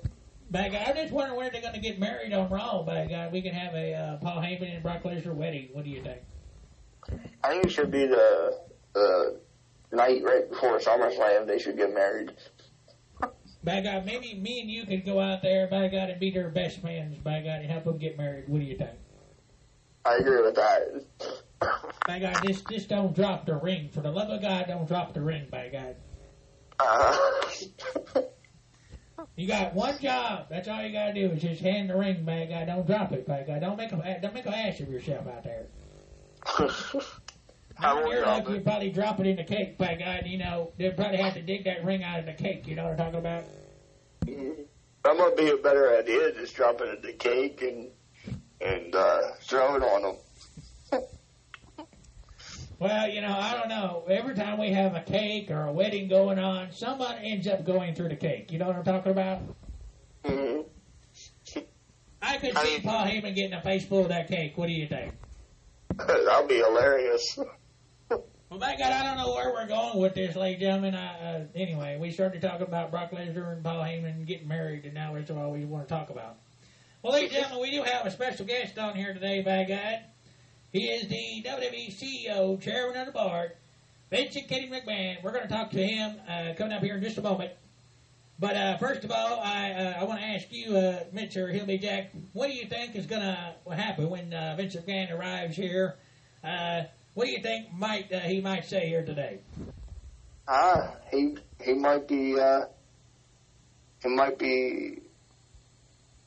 By 0.52 0.70
God, 0.70 0.84
I'm 0.90 0.96
just 0.96 1.12
wondering 1.12 1.38
when 1.38 1.52
they're 1.52 1.62
going 1.62 1.74
to 1.74 1.80
get 1.80 2.00
married 2.00 2.32
on 2.32 2.50
Raw. 2.50 2.84
By 2.84 3.08
God, 3.08 3.32
we 3.32 3.42
can 3.42 3.54
have 3.54 3.74
a 3.74 3.94
uh, 3.94 4.18
Paul 4.18 4.38
Heyman 4.42 4.76
and 4.76 4.84
Brock 4.84 5.02
Lesnar 5.04 5.34
wedding. 5.34 5.70
What 5.74 5.84
do 5.84 5.90
you 5.90 6.04
think? 6.04 6.20
I 7.44 7.50
think 7.50 7.66
it 7.66 7.72
should 7.72 7.92
be 7.92 8.06
the 8.06 8.60
the 8.94 9.40
night 9.92 10.24
right 10.24 10.48
before 10.50 10.80
SummerSlam. 10.80 11.48
They 11.48 11.58
should 11.60 11.78
get 11.78 11.94
married. 11.94 12.34
By 13.64 13.82
God, 13.82 14.06
maybe 14.06 14.36
me 14.36 14.62
and 14.62 14.70
you 14.70 14.86
could 14.86 15.04
go 15.04 15.20
out 15.20 15.42
there, 15.42 15.66
by 15.68 15.88
God, 15.88 16.12
and 16.12 16.20
be 16.20 16.30
their 16.30 16.50
best 16.50 16.80
friends, 16.82 17.18
by 17.18 17.40
God, 17.40 17.62
and 17.62 17.66
help 17.72 17.86
them 17.86 17.98
get 17.98 18.16
married. 18.16 18.48
What 18.48 18.60
do 18.60 18.66
you 18.66 18.78
think? 18.78 18.92
I 20.06 20.18
agree 20.18 20.42
with 20.42 20.56
that. 20.56 21.06
By 22.08 22.20
God, 22.20 22.38
just 22.46 22.68
just 22.70 22.90
don't 22.90 23.16
drop 23.16 23.46
the 23.46 23.56
ring. 23.58 23.90
For 23.90 24.02
the 24.02 24.12
love 24.12 24.30
of 24.30 24.42
God, 24.42 24.66
don't 24.68 24.88
drop 24.88 25.14
the 25.14 25.22
ring, 25.22 25.48
by 25.50 25.70
God. 25.70 25.96
Uh, 26.80 28.22
You 29.38 29.48
got 29.48 29.74
one 29.74 29.98
job. 30.00 30.48
That's 30.50 30.68
all 30.68 30.82
you 30.84 30.92
got 30.94 31.08
to 31.08 31.14
do 31.14 31.32
is 31.34 31.42
just 31.42 31.62
hand 31.62 31.90
the 31.90 31.96
ring, 31.98 32.24
by 32.24 32.46
God. 32.46 32.68
Don't 32.68 32.86
drop 32.86 33.12
it, 33.14 33.26
by 33.28 33.44
God. 33.44 33.62
Don't 33.62 33.78
make 33.78 33.92
a 33.92 34.20
don't 34.22 34.34
make 34.34 34.46
a 34.46 34.56
ass 34.56 34.80
of 34.80 34.90
yourself 34.90 35.28
out 35.28 35.44
there. 35.44 35.66
I 37.78 37.94
won't 37.94 38.10
you're 38.10 38.24
drop 38.24 38.50
it. 38.50 38.64
probably 38.64 38.90
drop 38.92 39.20
it 39.20 39.28
in 39.28 39.36
the 39.38 39.44
cake, 39.44 39.78
by 39.78 39.96
God. 39.96 40.24
You 40.26 40.38
know 40.38 40.72
they'd 40.78 40.96
probably 40.96 41.18
have 41.18 41.34
to 41.34 41.42
dig 41.42 41.66
that 41.66 41.84
ring 41.84 42.04
out 42.04 42.20
of 42.20 42.26
the 42.26 42.34
cake. 42.34 42.68
You 42.68 42.76
know 42.76 42.84
what 42.84 42.92
I'm 42.92 42.98
talking 42.98 43.20
about? 43.20 43.44
That 45.04 45.18
might 45.18 45.36
be 45.38 45.50
a 45.50 45.58
better 45.58 45.98
idea. 45.98 46.32
Just 46.34 46.56
drop 46.56 46.80
it 46.82 46.98
in 46.98 47.02
the 47.02 47.14
cake 47.18 47.62
and 47.62 47.90
and 48.62 48.96
uh, 48.96 49.22
throw 49.42 49.76
it 49.76 49.84
on 49.84 50.02
them. 50.02 51.02
Well, 52.78 53.10
you 53.10 53.22
know, 53.22 53.34
I 53.38 53.54
don't 53.54 53.70
know. 53.70 54.04
Every 54.10 54.36
time 54.36 54.60
we 54.60 54.72
have 54.72 54.96
a 54.96 55.02
cake 55.02 55.50
or 55.50 55.64
a 55.66 55.72
wedding 55.72 56.10
going 56.10 56.38
on, 56.40 56.74
somebody 56.74 57.32
ends 57.32 57.48
up 57.48 57.66
going 57.66 57.96
through 57.96 58.10
the 58.10 58.18
cake. 58.18 58.52
You 58.52 58.60
know 58.60 58.68
what 58.68 58.76
I'm 58.76 58.84
talking 58.84 59.12
about? 59.14 59.40
hmm 60.26 60.60
I 62.22 62.38
could 62.38 62.56
I 62.56 62.64
see 62.66 62.74
mean- 62.74 62.82
Paul 62.82 63.06
Heyman 63.06 63.34
getting 63.36 63.54
a 63.54 63.62
face 63.62 63.86
full 63.86 64.02
of 64.02 64.10
that 64.10 64.28
cake. 64.28 64.58
What 64.58 64.68
do 64.68 64.74
you 64.74 64.88
think? 64.88 65.14
That'll 65.96 66.48
be 66.48 66.56
hilarious. 66.58 67.38
Well, 68.10 68.60
my 68.60 68.76
God, 68.78 68.92
I 68.92 69.04
don't 69.04 69.18
know 69.18 69.34
where 69.34 69.52
we're 69.54 69.68
going 69.68 69.98
with 70.00 70.14
this, 70.16 70.36
ladies 70.36 70.56
and 70.56 70.62
gentlemen. 70.84 70.96
I, 70.96 71.20
uh, 71.36 71.46
anyway, 71.56 71.98
we 72.00 72.12
started 72.12 72.42
talking 72.42 72.68
about 72.68 72.92
Brock 72.92 73.12
Lesnar 73.12 73.54
and 73.54 73.64
Paul 73.64 73.84
Heyman 73.84 74.26
getting 74.26 74.48
married, 74.48 74.86
and 74.86 74.94
now 74.94 75.14
that's 75.14 75.32
all 75.32 75.52
we 75.52 75.64
want 75.66 75.88
to 75.88 75.94
talk 75.94 76.10
about. 76.10 76.38
Well, 77.06 77.14
ladies 77.14 77.34
and 77.34 77.44
gentlemen, 77.44 77.62
we 77.62 77.70
do 77.70 77.84
have 77.84 78.08
a 78.08 78.10
special 78.10 78.48
guest 78.48 78.80
on 78.80 78.96
here 78.96 79.14
today, 79.14 79.44
by 79.44 79.64
God. 79.64 80.00
He 80.74 80.88
is 80.88 81.08
the 81.08 81.48
WWE 81.48 81.94
CEO, 81.94 82.60
chairman 82.60 82.98
of 82.98 83.06
the 83.06 83.12
board, 83.12 83.52
Vincent 84.10 84.48
Kennedy 84.48 84.72
McMahon. 84.72 85.22
We're 85.22 85.32
going 85.32 85.48
to 85.48 85.54
talk 85.54 85.70
to 85.70 85.86
him 85.86 86.16
uh, 86.28 86.54
coming 86.58 86.74
up 86.74 86.82
here 86.82 86.96
in 86.96 87.04
just 87.04 87.20
a 87.20 87.22
moment. 87.22 87.52
But 88.40 88.56
uh, 88.56 88.78
first 88.78 89.04
of 89.04 89.12
all, 89.12 89.40
I 89.40 89.72
uh, 89.74 90.02
I 90.02 90.04
want 90.06 90.20
to 90.20 90.26
ask 90.26 90.52
you, 90.52 90.76
uh, 90.76 91.04
Mr. 91.14 91.54
Hillby 91.54 91.80
Jack, 91.80 92.10
what 92.34 92.48
do 92.48 92.56
you 92.56 92.66
think 92.66 92.96
is 92.96 93.06
going 93.06 93.22
to 93.22 93.54
happen 93.76 94.10
when 94.10 94.34
uh, 94.34 94.56
Vince 94.58 94.76
McMahon 94.76 95.16
arrives 95.16 95.56
here? 95.56 95.98
Uh, 96.44 96.86
what 97.14 97.26
do 97.26 97.32
you 97.34 97.44
think 97.44 97.72
might 97.72 98.12
uh, 98.12 98.22
he 98.22 98.42
might 98.42 98.66
say 98.66 98.88
here 98.88 99.06
today? 99.06 99.42
Ah, 100.48 100.96
he 101.12 101.38
he 101.64 101.74
might 101.74 102.08
be 102.08 102.40
uh, 102.40 102.62
he 104.02 104.10
might 104.10 104.40
be 104.40 105.04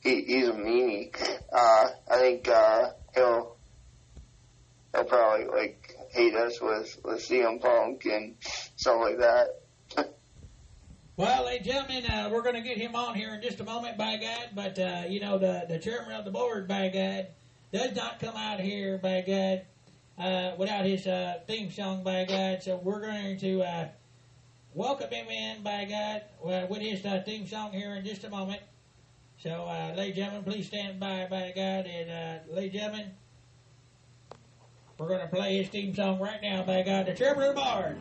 he, 0.01 0.23
he's 0.23 0.47
a 0.47 0.53
meanie. 0.53 1.13
Uh, 1.51 1.89
I 2.09 2.17
think 2.17 2.47
uh, 2.47 2.89
he'll 3.13 3.57
he'll 4.93 5.03
probably 5.05 5.45
like 5.47 5.95
hate 6.11 6.35
us 6.35 6.59
with 6.61 6.99
with 7.03 7.19
CM 7.19 7.61
Punk 7.61 8.05
and 8.05 8.35
stuff 8.75 8.99
like 8.99 9.17
that. 9.19 9.61
Well, 11.17 11.45
ladies 11.45 11.67
and 11.67 11.89
gentlemen, 11.89 12.09
uh, 12.09 12.29
we're 12.31 12.43
going 12.43 12.55
to 12.55 12.61
get 12.61 12.77
him 12.77 12.95
on 12.95 13.13
here 13.13 13.33
in 13.33 13.41
just 13.41 13.59
a 13.59 13.65
moment, 13.65 13.97
by 13.97 14.15
God. 14.15 14.51
But 14.55 14.79
uh, 14.79 15.03
you 15.09 15.19
know, 15.19 15.37
the 15.37 15.65
the 15.67 15.77
chairman 15.77 16.13
of 16.13 16.23
the 16.23 16.31
board, 16.31 16.67
by 16.67 16.87
God, 16.87 17.27
does 17.73 17.93
not 17.95 18.19
come 18.19 18.37
out 18.37 18.61
here, 18.61 18.97
by 18.97 19.21
God, 19.21 19.65
uh, 20.17 20.55
without 20.57 20.85
his 20.85 21.05
uh, 21.05 21.39
theme 21.45 21.71
song, 21.71 22.03
by 22.03 22.23
God. 22.23 22.63
So 22.63 22.77
we're 22.77 23.01
going 23.01 23.37
to 23.39 23.61
uh, 23.61 23.87
welcome 24.73 25.09
him 25.09 25.27
in, 25.27 25.61
by 25.61 25.83
God, 25.85 26.21
uh, 26.49 26.67
with 26.69 26.79
his 26.79 27.05
uh, 27.05 27.21
theme 27.25 27.45
song 27.47 27.73
here 27.73 27.95
in 27.95 28.05
just 28.05 28.23
a 28.23 28.29
moment. 28.29 28.61
So, 29.41 29.51
uh, 29.51 29.93
ladies 29.95 30.17
and 30.17 30.25
gentlemen, 30.25 30.43
please 30.43 30.67
stand 30.67 30.99
by, 30.99 31.25
by 31.29 31.53
God, 31.55 31.85
and 31.85 32.09
uh, 32.09 32.53
ladies 32.53 32.73
and 32.73 32.81
gentlemen, 32.81 33.11
we're 34.97 35.07
going 35.07 35.21
to 35.21 35.27
play 35.27 35.55
his 35.59 35.69
theme 35.69 35.95
song 35.95 36.19
right 36.19 36.41
now, 36.41 36.63
by 36.63 36.83
God, 36.83 37.05
the 37.05 37.13
chairman 37.13 37.55
of. 37.55 37.95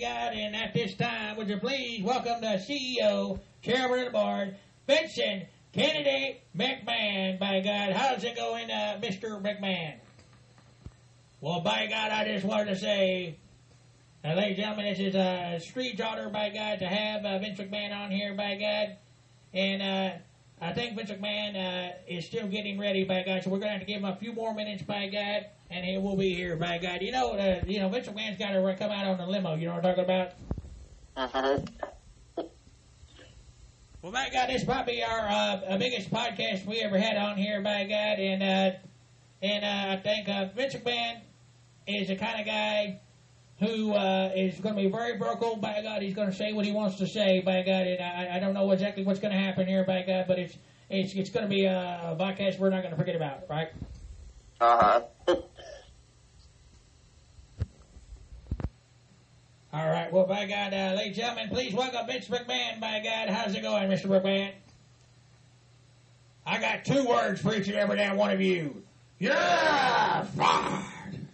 God, 0.00 0.32
and 0.34 0.56
at 0.56 0.74
this 0.74 0.94
time, 0.94 1.36
would 1.36 1.48
you 1.48 1.56
please 1.58 2.02
welcome 2.02 2.40
the 2.40 2.58
CEO, 2.58 3.38
Chairman 3.62 4.00
of 4.00 4.04
the 4.06 4.10
Board, 4.10 4.56
Vincent 4.88 5.44
Kennedy 5.72 6.40
McMahon, 6.58 7.38
by 7.38 7.60
God. 7.60 7.92
How's 7.92 8.24
it 8.24 8.34
going, 8.34 8.72
uh, 8.72 8.98
Mr. 9.00 9.40
McMahon? 9.40 9.94
Well, 11.40 11.60
by 11.60 11.86
God, 11.86 12.10
I 12.10 12.24
just 12.24 12.44
wanted 12.44 12.70
to 12.70 12.76
say, 12.76 13.36
uh, 14.24 14.34
ladies 14.34 14.56
and 14.56 14.56
gentlemen, 14.56 14.86
this 14.86 14.98
is 14.98 15.14
a 15.14 15.60
street 15.60 16.00
honor, 16.00 16.30
by 16.30 16.50
God, 16.50 16.80
to 16.80 16.88
have 16.88 17.24
uh, 17.24 17.38
Vince 17.38 17.60
McMahon 17.60 17.94
on 17.94 18.10
here, 18.10 18.34
by 18.34 18.56
God. 18.56 18.96
And 19.52 19.80
uh, 19.80 20.16
I 20.60 20.72
think 20.72 20.96
Vince 20.96 21.12
McMahon 21.12 21.54
uh, 21.54 21.92
is 22.08 22.26
still 22.26 22.48
getting 22.48 22.80
ready, 22.80 23.04
by 23.04 23.22
God, 23.22 23.44
so 23.44 23.50
we're 23.50 23.58
going 23.58 23.70
to 23.70 23.78
have 23.78 23.80
to 23.80 23.86
give 23.86 23.98
him 23.98 24.06
a 24.06 24.16
few 24.16 24.32
more 24.32 24.52
minutes, 24.54 24.82
by 24.82 25.06
God, 25.06 25.46
and 25.70 25.84
he 25.84 25.98
will 25.98 26.16
be 26.16 26.34
here, 26.34 26.56
by 26.56 26.78
God. 26.78 27.02
You 27.02 27.12
know, 27.12 27.32
uh, 27.32 27.62
you 27.66 27.80
know, 27.80 27.88
Vince 27.88 28.08
McMahon's 28.08 28.38
got 28.38 28.50
to 28.50 28.76
come 28.78 28.90
out 28.90 29.06
on 29.06 29.18
the 29.18 29.26
limo. 29.26 29.54
You 29.54 29.66
know 29.66 29.74
what 29.74 29.84
I'm 29.84 29.94
talking 29.96 30.04
about? 30.04 30.32
Uh-huh. 31.16 31.58
Well, 34.02 34.12
by 34.12 34.28
God, 34.30 34.50
this 34.50 34.60
is 34.60 34.64
probably 34.64 35.02
our 35.02 35.28
uh, 35.28 35.78
biggest 35.78 36.10
podcast 36.10 36.66
we 36.66 36.80
ever 36.80 36.98
had 36.98 37.16
on 37.16 37.38
here, 37.38 37.62
by 37.62 37.84
God, 37.84 38.18
and 38.18 38.42
uh, 38.42 38.76
and 39.40 39.64
uh, 39.64 39.92
I 39.92 39.96
think 39.96 40.28
uh, 40.28 40.46
Vince 40.54 40.74
McMahon 40.74 41.20
is 41.86 42.08
the 42.08 42.16
kind 42.16 42.38
of 42.38 42.46
guy 42.46 43.00
who 43.60 43.92
uh, 43.92 44.30
is 44.36 44.60
going 44.60 44.74
to 44.74 44.82
be 44.82 44.90
very 44.90 45.16
vocal. 45.16 45.56
By 45.56 45.80
God, 45.82 46.02
he's 46.02 46.14
going 46.14 46.30
to 46.30 46.36
say 46.36 46.52
what 46.52 46.66
he 46.66 46.72
wants 46.72 46.98
to 46.98 47.06
say. 47.06 47.40
By 47.40 47.62
God, 47.62 47.86
and 47.86 48.02
I, 48.02 48.36
I 48.36 48.40
don't 48.40 48.52
know 48.52 48.70
exactly 48.72 49.04
what's 49.04 49.20
going 49.20 49.32
to 49.32 49.38
happen 49.38 49.66
here. 49.66 49.84
By 49.84 50.02
God, 50.02 50.26
but 50.28 50.38
it's 50.38 50.56
it's 50.90 51.14
it's 51.14 51.30
going 51.30 51.44
to 51.44 51.50
be 51.50 51.64
a, 51.64 52.12
a 52.12 52.16
podcast 52.20 52.58
we're 52.58 52.70
not 52.70 52.82
going 52.82 52.92
to 52.92 52.98
forget 52.98 53.16
about, 53.16 53.44
right? 53.48 53.68
Uh-huh. 54.60 55.02
All 59.74 59.88
right. 59.88 60.12
Well, 60.12 60.24
by 60.24 60.46
God, 60.46 60.72
uh, 60.72 60.94
ladies 60.96 61.06
and 61.06 61.16
gentlemen, 61.16 61.48
please 61.48 61.74
welcome 61.74 62.06
Vince 62.06 62.28
McMahon. 62.28 62.78
By 62.78 63.00
God, 63.02 63.28
how's 63.28 63.56
it 63.56 63.62
going, 63.62 63.90
Mr. 63.90 64.06
McMahon? 64.06 64.52
I 66.46 66.60
got 66.60 66.84
two 66.84 67.04
words 67.04 67.40
for 67.40 67.52
each 67.52 67.66
and 67.66 67.74
every 67.74 67.96
damn 67.96 68.16
one 68.16 68.30
of 68.30 68.40
you. 68.40 68.84
You're 69.18 69.34
fired. 69.34 71.26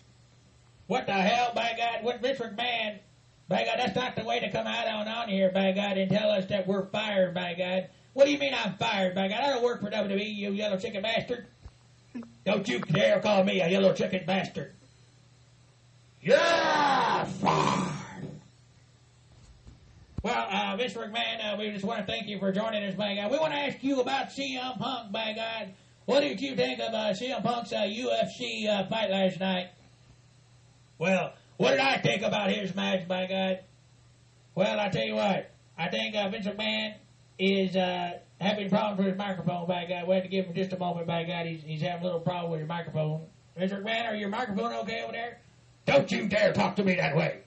What 0.86 1.04
the 1.04 1.12
hell, 1.12 1.52
by 1.54 1.74
God? 1.76 2.02
What 2.02 2.22
Vince 2.22 2.38
McMahon? 2.38 3.00
By 3.46 3.66
God, 3.66 3.74
that's 3.76 3.94
not 3.94 4.16
the 4.16 4.24
way 4.24 4.40
to 4.40 4.50
come 4.50 4.66
out 4.66 4.88
on 4.88 5.06
on 5.06 5.28
here, 5.28 5.50
by 5.50 5.72
God, 5.72 5.98
and 5.98 6.10
tell 6.10 6.30
us 6.30 6.46
that 6.46 6.66
we're 6.66 6.86
fired, 6.86 7.34
by 7.34 7.52
God. 7.52 7.90
What 8.14 8.24
do 8.24 8.32
you 8.32 8.38
mean 8.38 8.54
I'm 8.54 8.72
fired, 8.78 9.14
by 9.14 9.28
God? 9.28 9.40
I 9.42 9.50
don't 9.50 9.62
work 9.62 9.82
for 9.82 9.90
WWE, 9.90 10.34
you 10.34 10.52
yellow 10.52 10.78
chicken 10.78 11.02
bastard. 11.02 11.46
Don't 12.46 12.66
you 12.66 12.78
dare 12.78 13.20
call 13.20 13.44
me 13.44 13.60
a 13.60 13.68
yellow 13.68 13.92
chicken 13.92 14.24
bastard. 14.24 14.72
You're 16.22 16.38
fired. 16.38 17.99
Well, 20.22 20.34
uh, 20.50 20.76
Mr. 20.76 21.10
McMahon, 21.10 21.54
uh, 21.54 21.56
we 21.56 21.70
just 21.70 21.84
want 21.84 22.00
to 22.00 22.06
thank 22.06 22.28
you 22.28 22.38
for 22.38 22.52
joining 22.52 22.84
us, 22.84 22.94
by 22.94 23.14
God. 23.14 23.30
We 23.30 23.38
want 23.38 23.54
to 23.54 23.58
ask 23.58 23.82
you 23.82 24.00
about 24.00 24.28
CM 24.28 24.78
Punk, 24.78 25.10
by 25.12 25.32
God. 25.32 25.72
What 26.04 26.20
did 26.20 26.42
you 26.42 26.54
think 26.54 26.78
of 26.78 26.92
uh, 26.92 27.14
CM 27.14 27.42
Punk's 27.42 27.72
uh, 27.72 27.78
UFC 27.78 28.68
uh, 28.68 28.86
fight 28.86 29.10
last 29.10 29.40
night? 29.40 29.68
Well, 30.98 31.32
what 31.56 31.70
did 31.70 31.80
I 31.80 31.96
think 31.98 32.20
about 32.20 32.50
his 32.50 32.74
match, 32.74 33.08
by 33.08 33.26
God? 33.28 33.60
Well, 34.54 34.78
I 34.78 34.90
tell 34.90 35.04
you 35.04 35.14
what, 35.14 35.52
I 35.78 35.88
think 35.88 36.14
uh, 36.14 36.28
Vince 36.28 36.46
McMahon 36.46 36.96
is 37.38 37.74
uh, 37.74 38.18
having 38.42 38.68
problems 38.68 38.98
with 38.98 39.06
his 39.06 39.16
microphone, 39.16 39.66
by 39.66 39.86
God. 39.86 40.06
We 40.06 40.16
have 40.16 40.24
to 40.24 40.28
give 40.28 40.44
him 40.44 40.54
just 40.54 40.74
a 40.74 40.78
moment, 40.78 41.06
by 41.06 41.24
God. 41.24 41.46
He's, 41.46 41.62
he's 41.62 41.80
having 41.80 42.02
a 42.02 42.04
little 42.04 42.20
problem 42.20 42.52
with 42.52 42.60
his 42.60 42.68
microphone. 42.68 43.22
Mr. 43.58 43.82
McMahon, 43.82 44.10
are 44.10 44.14
your 44.14 44.28
microphone 44.28 44.74
okay 44.74 45.00
over 45.02 45.12
there? 45.12 45.40
Don't 45.86 46.12
you 46.12 46.28
dare 46.28 46.52
talk 46.52 46.76
to 46.76 46.84
me 46.84 46.96
that 46.96 47.16
way. 47.16 47.40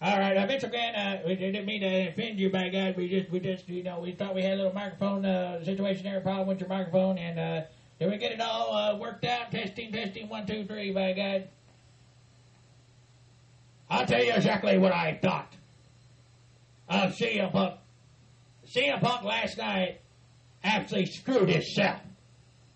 All 0.00 0.16
right, 0.16 0.36
uh, 0.36 0.46
Mr. 0.46 0.70
Grant, 0.70 0.96
uh, 0.96 1.26
we 1.26 1.34
didn't 1.34 1.66
mean 1.66 1.80
to 1.80 2.08
offend 2.08 2.38
you, 2.38 2.50
by 2.50 2.68
God. 2.68 2.96
We 2.96 3.08
just, 3.08 3.30
we 3.32 3.40
just, 3.40 3.68
you 3.68 3.82
know, 3.82 3.98
we 3.98 4.12
thought 4.12 4.32
we 4.32 4.42
had 4.42 4.52
a 4.52 4.56
little 4.56 4.72
microphone 4.72 5.24
uh, 5.24 5.64
situation 5.64 6.04
there, 6.04 6.20
problem 6.20 6.46
with 6.46 6.60
your 6.60 6.68
microphone, 6.68 7.18
and 7.18 7.38
uh, 7.38 7.66
did 7.98 8.08
we 8.08 8.16
get 8.16 8.30
it 8.30 8.40
all 8.40 8.76
uh, 8.76 8.96
worked 8.96 9.24
out? 9.24 9.50
Testing, 9.50 9.90
testing, 9.90 10.28
one, 10.28 10.46
two, 10.46 10.64
three, 10.66 10.92
by 10.92 11.12
God. 11.14 11.48
I'll 13.90 14.06
tell 14.06 14.22
you 14.22 14.34
exactly 14.34 14.78
what 14.78 14.92
I 14.92 15.18
thought 15.20 15.52
of 16.88 17.16
CM 17.16 17.50
Punk. 17.50 17.74
CM 18.72 19.00
Punk 19.00 19.24
last 19.24 19.58
night 19.58 20.00
actually 20.62 21.06
screwed 21.06 21.48
himself. 21.48 22.00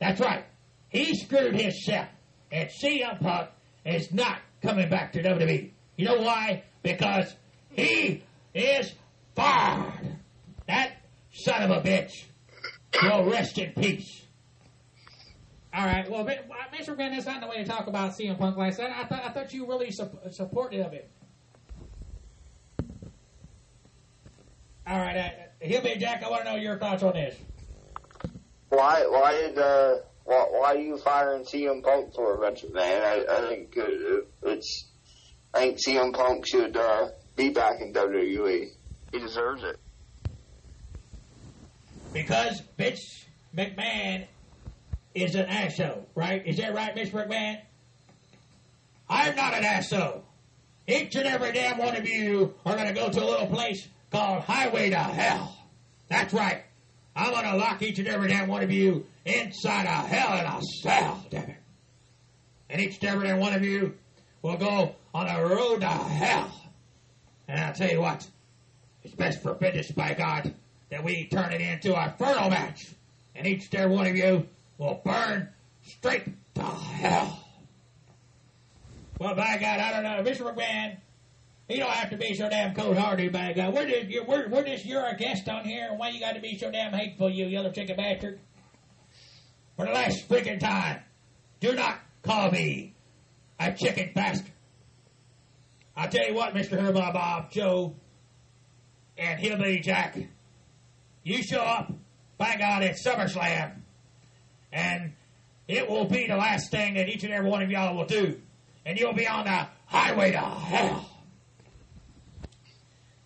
That's 0.00 0.20
right. 0.20 0.44
He 0.88 1.14
screwed 1.14 1.54
himself. 1.54 2.08
And 2.50 2.68
CM 2.68 3.20
Punk 3.20 3.50
is 3.84 4.12
not 4.12 4.38
coming 4.60 4.88
back 4.88 5.12
to 5.12 5.22
WWE. 5.22 5.70
You 5.96 6.06
know 6.06 6.16
why? 6.16 6.64
Because 6.82 7.34
he 7.70 8.22
is 8.54 8.92
fired. 9.34 10.16
That 10.66 10.92
son 11.32 11.62
of 11.62 11.70
a 11.70 11.80
bitch 11.80 12.24
will 13.02 13.24
rest 13.30 13.58
in 13.58 13.72
peace. 13.72 14.22
All 15.74 15.86
right. 15.86 16.08
Well, 16.10 16.24
but, 16.24 16.46
uh, 16.50 16.76
Mr. 16.76 16.94
McMahon, 16.94 17.14
that's 17.14 17.26
not 17.26 17.40
the 17.40 17.46
way 17.46 17.56
to 17.56 17.64
talk 17.64 17.86
about 17.86 18.12
CM 18.12 18.38
Punk 18.38 18.56
last 18.56 18.78
night. 18.78 18.90
I 18.94 19.04
thought 19.04 19.24
I 19.24 19.30
thought 19.30 19.52
you 19.54 19.66
really 19.66 19.90
su- 19.90 20.10
supported 20.30 20.80
of 20.80 20.92
it. 20.92 21.10
All 24.86 24.98
right, 24.98 25.16
uh, 25.16 25.28
Hillbilly 25.60 25.96
Jack, 25.96 26.24
I 26.24 26.28
want 26.28 26.44
to 26.44 26.50
know 26.50 26.56
your 26.56 26.76
thoughts 26.76 27.02
on 27.02 27.14
this. 27.14 27.36
Why? 28.68 29.06
Why 29.08 29.32
did? 29.32 29.56
Uh, 29.58 29.94
why, 30.24 30.46
why 30.50 30.74
are 30.74 30.78
you 30.78 30.98
firing 30.98 31.44
CM 31.44 31.82
Punk 31.82 32.14
for, 32.14 32.36
Vince 32.38 32.64
Man? 32.72 33.02
I, 33.02 33.24
I 33.32 33.48
think 33.48 33.72
it, 33.76 34.28
it's. 34.42 34.88
I 35.54 35.60
think 35.60 35.78
CM 35.78 36.14
Punk 36.14 36.46
should 36.46 36.76
uh, 36.76 37.08
be 37.36 37.50
back 37.50 37.80
in 37.80 37.92
WWE. 37.92 38.70
He 39.12 39.18
deserves 39.18 39.62
it. 39.62 39.78
Because 42.12 42.62
Vince 42.76 43.26
McMahon 43.56 44.26
is 45.14 45.34
an 45.34 45.46
asshole, 45.46 46.06
right? 46.14 46.46
Is 46.46 46.56
that 46.56 46.74
right, 46.74 46.94
Mr. 46.94 47.26
McMahon? 47.26 47.60
I'm 49.08 49.36
not 49.36 49.54
an 49.54 49.64
asshole. 49.64 50.24
Each 50.86 51.14
and 51.14 51.26
every 51.26 51.52
damn 51.52 51.78
one 51.78 51.96
of 51.96 52.08
you 52.08 52.54
are 52.64 52.74
going 52.74 52.88
to 52.88 52.94
go 52.94 53.10
to 53.10 53.22
a 53.22 53.24
little 53.24 53.46
place 53.46 53.86
called 54.10 54.42
Highway 54.42 54.90
to 54.90 54.98
Hell. 54.98 55.56
That's 56.08 56.32
right. 56.32 56.64
I'm 57.14 57.30
going 57.30 57.44
to 57.44 57.56
lock 57.56 57.82
each 57.82 57.98
and 57.98 58.08
every 58.08 58.28
damn 58.28 58.48
one 58.48 58.62
of 58.62 58.70
you 58.70 59.06
inside 59.24 59.84
a 59.84 60.06
hell 60.06 60.38
in 60.38 60.46
a 60.46 60.60
cell, 60.82 61.24
damn 61.30 61.50
it. 61.50 61.56
And 62.70 62.80
each 62.80 62.98
and 63.02 63.10
every 63.10 63.28
damn 63.28 63.38
one 63.38 63.52
of 63.52 63.62
you 63.62 63.94
will 64.40 64.56
go 64.56 64.94
on 65.14 65.28
a 65.28 65.46
road 65.46 65.80
to 65.80 65.86
hell. 65.86 66.52
And 67.48 67.60
I'll 67.60 67.74
tell 67.74 67.90
you 67.90 68.00
what, 68.00 68.26
it's 69.02 69.14
best 69.14 69.42
for 69.42 69.54
business, 69.54 69.90
by 69.90 70.14
God, 70.14 70.54
that 70.90 71.04
we 71.04 71.26
turn 71.26 71.52
it 71.52 71.60
into 71.60 71.94
a 71.94 72.06
inferno 72.06 72.48
match. 72.48 72.86
And 73.34 73.46
each 73.46 73.68
and 73.74 73.90
one 73.90 74.06
of 74.06 74.16
you 74.16 74.46
will 74.78 75.00
burn 75.04 75.48
straight 75.82 76.24
to 76.54 76.62
hell. 76.62 77.38
Well, 79.18 79.34
by 79.34 79.58
God, 79.58 79.80
I 79.80 79.92
don't 79.92 80.02
know. 80.02 80.30
Mr. 80.30 80.52
McMahon, 80.52 80.96
you 81.68 81.78
don't 81.78 81.90
have 81.90 82.10
to 82.10 82.16
be 82.16 82.34
so 82.34 82.48
damn 82.48 82.74
cold-hearted, 82.74 83.32
by 83.32 83.52
God. 83.52 83.74
We're 83.74 83.88
just, 83.88 84.08
you're, 84.08 84.24
we're, 84.24 84.48
we're 84.48 84.64
just, 84.64 84.84
you're 84.84 85.04
a 85.04 85.16
guest 85.16 85.48
on 85.48 85.64
here, 85.64 85.88
and 85.90 85.98
why 85.98 86.10
you 86.10 86.20
got 86.20 86.34
to 86.34 86.40
be 86.40 86.58
so 86.58 86.70
damn 86.70 86.92
hateful, 86.92 87.30
you 87.30 87.46
yellow 87.46 87.70
chicken 87.70 87.96
bastard? 87.96 88.40
For 89.76 89.86
the 89.86 89.92
last 89.92 90.28
freaking 90.28 90.60
time, 90.60 91.00
do 91.60 91.74
not 91.74 91.98
call 92.22 92.50
me 92.50 92.94
a 93.58 93.72
chicken 93.72 94.10
bastard. 94.14 94.51
I'll 95.96 96.08
tell 96.08 96.26
you 96.26 96.34
what, 96.34 96.54
Mr. 96.54 96.80
Herbob 96.80 97.12
Bob, 97.12 97.50
Joe, 97.50 97.94
and 99.18 99.38
Hillbilly 99.38 99.80
Jack, 99.80 100.18
you 101.22 101.42
show 101.42 101.60
up, 101.60 101.92
by 102.38 102.56
God, 102.56 102.82
at 102.82 102.96
SummerSlam, 102.96 103.82
and 104.72 105.12
it 105.68 105.88
will 105.88 106.06
be 106.06 106.26
the 106.26 106.36
last 106.36 106.70
thing 106.70 106.94
that 106.94 107.08
each 107.08 107.24
and 107.24 107.32
every 107.32 107.48
one 107.48 107.62
of 107.62 107.70
y'all 107.70 107.94
will 107.96 108.06
do. 108.06 108.40
And 108.84 108.98
you'll 108.98 109.12
be 109.12 109.28
on 109.28 109.44
the 109.44 109.68
highway 109.86 110.32
to 110.32 110.38
hell. 110.38 111.08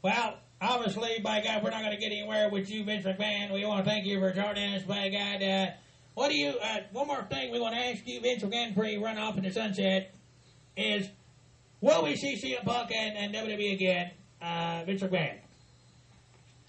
Well, 0.02 0.36
obviously, 0.60 1.18
by 1.22 1.40
God, 1.40 1.62
we're 1.62 1.70
not 1.70 1.82
going 1.82 1.94
to 1.94 2.00
get 2.00 2.12
anywhere 2.12 2.50
with 2.50 2.70
you, 2.70 2.84
Vince 2.84 3.06
McMahon. 3.06 3.52
We 3.52 3.64
want 3.64 3.84
to 3.84 3.90
thank 3.90 4.04
you 4.04 4.20
for 4.20 4.32
joining 4.32 4.74
us, 4.74 4.82
by 4.82 5.08
God. 5.08 5.42
Uh, 5.42 5.70
what 6.14 6.30
do 6.30 6.36
you, 6.36 6.50
uh, 6.50 6.80
one 6.92 7.06
more 7.06 7.22
thing 7.30 7.52
we 7.52 7.58
want 7.58 7.74
to 7.74 7.80
ask 7.80 8.06
you, 8.06 8.20
Vince 8.20 8.42
McMahon, 8.42 8.68
before 8.68 8.84
you 8.84 9.02
run 9.02 9.16
off 9.16 9.38
in 9.38 9.44
the 9.44 9.50
sunset, 9.50 10.14
is 10.76 11.08
will 11.80 12.04
we 12.04 12.16
see 12.16 12.36
CM 12.36 12.64
Punk 12.64 12.92
and, 12.92 13.16
and 13.16 13.34
WWE 13.34 13.72
again, 13.72 14.10
uh, 14.40 14.82
Vince 14.84 15.02
McMahon? 15.02 15.36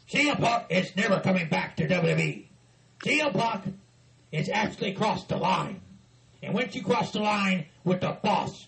CM 0.09 0.39
Punk 0.39 0.65
is 0.69 0.95
never 0.95 1.19
coming 1.19 1.49
back 1.49 1.75
to 1.77 1.87
WWE. 1.87 2.45
CM 3.03 3.33
Punk 3.33 3.75
has 4.33 4.49
actually 4.49 4.93
crossed 4.93 5.29
the 5.29 5.37
line. 5.37 5.81
And 6.41 6.53
once 6.53 6.75
you 6.75 6.83
cross 6.83 7.11
the 7.11 7.19
line 7.19 7.65
with 7.83 8.01
the 8.01 8.17
boss, 8.21 8.67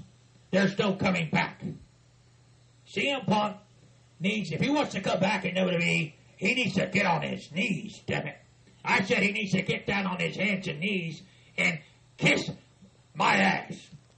there's 0.52 0.78
no 0.78 0.94
coming 0.94 1.30
back. 1.30 1.64
CM 2.88 3.26
Punk 3.26 3.58
needs, 4.20 4.52
if 4.52 4.60
he 4.60 4.70
wants 4.70 4.94
to 4.94 5.02
come 5.02 5.20
back 5.20 5.46
in 5.46 5.56
WWE, 5.56 6.14
he 6.38 6.54
needs 6.54 6.76
to 6.76 6.88
get 6.88 7.06
on 7.06 7.22
his 7.22 7.52
knees, 7.52 8.02
damn 8.08 8.28
it. 8.28 8.38
I 8.84 9.04
said 9.04 9.22
he 9.22 9.32
needs 9.32 9.52
to 9.52 9.62
get 9.62 9.86
down 9.86 10.08
on 10.08 10.20
his 10.20 10.36
hands 10.36 10.68
and 10.68 10.80
knees 10.80 11.22
and 11.58 11.80
kiss 12.18 12.50
my 13.14 13.36
ass. 13.36 13.76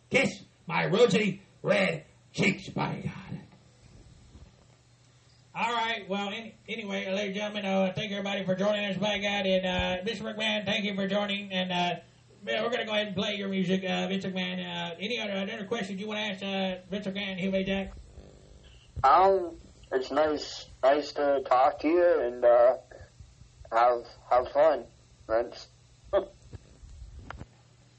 Kiss 0.09 0.43
my 0.67 0.85
rosy 0.85 1.41
red 1.63 2.05
cheeks, 2.33 2.69
by 2.69 3.01
God. 3.03 3.39
All 5.53 5.73
right. 5.73 6.07
Well, 6.07 6.29
any, 6.29 6.55
anyway, 6.67 7.11
ladies 7.11 7.25
and 7.27 7.35
gentlemen, 7.35 7.65
uh, 7.65 7.93
thank 7.93 8.11
everybody 8.11 8.45
for 8.45 8.55
joining 8.55 8.85
us, 8.85 8.97
by 8.97 9.17
God. 9.17 9.45
And 9.45 9.65
uh, 9.65 10.09
Mr. 10.09 10.21
McMahon, 10.21 10.65
thank 10.65 10.85
you 10.85 10.95
for 10.95 11.07
joining. 11.07 11.51
And 11.51 11.71
uh, 11.71 11.95
yeah, 12.47 12.63
we're 12.63 12.69
going 12.69 12.79
to 12.79 12.85
go 12.85 12.93
ahead 12.93 13.07
and 13.07 13.15
play 13.15 13.35
your 13.35 13.49
music, 13.49 13.83
uh, 13.83 14.07
Vince 14.07 14.25
McMahon. 14.25 14.59
Uh, 14.59 14.95
any 14.99 15.19
other, 15.19 15.33
other 15.53 15.65
questions 15.65 15.99
you 15.99 16.07
want 16.07 16.19
to 16.19 16.23
ask 16.23 16.43
uh, 16.43 16.81
Vince 16.89 17.05
McMahon, 17.05 17.37
Hillbilly 17.37 17.65
Jack? 17.65 17.93
Um, 19.03 19.57
it's 19.91 20.09
nice, 20.11 20.67
nice 20.81 21.11
to 21.13 21.41
talk 21.45 21.79
to 21.81 21.87
you 21.87 22.21
and 22.21 22.45
uh, 22.45 22.77
have 23.71 24.05
have 24.29 24.47
fun, 24.49 24.85
Vince. 25.27 25.67
All 26.13 26.23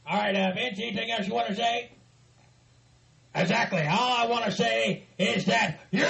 right, 0.06 0.34
uh, 0.34 0.52
Vince, 0.54 0.78
anything 0.78 1.10
else 1.10 1.26
you 1.26 1.34
want 1.34 1.48
to 1.48 1.54
say? 1.54 1.92
Exactly. 3.34 3.86
All 3.86 4.12
I 4.12 4.26
want 4.26 4.44
to 4.44 4.52
say 4.52 5.04
is 5.18 5.46
that 5.46 5.80
you're 5.90 6.06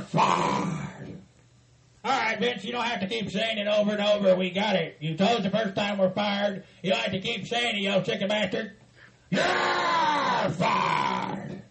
fired. 0.00 1.18
All 2.04 2.10
right, 2.10 2.38
Vince, 2.38 2.64
you 2.64 2.72
don't 2.72 2.84
have 2.84 3.00
to 3.00 3.06
keep 3.06 3.30
saying 3.30 3.58
it 3.58 3.66
over 3.66 3.92
and 3.92 4.00
over. 4.00 4.36
We 4.36 4.50
got 4.50 4.76
it. 4.76 4.96
You 5.00 5.16
told 5.16 5.38
us 5.38 5.42
the 5.42 5.50
first 5.50 5.74
time 5.74 5.98
we're 5.98 6.10
fired. 6.10 6.64
You 6.82 6.90
don't 6.90 7.00
have 7.00 7.12
to 7.12 7.20
keep 7.20 7.46
saying 7.46 7.76
it, 7.76 7.80
you 7.80 7.90
old 7.90 8.04
chicken 8.04 8.28
bastard. 8.28 8.72
You're 9.30 9.42
fired. 9.42 11.62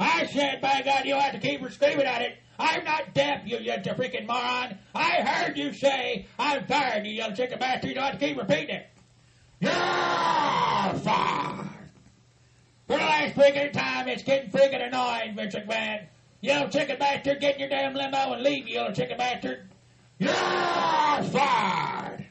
I 0.00 0.26
said, 0.26 0.60
by 0.60 0.82
God, 0.84 1.04
you 1.04 1.12
don't 1.12 1.22
have 1.22 1.34
to 1.34 1.40
keep 1.40 1.68
screaming 1.70 2.06
at 2.06 2.22
it. 2.22 2.38
I'm 2.58 2.84
not 2.84 3.14
deaf, 3.14 3.42
you, 3.44 3.58
you 3.58 3.72
freaking 3.72 4.26
moron. 4.26 4.78
I 4.94 5.22
heard 5.22 5.56
you 5.56 5.72
say 5.72 6.26
I'm 6.38 6.66
fired, 6.66 7.06
you 7.06 7.12
young 7.12 7.34
chicken 7.34 7.58
bastard. 7.58 7.88
You 7.88 7.94
don't 7.94 8.04
have 8.04 8.18
to 8.18 8.26
keep 8.26 8.36
repeating 8.36 8.76
it. 8.76 8.88
You're 9.60 9.72
fired. 9.72 11.71
Last 12.92 13.34
freaking 13.34 13.72
time, 13.72 14.08
it's 14.08 14.22
getting 14.22 14.50
freaking 14.50 14.86
annoying, 14.86 15.34
Vince 15.34 15.54
McMahon. 15.54 16.06
You 16.42 16.52
little 16.52 16.68
chicken 16.68 16.98
bastard, 16.98 17.40
get 17.40 17.54
in 17.54 17.60
your 17.60 17.68
damn 17.70 17.94
limo 17.94 18.34
and 18.34 18.42
leave, 18.42 18.68
you 18.68 18.80
little 18.80 18.94
chicken 18.94 19.16
bastard. 19.16 19.68
You're 20.18 20.30
fired. 20.30 22.26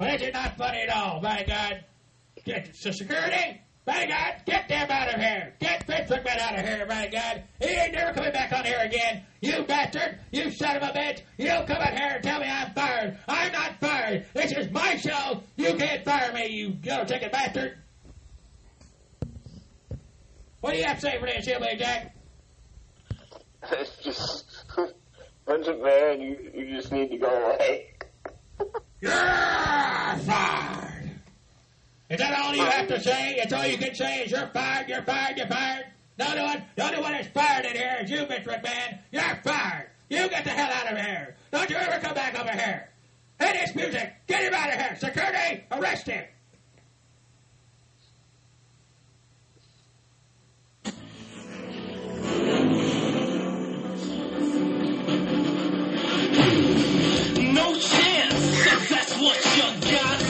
Well, 0.00 0.10
this 0.10 0.22
is 0.22 0.32
not 0.34 0.56
funny 0.56 0.80
at 0.80 0.90
all, 0.90 1.20
by 1.20 1.44
God. 1.46 1.84
Get 2.44 2.74
so 2.74 2.90
security, 2.90 3.60
by 3.84 4.06
God, 4.06 4.42
get 4.46 4.68
them 4.68 4.90
out 4.90 5.14
of 5.14 5.20
here. 5.20 5.54
Get 5.60 5.86
Vince 5.86 6.10
McMahon 6.10 6.38
out 6.38 6.58
of 6.58 6.66
here, 6.66 6.84
by 6.86 7.06
God. 7.06 7.44
He 7.60 7.68
ain't 7.68 7.92
never 7.92 8.12
coming 8.12 8.32
back 8.32 8.52
on 8.52 8.64
here 8.64 8.80
again. 8.80 9.24
You 9.40 9.62
bastard, 9.62 10.18
you 10.32 10.50
son 10.50 10.76
of 10.76 10.82
a 10.82 10.86
bitch. 10.86 11.20
You 11.36 11.50
come 11.66 11.76
out 11.80 11.96
here 11.96 12.14
and 12.14 12.24
tell 12.24 12.40
me 12.40 12.46
I'm 12.46 12.72
fired. 12.72 13.16
I'm 13.28 13.52
not 13.52 13.78
fired. 13.80 14.26
This 14.34 14.50
is 14.52 14.72
my 14.72 14.96
show. 14.96 15.42
You 15.56 15.74
can't 15.74 16.04
fire 16.04 16.32
me, 16.32 16.48
you 16.48 16.76
little 16.84 17.06
chicken 17.06 17.30
bastard. 17.30 17.78
What 20.60 20.72
do 20.72 20.78
you 20.78 20.84
have 20.84 20.96
to 20.96 21.02
say 21.02 21.18
for 21.18 21.26
this, 21.26 21.46
Hillbilly 21.46 21.76
Jack? 21.76 22.14
It's 23.72 23.96
just 23.96 24.64
Vince 25.46 25.66
McMahon. 25.66 26.20
You 26.20 26.50
you 26.54 26.76
just 26.76 26.92
need 26.92 27.10
to 27.10 27.18
go 27.18 27.26
away. 27.28 27.92
You're 29.00 29.10
fired. 29.10 31.10
Is 32.08 32.18
that 32.18 32.38
all 32.38 32.54
you 32.54 32.64
have 32.64 32.86
to 32.88 33.00
say? 33.00 33.34
It's 33.36 33.52
all 33.52 33.66
you 33.66 33.76
can 33.76 33.94
say 33.94 34.20
is 34.22 34.30
you're 34.30 34.46
fired, 34.48 34.88
you're 34.88 35.02
fired, 35.02 35.36
you're 35.36 35.48
fired? 35.48 35.86
The 36.16 36.30
only 36.30 36.42
one, 36.42 36.64
the 36.76 36.84
only 36.84 37.00
one 37.00 37.12
that's 37.12 37.28
fired 37.28 37.66
in 37.66 37.72
here 37.72 37.98
is 38.02 38.10
you, 38.10 38.18
Mr. 38.18 38.46
McMahon. 38.46 38.98
You're 39.12 39.40
fired. 39.44 39.90
You 40.08 40.28
get 40.28 40.44
the 40.44 40.50
hell 40.50 40.70
out 40.72 40.92
of 40.92 40.98
here. 40.98 41.36
Don't 41.50 41.68
you 41.68 41.76
ever 41.76 42.00
come 42.00 42.14
back 42.14 42.38
over 42.38 42.50
here. 42.50 42.88
Hey, 43.38 43.52
this 43.52 43.74
music. 43.74 44.12
Get 44.26 44.42
him 44.44 44.54
out 44.54 44.68
of 44.68 44.74
here. 44.80 44.96
Security, 44.98 45.64
arrest 45.72 46.06
him. 46.06 46.24
What 59.20 59.38
you 59.56 59.68
got. 59.90 60.20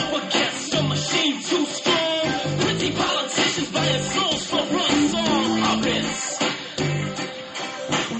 Up 0.00 0.12
against 0.22 0.74
a 0.74 0.82
machine 0.82 1.42
too 1.42 1.64
strong. 1.66 2.22
Pretty 2.60 2.90
politicians 2.92 3.70
buying 3.70 4.02
for 4.50 4.64
song. 5.08 5.60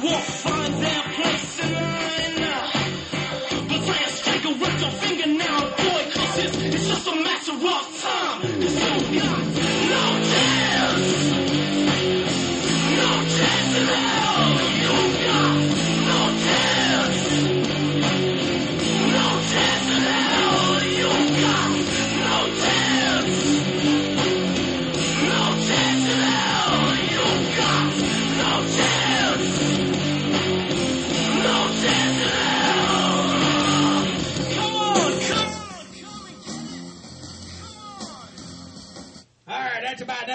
Won't 0.03 0.25
find 0.25 0.75
place 1.17 1.61
in 1.65 1.73
line. 1.75 2.03
Take 4.25 4.45
a 4.45 4.53
your 4.81 4.91
finger 5.03 5.27
now, 5.27 5.61
boy, 5.61 6.03
it's, 6.15 6.87
just 6.87 7.07
a 7.09 7.15
matter 7.17 7.53
of 7.53 7.85
time. 8.03 8.41
no 9.91 10.05
chance. 10.31 11.09
No 12.99 13.11
chance 13.37 13.77
at 13.77 13.89
all. 14.17 14.22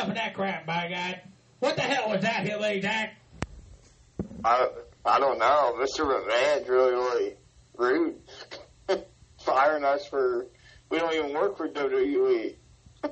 Of 0.10 0.16
that 0.16 0.34
crap, 0.34 0.66
by 0.66 0.90
God. 0.90 1.22
What 1.60 1.76
the 1.76 1.82
hell 1.82 2.10
was 2.10 2.22
that, 2.22 2.46
Hillbilly 2.46 2.82
Jack? 2.82 3.16
I 4.44 4.70
I 5.06 5.20
don't 5.20 5.40
know. 5.40 5.76
Mr. 5.78 6.06
McMahon's 6.06 6.68
really 6.68 6.92
really 6.94 7.36
rude. 7.76 8.16
Firing 9.40 9.84
us 9.84 10.08
for 10.08 10.48
we 10.90 11.00
don't 11.00 11.14
even 11.14 11.34
work 11.34 11.58
for. 11.58 11.68
WWE. 11.68 12.56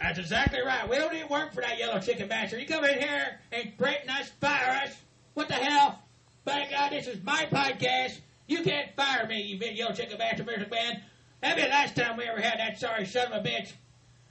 That's 0.00 0.18
exactly 0.18 0.60
right. 0.64 0.88
We 0.88 0.96
don't 0.96 1.14
even 1.14 1.28
work 1.28 1.54
for 1.54 1.62
that 1.62 1.78
yellow 1.78 1.98
chicken 2.00 2.28
bastard. 2.28 2.60
You 2.60 2.66
come 2.66 2.84
in 2.84 2.98
here 2.98 3.40
and 3.52 3.72
threaten 3.78 4.10
us, 4.10 4.30
fire 4.40 4.82
us. 4.84 4.96
What 5.34 5.48
the 5.48 5.54
hell? 5.54 6.00
By 6.44 6.68
God, 6.70 6.92
this 6.92 7.06
is 7.06 7.22
my 7.24 7.46
podcast. 7.50 8.20
You 8.46 8.62
can't 8.62 8.94
fire 8.94 9.26
me, 9.26 9.42
you 9.42 9.58
yellow 9.58 9.92
chicken 9.92 10.18
bastard, 10.18 10.46
Mr. 10.46 10.70
Man. 10.70 11.02
That'd 11.40 11.56
be 11.56 11.62
the 11.62 11.68
last 11.68 11.96
time 11.96 12.16
we 12.16 12.24
ever 12.24 12.40
had 12.40 12.58
that 12.60 12.78
sorry 12.78 13.04
son 13.06 13.32
of 13.32 13.44
a 13.44 13.48
bitch, 13.48 13.72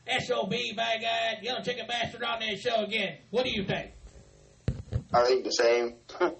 SOB, 0.07 0.51
by 0.75 0.97
God, 1.01 1.37
yellow 1.41 1.61
chicken 1.61 1.87
bastard 1.87 2.23
on 2.23 2.39
this 2.39 2.61
show 2.61 2.83
again. 2.83 3.17
What 3.31 3.45
do 3.45 3.51
you 3.51 3.65
think? 3.65 3.91
I 5.13 5.25
think 5.25 5.43
the 5.43 5.51
same. 5.51 5.95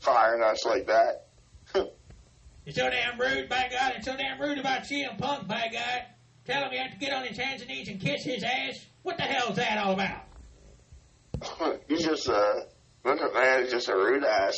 Firing 0.00 0.42
us 0.42 0.64
like 0.64 0.86
that. 0.86 1.26
You're 1.74 2.74
so 2.74 2.90
damn 2.90 3.18
rude, 3.18 3.48
by 3.48 3.68
God, 3.70 3.92
and 3.96 4.04
so 4.04 4.16
damn 4.16 4.40
rude 4.40 4.58
about 4.58 4.82
CM 4.82 5.18
Punk, 5.18 5.46
by 5.46 5.68
God. 5.72 6.02
Tell 6.46 6.64
him 6.64 6.70
he 6.72 6.78
have 6.78 6.92
to 6.92 6.98
get 6.98 7.12
on 7.12 7.24
his 7.24 7.36
hands 7.36 7.60
and 7.62 7.70
knees 7.70 7.88
and 7.88 8.00
kiss 8.00 8.24
his 8.24 8.42
ass. 8.42 8.86
What 9.02 9.16
the 9.16 9.24
hell's 9.24 9.56
that 9.56 9.78
all 9.78 9.92
about? 9.92 10.22
He's 11.88 12.04
just 12.04 12.28
a 12.28 12.34
uh 12.34 12.60
Vince 13.04 13.20
McMahon 13.20 13.62
is 13.62 13.70
just 13.70 13.88
a 13.88 13.96
rude 13.96 14.24
ass. 14.24 14.54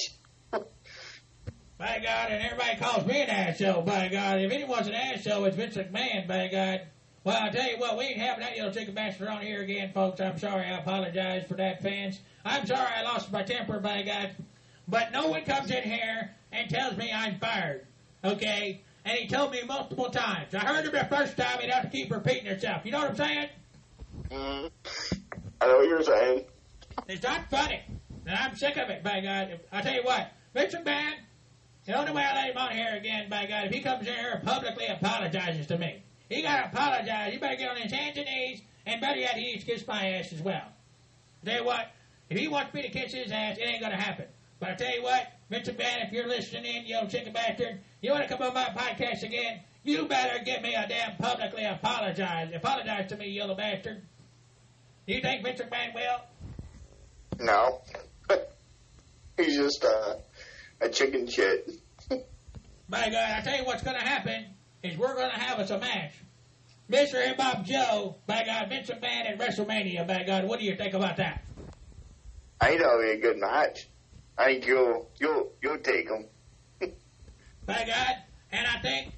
By 1.78 2.00
God, 2.02 2.30
and 2.30 2.44
everybody 2.44 2.76
calls 2.78 3.06
me 3.06 3.22
an 3.22 3.30
asshole, 3.30 3.82
by 3.82 4.08
God. 4.08 4.40
If 4.40 4.52
anyone's 4.52 4.86
an 4.86 4.94
asshole, 4.94 5.44
it's 5.46 5.56
Vince 5.56 5.76
McMahon, 5.76 6.28
by 6.28 6.48
God. 6.48 6.80
Well, 7.24 7.38
I'll 7.40 7.52
tell 7.52 7.68
you 7.68 7.78
what, 7.78 7.96
we 7.96 8.06
ain't 8.06 8.18
having 8.18 8.44
that 8.44 8.56
yellow 8.56 8.72
chicken 8.72 8.94
bastard 8.94 9.28
on 9.28 9.42
here 9.42 9.62
again, 9.62 9.92
folks. 9.92 10.20
I'm 10.20 10.38
sorry. 10.38 10.64
I 10.64 10.78
apologize 10.78 11.44
for 11.46 11.54
that, 11.54 11.80
fans. 11.80 12.18
I'm 12.44 12.66
sorry 12.66 12.88
I 12.96 13.02
lost 13.02 13.30
my 13.30 13.44
temper, 13.44 13.78
by 13.78 14.02
God. 14.02 14.30
But 14.88 15.12
no 15.12 15.28
one 15.28 15.44
comes 15.44 15.70
in 15.70 15.84
here 15.84 16.32
and 16.50 16.68
tells 16.68 16.96
me 16.96 17.12
I'm 17.12 17.38
fired, 17.38 17.86
okay? 18.24 18.80
And 19.04 19.16
he 19.16 19.28
told 19.28 19.52
me 19.52 19.62
multiple 19.64 20.10
times. 20.10 20.52
I 20.52 20.60
heard 20.60 20.84
him 20.84 20.92
the 20.92 21.04
first 21.04 21.36
time, 21.36 21.60
he'd 21.60 21.70
have 21.70 21.84
to 21.84 21.90
keep 21.90 22.10
repeating 22.10 22.46
himself. 22.46 22.84
You 22.84 22.90
know 22.90 22.98
what 22.98 23.10
I'm 23.10 23.16
saying? 23.16 23.48
Mm. 24.28 24.70
I 25.60 25.66
know 25.66 25.76
what 25.76 25.88
you're 25.88 26.02
saying. 26.02 26.44
It's 27.08 27.22
not 27.22 27.48
funny. 27.50 27.82
And 28.26 28.36
I'm 28.36 28.56
sick 28.56 28.76
of 28.76 28.90
it, 28.90 29.04
by 29.04 29.20
God. 29.20 29.60
I'll 29.70 29.82
tell 29.82 29.94
you 29.94 30.02
what, 30.02 30.32
Vince 30.54 30.74
McMahon, 30.74 31.12
the 31.86 31.98
only 31.98 32.12
way 32.12 32.24
I 32.24 32.34
let 32.34 32.50
him 32.50 32.58
on 32.58 32.72
here 32.72 32.96
again, 32.96 33.30
by 33.30 33.46
God, 33.46 33.66
if 33.66 33.72
he 33.72 33.80
comes 33.80 34.08
in 34.08 34.14
here 34.14 34.32
and 34.34 34.42
publicly 34.42 34.86
apologizes 34.86 35.68
to 35.68 35.78
me. 35.78 36.02
He 36.32 36.40
got 36.40 36.62
to 36.62 36.68
apologize. 36.68 37.32
He 37.32 37.38
better 37.38 37.56
get 37.56 37.70
on 37.70 37.76
his 37.76 37.92
hands 37.92 38.16
and 38.16 38.26
knees, 38.26 38.62
and 38.86 39.00
better 39.00 39.18
yet, 39.18 39.34
he 39.34 39.52
needs 39.52 39.64
to 39.64 39.70
kiss 39.70 39.86
my 39.86 40.12
ass 40.12 40.32
as 40.32 40.40
well. 40.40 40.62
I'll 40.64 41.44
tell 41.44 41.58
you 41.58 41.64
what, 41.66 41.90
if 42.30 42.38
he 42.38 42.48
wants 42.48 42.72
me 42.72 42.82
to 42.82 42.88
kiss 42.88 43.12
his 43.12 43.30
ass, 43.30 43.58
it 43.58 43.62
ain't 43.62 43.80
going 43.80 43.92
to 43.92 44.00
happen. 44.00 44.24
But 44.58 44.70
I 44.70 44.74
tell 44.74 44.94
you 44.94 45.02
what, 45.02 45.26
Vince 45.50 45.68
McMahon, 45.68 46.06
if 46.06 46.12
you're 46.12 46.26
listening 46.26 46.64
in, 46.64 46.86
you 46.86 46.96
old 46.96 47.10
chicken 47.10 47.34
bastard, 47.34 47.80
you 48.00 48.12
want 48.12 48.26
to 48.26 48.34
come 48.34 48.46
on 48.46 48.54
my 48.54 48.64
podcast 48.64 49.22
again, 49.22 49.60
you 49.84 50.06
better 50.06 50.42
give 50.42 50.62
me 50.62 50.74
a 50.74 50.86
damn 50.88 51.16
publicly 51.16 51.64
apologize. 51.64 52.50
Apologize 52.54 53.08
to 53.10 53.16
me, 53.16 53.28
you 53.28 53.40
little 53.42 53.56
bastard. 53.56 54.00
Do 55.06 55.14
you 55.14 55.20
think 55.20 55.44
Vince 55.44 55.60
McMahon 55.60 55.94
will? 55.94 56.20
No. 57.40 57.82
He's 59.36 59.56
just 59.56 59.84
uh, 59.84 60.14
a 60.80 60.88
chicken 60.88 61.26
shit. 61.26 61.68
By 62.88 63.10
God, 63.10 63.32
I 63.36 63.40
tell 63.42 63.58
you 63.58 63.64
what's 63.64 63.82
going 63.82 63.98
to 63.98 64.06
happen 64.06 64.46
is 64.82 64.96
we're 64.96 65.14
going 65.14 65.30
to 65.30 65.38
have 65.38 65.58
us 65.58 65.70
a 65.70 65.78
match. 65.78 66.12
Mr. 66.90 67.14
and 67.26 67.36
Bob 67.36 67.64
Joe, 67.64 68.16
by 68.26 68.44
God, 68.44 68.68
Vince 68.68 68.90
McMahon 68.90 69.30
at 69.30 69.38
WrestleMania, 69.38 70.06
by 70.06 70.24
God, 70.24 70.44
what 70.44 70.58
do 70.58 70.66
you 70.66 70.76
think 70.76 70.94
about 70.94 71.16
that? 71.16 71.42
I 72.60 72.68
think 72.68 72.80
that'll 72.80 73.00
be 73.00 73.10
a 73.10 73.18
good 73.18 73.38
match. 73.38 73.88
I 74.38 74.46
think 74.46 74.66
you'll 74.66 75.10
you'll 75.18 75.52
you'll 75.60 75.78
take 75.78 76.08
him. 76.08 76.26
by 77.66 77.84
God. 77.86 78.16
And 78.50 78.66
I 78.66 78.78
think 78.80 79.12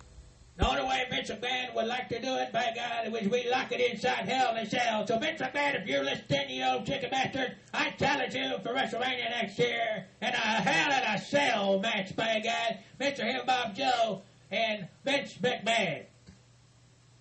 the 0.57 0.69
only 0.69 0.85
way 0.85 1.05
Vince 1.11 1.31
McMahon 1.31 1.75
would 1.75 1.87
like 1.87 2.09
to 2.11 2.21
do 2.21 2.37
it, 2.37 2.53
by 2.53 2.73
God, 2.75 3.13
is 3.13 3.29
we 3.29 3.51
lock 3.51 3.73
it 3.73 3.81
inside 3.81 4.29
Hell 4.29 4.55
in 4.55 4.59
a 4.59 4.71
Cell. 4.71 5.07
So 5.07 5.19
Vince 5.19 5.41
McMahon, 5.41 5.83
if 5.83 5.89
you're 5.89 6.05
listening, 6.05 6.51
you 6.51 6.65
old 6.65 6.87
chicken 6.87 7.11
bastard, 7.11 7.57
I 7.73 7.91
challenge 7.91 8.35
you 8.35 8.59
for 8.63 8.73
WrestleMania 8.73 9.31
next 9.31 9.59
year 9.59 10.07
in 10.23 10.29
a 10.29 10.33
Hell 10.33 10.93
in 10.93 11.15
a 11.15 11.19
Cell 11.21 11.81
match, 11.81 12.15
by 12.15 12.41
God. 12.41 12.79
Mr. 13.01 13.31
Hill 13.31 13.45
Bob 13.45 13.75
Joe 13.75 14.23
and 14.55 14.89
Vince 15.05 15.35
McMahon. 15.43 16.05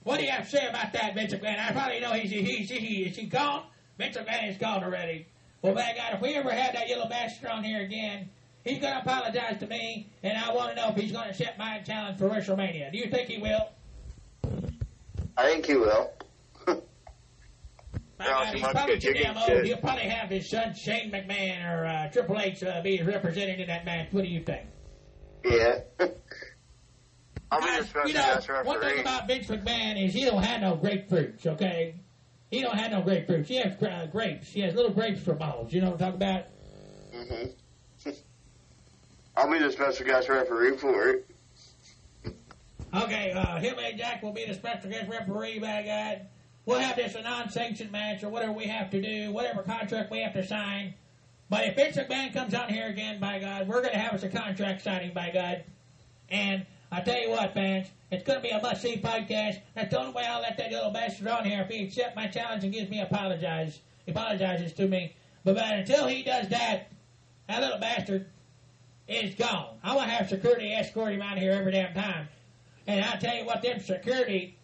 What 0.03 0.17
do 0.19 0.25
you 0.25 0.31
have 0.31 0.49
to 0.49 0.57
say 0.57 0.67
about 0.67 0.93
that, 0.93 1.15
Vince 1.15 1.34
McMahon? 1.34 1.59
I 1.59 1.71
probably 1.71 1.99
know 1.99 2.11
he's 2.13 2.29
he's 2.31 2.69
he 2.69 3.03
is 3.03 3.15
he 3.15 3.25
gone? 3.25 3.63
Vince 3.97 4.17
McMahon 4.17 4.49
is 4.49 4.57
gone 4.57 4.84
already. 4.84 5.27
Well, 5.61 5.73
by 5.73 5.93
God, 5.95 6.15
if 6.15 6.21
we 6.21 6.36
ever 6.36 6.51
have 6.51 6.73
that 6.73 6.89
yellow 6.89 7.07
bastard 7.07 7.49
on 7.49 7.63
here 7.63 7.81
again, 7.81 8.29
he's 8.65 8.79
going 8.79 8.93
to 8.93 8.99
apologize 8.99 9.59
to 9.59 9.67
me, 9.67 10.09
and 10.21 10.38
I 10.38 10.53
want 10.53 10.71
to 10.71 10.75
know 10.75 10.89
if 10.89 10.95
he's 10.97 11.11
going 11.13 11.23
to 11.25 11.29
accept 11.29 11.57
my 11.57 11.79
challenge 11.79 12.19
for 12.19 12.27
WrestleMania. 12.29 12.91
Do 12.91 12.97
you 12.97 13.09
think 13.09 13.29
he 13.29 13.38
will? 13.38 13.69
I 15.38 15.47
think 15.47 15.65
he 15.65 15.75
will. 15.75 16.11
My 16.67 16.75
Yeah, 18.25 18.25
God, 18.25 18.53
he's 18.53 18.61
probably 18.61 18.93
get 18.95 19.01
too 19.01 19.13
chicken 19.13 19.23
damn 19.23 19.38
old. 19.38 19.47
shit. 19.47 19.65
He'll 19.65 19.77
probably 19.77 20.03
have 20.03 20.29
his 20.29 20.49
son 20.49 20.73
Shane 20.75 21.11
McMahon 21.11 21.65
or 21.65 21.86
uh, 21.86 22.09
Triple 22.11 22.39
H 22.39 22.61
uh, 22.63 22.81
be 22.81 23.01
represented 23.01 23.59
in 23.61 23.67
that 23.67 23.86
match. 23.86 24.09
What 24.11 24.23
do 24.23 24.29
you 24.29 24.43
think? 24.43 24.63
Yeah. 25.45 25.79
I'll 27.53 27.61
be 27.61 27.81
the 27.81 27.85
special 27.85 28.07
you 28.09 28.13
know, 28.15 28.35
guest 28.35 28.65
one 28.65 28.81
thing 28.81 28.99
about 28.99 29.27
Vince 29.27 29.47
McMahon 29.47 30.03
is 30.03 30.13
he 30.13 30.25
don't 30.25 30.43
have 30.43 30.61
no 30.61 30.75
grapefruits, 30.75 31.45
okay? 31.45 31.95
He 32.49 32.61
don't 32.61 32.75
have 32.75 32.91
no 32.91 33.01
grapefruits. 33.01 33.45
He 33.45 33.57
has 33.57 33.81
uh, 33.81 34.07
grapes. 34.11 34.49
He 34.49 34.61
has 34.61 34.73
little 34.73 34.91
grapes 34.91 35.21
for 35.21 35.33
balls. 35.33 35.71
You 35.71 35.81
know 35.81 35.91
what 35.91 36.01
I'm 36.01 36.19
talking 36.19 36.27
about? 36.27 36.45
Mm-hmm. 37.15 38.09
I'll 39.37 39.51
be 39.51 39.59
the 39.59 39.71
special 39.71 40.05
guest 40.05 40.29
referee 40.29 40.77
for 40.77 41.09
it. 41.09 41.27
Okay, 42.95 43.31
uh, 43.31 43.57
Hillbilly 43.57 43.93
Jack 43.93 44.21
will 44.21 44.33
be 44.33 44.45
the 44.45 44.53
special 44.53 44.89
guest 44.89 45.09
referee, 45.09 45.59
by 45.59 45.83
God. 45.83 46.27
We'll 46.65 46.79
have 46.79 46.95
this 46.95 47.15
a 47.15 47.21
non-sanctioned 47.21 47.91
match 47.91 48.23
or 48.23 48.29
whatever 48.29 48.53
we 48.53 48.65
have 48.65 48.89
to 48.91 49.01
do, 49.01 49.31
whatever 49.31 49.63
contract 49.63 50.11
we 50.11 50.21
have 50.21 50.33
to 50.33 50.45
sign. 50.45 50.93
But 51.49 51.67
if 51.67 51.75
Vince 51.75 51.97
McMahon 51.97 52.33
comes 52.33 52.53
out 52.53 52.71
here 52.71 52.87
again, 52.87 53.19
by 53.19 53.39
God, 53.39 53.67
we're 53.67 53.81
going 53.81 53.93
to 53.93 53.99
have 53.99 54.13
us 54.13 54.23
a 54.23 54.29
contract 54.29 54.81
signing, 54.81 55.13
by 55.13 55.31
God. 55.31 55.63
And 56.29 56.65
I 56.93 57.01
tell 57.01 57.19
you 57.19 57.31
what, 57.31 57.55
fans, 57.55 57.87
it's 58.11 58.23
going 58.23 58.39
to 58.39 58.43
be 58.43 58.51
a 58.51 58.61
must-see 58.61 58.97
podcast. 58.97 59.61
That's 59.73 59.89
the 59.89 59.99
only 59.99 60.13
way 60.13 60.25
I'll 60.27 60.41
let 60.41 60.57
that 60.57 60.71
little 60.71 60.91
bastard 60.91 61.27
on 61.27 61.43
here 61.43 61.61
if 61.61 61.67
he 61.67 61.87
accepts 61.87 62.15
my 62.15 62.27
challenge 62.27 62.63
and 62.63 62.71
gives 62.71 62.87
me 62.91 63.01
apologize, 63.01 63.79
He 64.05 64.11
apologizes 64.11 64.73
to 64.73 64.87
me. 64.87 65.15
But, 65.43 65.55
but 65.55 65.71
until 65.71 66.05
he 66.05 66.21
does 66.21 66.49
that, 66.49 66.91
that 67.47 67.61
little 67.61 67.79
bastard 67.79 68.27
is 69.07 69.33
gone. 69.33 69.79
I'm 69.83 69.95
going 69.95 70.07
to 70.07 70.13
have 70.13 70.29
security 70.29 70.71
escort 70.71 71.13
him 71.13 71.23
out 71.23 71.37
of 71.37 71.41
here 71.41 71.53
every 71.53 71.71
damn 71.71 71.95
time. 71.95 72.27
And 72.85 73.03
I 73.03 73.15
tell 73.15 73.35
you 73.37 73.45
what, 73.47 73.63
them 73.63 73.79
security 73.79 74.55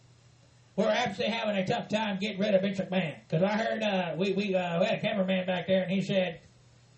were 0.76 0.86
absolutely 0.86 1.36
having 1.36 1.56
a 1.56 1.66
tough 1.66 1.90
time 1.90 2.20
getting 2.20 2.40
rid 2.40 2.54
of 2.54 2.62
Vince 2.62 2.80
McMahon. 2.80 3.16
Because 3.28 3.42
I 3.42 3.54
heard 3.54 3.82
uh, 3.82 4.14
we 4.16 4.34
we, 4.34 4.54
uh, 4.54 4.80
we 4.80 4.86
had 4.86 5.00
a 5.00 5.02
cameraman 5.02 5.48
back 5.48 5.66
there, 5.66 5.82
and 5.82 5.92
he 5.92 6.04
said 6.04 6.42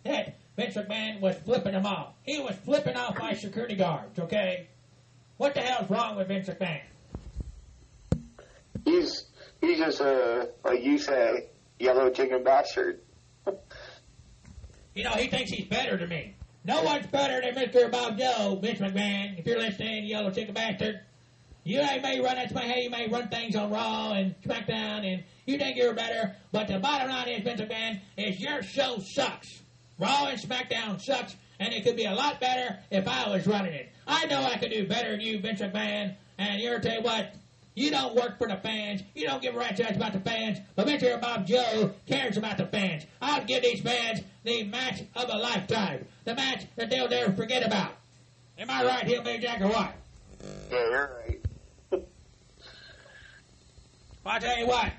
that 0.04 0.36
Vince 0.58 0.76
McMahon 0.76 1.22
was 1.22 1.38
flipping 1.46 1.72
them 1.72 1.86
off. 1.86 2.16
He 2.24 2.38
was 2.42 2.56
flipping 2.66 2.98
off 2.98 3.18
my 3.18 3.34
security 3.34 3.76
guards. 3.76 4.20
Okay, 4.20 4.68
what 5.42 5.56
the 5.56 5.62
hell's 5.62 5.90
wrong 5.90 6.16
with 6.18 6.28
Vince 6.28 6.48
McMahon? 6.48 6.82
He's 8.86 9.26
he's 9.60 9.80
just 9.80 10.00
a 10.00 10.52
like 10.64 10.84
you 10.84 11.00
say, 11.00 11.48
yellow 11.80 12.12
chicken 12.12 12.44
bastard. 12.44 13.02
You 14.94 15.04
know, 15.04 15.12
he 15.12 15.30
thinks 15.30 15.50
he's 15.50 15.66
better 15.66 15.98
than 15.98 16.10
me. 16.10 16.36
No 16.64 16.84
one's 16.84 17.08
better 17.08 17.42
than 17.42 17.56
Mr. 17.56 17.92
Bob 17.92 18.20
Joe, 18.20 18.60
Vince 18.62 18.78
McMahon. 18.78 19.40
If 19.40 19.48
you're 19.48 19.58
listening, 19.58 20.06
yellow 20.06 20.30
chicken 20.30 20.54
bastard. 20.54 21.00
You 21.64 21.82
may 21.82 22.20
run 22.20 22.36
that's 22.36 22.54
my 22.54 22.62
hey, 22.62 22.84
you 22.84 22.92
may 22.92 23.08
run 23.08 23.30
things 23.30 23.56
on 23.56 23.72
Raw 23.72 24.12
and 24.12 24.36
SmackDown 24.44 25.12
and 25.12 25.24
you 25.48 25.58
think 25.58 25.76
you're 25.76 25.96
better, 25.96 26.36
but 26.52 26.68
the 26.68 26.78
bottom 26.78 27.10
line 27.10 27.30
is, 27.30 27.42
Vince 27.42 27.62
McMahon, 27.62 28.00
is 28.16 28.40
your 28.40 28.62
show 28.62 28.98
sucks. 29.00 29.48
Raw 29.98 30.28
and 30.28 30.40
SmackDown 30.40 31.02
sucks, 31.02 31.36
and 31.60 31.74
it 31.74 31.84
could 31.84 31.96
be 31.96 32.06
a 32.06 32.14
lot 32.14 32.40
better 32.40 32.80
if 32.92 33.08
I 33.08 33.30
was 33.30 33.48
running 33.48 33.74
it. 33.74 33.92
I 34.12 34.26
know 34.26 34.44
I 34.44 34.58
could 34.58 34.72
do 34.72 34.86
better 34.86 35.12
than 35.12 35.22
you, 35.22 35.40
Vince 35.40 35.62
McMahon, 35.62 36.16
and 36.38 36.62
you're 36.62 36.80
tell 36.82 36.96
you 36.96 37.02
what, 37.02 37.34
you 37.76 37.90
don't 37.90 38.14
work 38.14 38.38
for 38.38 38.46
the 38.46 38.58
fans. 38.58 39.02
You 39.16 39.26
don't 39.26 39.42
give 39.42 39.56
a 39.56 39.58
right 39.58 39.74
judge 39.74 39.96
about 39.96 40.12
the 40.12 40.20
fans. 40.20 40.60
But 40.76 40.86
Mr. 40.86 41.20
Bob 41.22 41.48
Joe 41.48 41.92
cares 42.08 42.36
about 42.36 42.58
the 42.58 42.66
fans. 42.66 43.06
I'll 43.22 43.46
give 43.46 43.64
these 43.64 43.80
fans 43.80 44.20
the 44.44 44.64
match 44.64 45.04
of 45.16 45.30
a 45.30 45.38
lifetime. 45.38 46.06
The 46.26 46.36
match 46.36 46.66
that 46.76 46.90
they'll 46.90 47.08
never 47.08 47.32
forget 47.32 47.66
about. 47.66 47.94
Am 48.58 48.70
I 48.70 48.84
right, 48.84 49.06
Hillbilly 49.06 49.40
Jack, 49.40 49.62
or 49.62 49.70
what? 49.70 49.94
Yeah, 50.70 50.90
you're 50.90 51.12
right. 51.26 51.40
Well, 51.92 52.04
I 54.36 54.40
tell 54.40 54.58
you 54.58 54.68
what, 54.68 54.92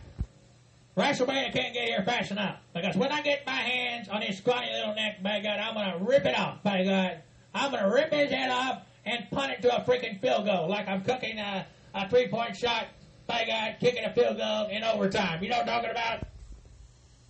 WrestleMania 0.96 1.52
can't 1.52 1.74
get 1.74 1.84
here 1.84 2.02
fast 2.02 2.30
enough. 2.30 2.56
Because 2.74 2.96
when 2.96 3.12
I 3.12 3.20
get 3.20 3.46
my 3.46 3.52
hands 3.52 4.08
on 4.08 4.22
his 4.22 4.38
squatty 4.38 4.72
little 4.72 4.94
neck, 4.94 5.22
by 5.22 5.40
God, 5.40 5.60
I'm 5.60 5.74
going 5.74 5.98
to 5.98 6.10
rip 6.10 6.24
it 6.24 6.38
off, 6.38 6.62
by 6.62 6.82
God. 6.82 7.18
I'm 7.54 7.70
going 7.70 7.84
to 7.84 7.90
rip 7.90 8.10
his 8.10 8.30
head 8.30 8.50
off 8.50 8.82
and 9.04 9.30
punt 9.30 9.52
it 9.52 9.62
to 9.62 9.76
a 9.76 9.80
freaking 9.80 10.20
field 10.20 10.46
goal, 10.46 10.68
like 10.68 10.88
I'm 10.88 11.02
cooking 11.02 11.38
a, 11.38 11.66
a 11.94 12.08
three 12.08 12.28
point 12.28 12.56
shot, 12.56 12.86
by 13.26 13.44
God, 13.46 13.76
kicking 13.80 14.04
a 14.04 14.12
field 14.12 14.38
goal 14.38 14.68
in 14.68 14.84
overtime. 14.84 15.42
You 15.42 15.50
know 15.50 15.58
what 15.58 15.68
I'm 15.68 15.82
talking 15.82 15.90
about? 15.90 16.26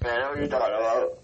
Know 0.02 0.28
what 0.30 0.38
you're 0.38 0.48
talking 0.48 0.74
about. 0.74 1.18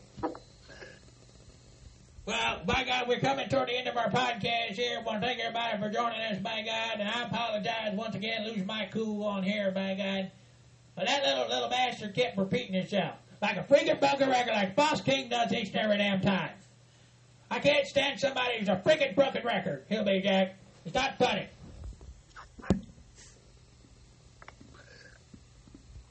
Well, 2.26 2.60
by 2.66 2.84
God, 2.84 3.08
we're 3.08 3.20
coming 3.20 3.48
toward 3.48 3.68
the 3.68 3.78
end 3.78 3.88
of 3.88 3.96
our 3.96 4.10
podcast 4.10 4.72
here. 4.72 4.98
I 5.00 5.02
want 5.02 5.22
to 5.22 5.26
thank 5.26 5.40
everybody 5.40 5.78
for 5.78 5.88
joining 5.88 6.20
us, 6.20 6.38
by 6.38 6.62
God. 6.62 7.00
And 7.00 7.08
I 7.08 7.22
apologize 7.22 7.94
once 7.94 8.14
again, 8.14 8.44
lose 8.44 8.66
my 8.66 8.86
cool 8.92 9.24
on 9.24 9.42
here, 9.42 9.70
by 9.70 9.94
God. 9.94 10.30
But 10.94 11.06
that 11.06 11.24
little 11.24 11.48
little 11.48 11.70
bastard 11.70 12.14
kept 12.14 12.36
repeating 12.36 12.74
himself. 12.74 13.14
Like 13.40 13.56
a 13.56 13.62
freaking 13.62 13.98
bunker 13.98 14.26
record, 14.26 14.52
like 14.52 14.76
Boss 14.76 15.00
King 15.00 15.30
does 15.30 15.52
each 15.52 15.68
and 15.68 15.76
every 15.76 15.96
damn 15.96 16.20
time. 16.20 16.50
I 17.50 17.60
can't 17.60 17.86
stand 17.86 18.20
somebody 18.20 18.58
who's 18.58 18.68
a 18.68 18.76
freaking 18.76 19.14
broken 19.14 19.44
record, 19.44 19.84
Hillbilly 19.88 20.20
Jack. 20.20 20.56
It's 20.84 20.94
not 20.94 21.18
funny. 21.18 21.46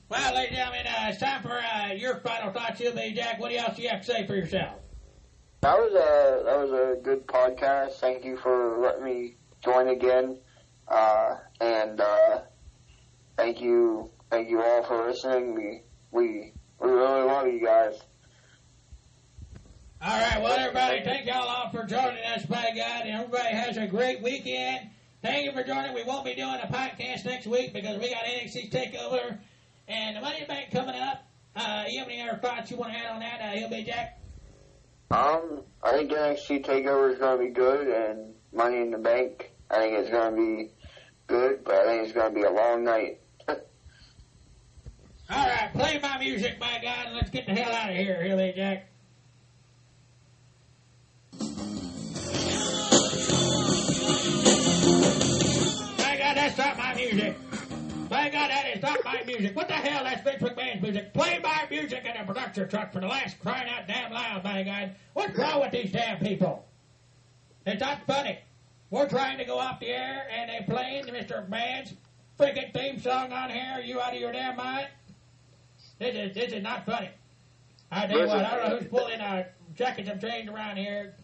Well, 0.10 0.36
ladies 0.36 0.50
and 0.50 0.58
gentlemen, 0.58 0.88
uh, 0.88 1.10
it's 1.10 1.20
time 1.20 1.42
for 1.42 1.60
uh, 1.60 1.92
your 1.92 2.20
final 2.22 2.52
thoughts, 2.52 2.80
Hillbilly 2.80 3.12
Jack. 3.12 3.40
What 3.40 3.52
else 3.54 3.76
do 3.76 3.82
you 3.82 3.90
have 3.90 4.00
to 4.00 4.06
say 4.06 4.26
for 4.26 4.36
yourself? 4.36 4.80
That 5.62 5.78
was 5.78 5.92
a 5.94 6.44
that 6.46 6.58
was 6.60 6.72
a 6.72 7.02
good 7.02 7.28
podcast. 7.28 7.94
Thank 7.96 8.24
you 8.24 8.38
for 8.38 8.78
letting 8.78 9.04
me 9.04 9.36
join 9.64 9.90
again, 9.90 10.38
uh, 10.88 11.36
and 11.60 12.00
uh, 12.00 12.42
thank 13.36 13.60
you 13.60 14.10
thank 14.30 14.50
you 14.50 14.62
all 14.62 14.84
for 14.84 15.08
listening. 15.08 15.56
We 15.56 15.82
we 16.12 16.54
we 16.80 16.90
really 16.90 17.24
love 17.24 17.48
you 17.48 17.60
guys. 17.66 18.00
All 20.00 20.20
right, 20.20 20.40
well, 20.40 20.54
everybody, 20.54 21.02
thank 21.04 21.26
y'all 21.26 21.48
all 21.48 21.72
for 21.72 21.84
joining 21.84 22.24
us, 22.24 22.46
by 22.46 22.72
God, 22.76 23.08
and 23.08 23.16
everybody 23.20 23.56
has 23.56 23.78
a 23.78 23.88
great 23.88 24.22
weekend. 24.22 24.92
Thank 25.24 25.46
you 25.46 25.52
for 25.52 25.64
joining. 25.64 25.96
We 25.96 26.04
won't 26.04 26.24
be 26.24 26.36
doing 26.36 26.60
a 26.62 26.68
podcast 26.68 27.26
next 27.26 27.48
week 27.48 27.74
because 27.74 28.00
we 28.00 28.12
got 28.12 28.24
NXT 28.26 28.70
Takeover 28.72 29.40
and 29.88 30.16
the 30.16 30.22
Money 30.22 30.36
in 30.36 30.42
the 30.44 30.48
Bank 30.48 30.70
coming 30.72 30.94
up. 30.94 31.26
Uh, 31.56 31.86
you 31.90 31.98
have 31.98 32.08
any 32.10 32.22
other 32.22 32.38
thoughts 32.38 32.70
you 32.70 32.78
want 32.78 32.94
to 32.94 33.00
add 33.00 33.12
on 33.12 33.20
that, 33.22 33.42
uh, 33.42 33.58
Hillbilly 33.58 33.86
Jack? 33.86 34.20
Um, 35.10 35.64
I 35.82 35.94
think 35.94 36.12
NXT 36.12 36.64
Takeover 36.64 37.14
is 37.14 37.18
going 37.18 37.40
to 37.40 37.46
be 37.46 37.50
good, 37.50 37.88
and 37.88 38.36
Money 38.54 38.82
in 38.82 38.92
the 38.92 39.00
Bank. 39.00 39.52
I 39.72 39.80
think 39.80 39.98
it's 39.98 40.12
going 40.12 40.36
to 40.36 40.38
be 40.38 40.72
good, 41.26 41.64
but 41.64 41.74
I 41.74 41.86
think 41.86 42.04
it's 42.04 42.14
going 42.14 42.36
to 42.36 42.40
be 42.40 42.46
a 42.46 42.52
long 42.52 42.84
night. 42.84 43.20
All 43.50 43.56
right, 45.30 45.72
play 45.74 46.00
my 46.04 46.20
music, 46.20 46.60
by 46.60 46.80
God, 46.84 47.08
and 47.08 47.16
let's 47.16 47.32
get 47.32 47.48
the 47.48 47.56
hell 47.56 47.74
out 47.74 47.90
of 47.90 47.96
here, 47.96 48.22
Hillbilly 48.22 48.54
Jack. 48.56 48.92
That's 56.48 56.58
not 56.58 56.78
my 56.78 56.94
music. 56.94 57.36
By 58.08 58.30
God, 58.30 58.50
that 58.50 58.66
is 58.74 58.82
not 58.82 59.04
my 59.04 59.22
music. 59.26 59.54
What 59.54 59.68
the 59.68 59.74
hell? 59.74 60.06
That's 60.06 60.22
Vince 60.22 60.42
McMahon's 60.42 60.82
music. 60.82 61.14
Play 61.14 61.40
my 61.44 61.68
music 61.70 62.06
in 62.06 62.16
a 62.16 62.26
production 62.26 62.70
truck 62.70 62.94
for 62.94 63.02
the 63.02 63.08
last 63.08 63.38
crying 63.42 63.68
out 63.70 63.86
damn 63.86 64.14
loud, 64.14 64.44
by 64.44 64.64
God. 64.64 64.96
What's 65.14 65.38
wrong 65.38 65.60
with 65.60 65.72
these 65.72 65.92
damn 65.92 66.20
people? 66.20 66.66
It's 67.66 67.82
not 67.82 68.08
funny. 68.08 68.40
We're 68.90 69.10
trying 69.10 69.38
to 69.40 69.44
go 69.44 69.60
off 69.60 69.82
the 69.82 69.88
air 69.88 70.26
and 70.32 70.50
they 70.50 70.74
playing 70.74 71.06
Mr. 71.08 71.50
McMahon's 71.50 71.94
freaking 72.40 72.74
theme 72.74 73.02
song 73.02 73.34
on 73.34 73.50
here. 73.50 73.74
Are 73.76 73.82
you 73.82 74.00
out 74.00 74.14
of 74.14 74.20
your 74.22 74.32
damn 74.32 74.56
mind? 74.56 74.88
This 76.00 76.16
is 76.16 76.34
this 76.34 76.54
is 76.54 76.64
not 76.64 76.86
funny. 76.86 77.10
I 77.92 78.08
tell 78.08 78.20
you 78.20 78.28
what, 78.28 78.46
I 78.46 78.56
don't 78.56 78.70
know 78.70 78.78
who's 78.78 78.88
pulling 78.88 79.20
uh, 79.20 79.44
jackets 79.76 80.10
of 80.10 80.22
trains 80.22 80.50
around 80.50 80.78
here 80.78 81.16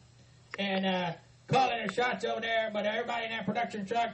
and 0.59 0.85
uh, 0.85 1.13
calling 1.47 1.87
the 1.87 1.93
shots 1.93 2.25
over 2.25 2.41
there, 2.41 2.71
but 2.73 2.85
everybody 2.85 3.25
in 3.25 3.31
that 3.31 3.45
production 3.45 3.85
truck, 3.85 4.11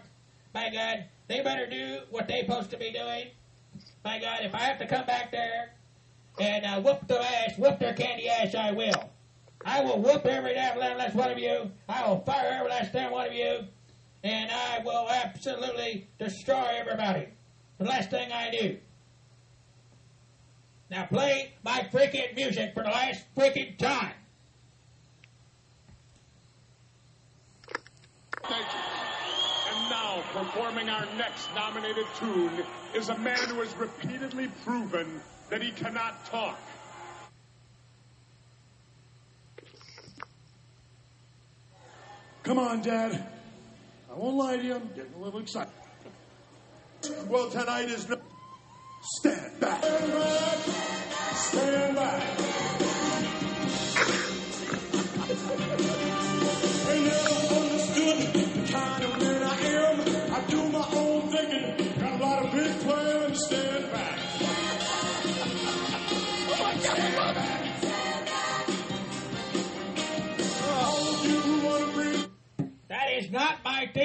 by 0.54 0.70
God, 0.70 1.06
they 1.28 1.42
better 1.42 1.68
do 1.68 2.00
what 2.10 2.28
they're 2.28 2.44
supposed 2.44 2.72
to 2.72 2.78
be 2.78 2.92
doing. 2.92 3.28
By 4.04 4.20
God, 4.20 4.40
if 4.42 4.56
I 4.56 4.60
have 4.60 4.80
to 4.80 4.88
come 4.88 5.06
back 5.06 5.32
there 5.32 5.74
and 6.40 6.66
uh, 6.66 6.82
whoop 6.82 7.08
their 7.08 7.22
ass, 7.22 7.58
whoop 7.58 7.80
their 7.80 7.94
candy 7.94 8.30
ass, 8.30 8.56
I 8.56 8.72
will. 8.72 9.10
I 9.66 9.82
will 9.82 10.02
whoop 10.02 10.26
every 10.26 10.54
damn 10.54 10.80
last 10.80 11.16
one 11.16 11.32
of 11.32 11.38
you. 11.38 11.70
I 11.88 12.08
will 12.08 12.22
fire 12.22 12.50
every 12.52 12.70
last 12.70 12.94
damn 12.94 13.12
one 13.12 13.28
of 13.28 13.34
you. 13.34 13.66
And 14.24 14.50
I 14.52 14.82
will 14.84 15.10
absolutely 15.10 16.08
destroy 16.18 16.76
everybody. 16.78 17.28
The 17.78 17.86
last 17.86 18.10
thing 18.10 18.32
I 18.32 18.52
do. 18.52 18.78
Now 20.90 21.06
play 21.06 21.54
my 21.64 21.88
freaking 21.92 22.36
music 22.36 22.74
for 22.74 22.84
the 22.84 22.90
last 22.90 23.24
freaking 23.38 23.78
time. 23.78 24.14
Thank 29.90 30.02
you. 30.02 30.22
And 30.22 30.34
now, 30.34 30.44
performing 30.44 30.90
our 30.90 31.06
next 31.18 31.50
nominated 31.56 32.06
tune 32.20 32.64
is 32.94 33.10
a 33.10 33.18
man 33.18 33.38
who 33.48 33.62
has 33.62 33.76
repeatedly 33.76 34.50
proven 34.64 35.22
that 35.50 35.62
he 35.62 35.72
cannot 35.72 36.26
talk. 36.26 36.60
Come 42.44 42.60
on, 42.60 42.82
Dad. 42.82 43.28
I 44.12 44.16
won't 44.16 44.38
lie 44.38 44.58
to 44.58 44.64
you, 44.64 44.76
I'm 44.76 44.88
getting 44.96 45.14
a 45.16 45.20
little 45.20 45.40
excited. 45.40 45.74
Well, 47.28 47.50
tonight 47.50 47.90
is 47.90 48.10
no. 48.10 48.18
Stand 49.02 49.60
back. 49.60 49.84
Stand 51.36 51.96
back. 51.96 52.40
Ain't 52.82 52.89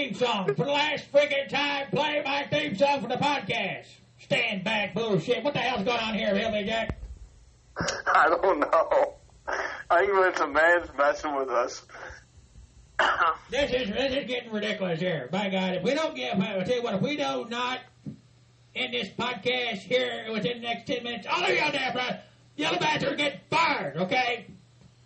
theme 0.04 0.14
song. 0.14 0.46
For 0.46 0.64
the 0.64 0.70
last 0.70 1.10
freaking 1.12 1.48
time, 1.48 1.86
play 1.90 2.22
my 2.24 2.46
theme 2.50 2.76
song 2.76 3.00
for 3.00 3.08
the 3.08 3.16
podcast. 3.16 3.86
Stand 4.18 4.64
back, 4.64 4.94
bullshit. 4.94 5.42
What 5.44 5.54
the 5.54 5.60
hell's 5.60 5.84
going 5.84 6.00
on 6.00 6.14
here, 6.14 6.34
Hillbilly 6.34 6.64
Jack? 6.64 6.98
I 8.06 8.28
don't 8.28 8.60
know. 8.60 9.14
I 9.90 10.00
think 10.00 10.18
when 10.18 10.36
some 10.36 10.52
man's 10.52 10.88
messing 10.96 11.34
with 11.36 11.50
us. 11.50 11.82
This 13.50 13.70
is 13.72 13.88
this 13.90 14.12
is 14.14 14.26
getting 14.26 14.50
ridiculous 14.50 14.98
here. 14.98 15.28
By 15.30 15.48
God, 15.48 15.74
if 15.74 15.82
we 15.82 15.94
don't 15.94 16.14
get, 16.16 16.40
I'll 16.40 16.64
tell 16.64 16.76
you 16.76 16.82
what, 16.82 16.94
if 16.94 17.02
we 17.02 17.16
do 17.16 17.46
not 17.48 17.80
end 18.74 18.94
this 18.94 19.08
podcast 19.10 19.78
here 19.78 20.26
within 20.32 20.60
the 20.60 20.68
next 20.68 20.86
ten 20.86 21.04
minutes, 21.04 21.26
all 21.30 21.42
of 21.42 21.50
y'all 21.50 21.70
damn 21.70 21.94
right, 21.94 22.20
yellow 22.56 22.78
bastard 22.78 23.18
get 23.18 23.42
fired, 23.50 23.96
okay? 23.96 24.46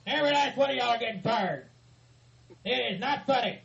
Every 0.06 0.30
last 0.30 0.56
one 0.56 0.70
of 0.70 0.76
y'all 0.76 0.90
are 0.90 0.98
getting 0.98 1.20
fired. 1.20 1.66
It 2.64 2.94
is 2.94 3.00
not 3.00 3.26
funny. 3.26 3.60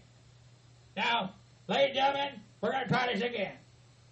Now, 0.96 1.34
ladies 1.68 1.88
and 1.88 1.96
gentlemen, 1.96 2.42
we're 2.62 2.72
going 2.72 2.84
to 2.84 2.90
try 2.90 3.12
this 3.12 3.24
again. 3.24 3.54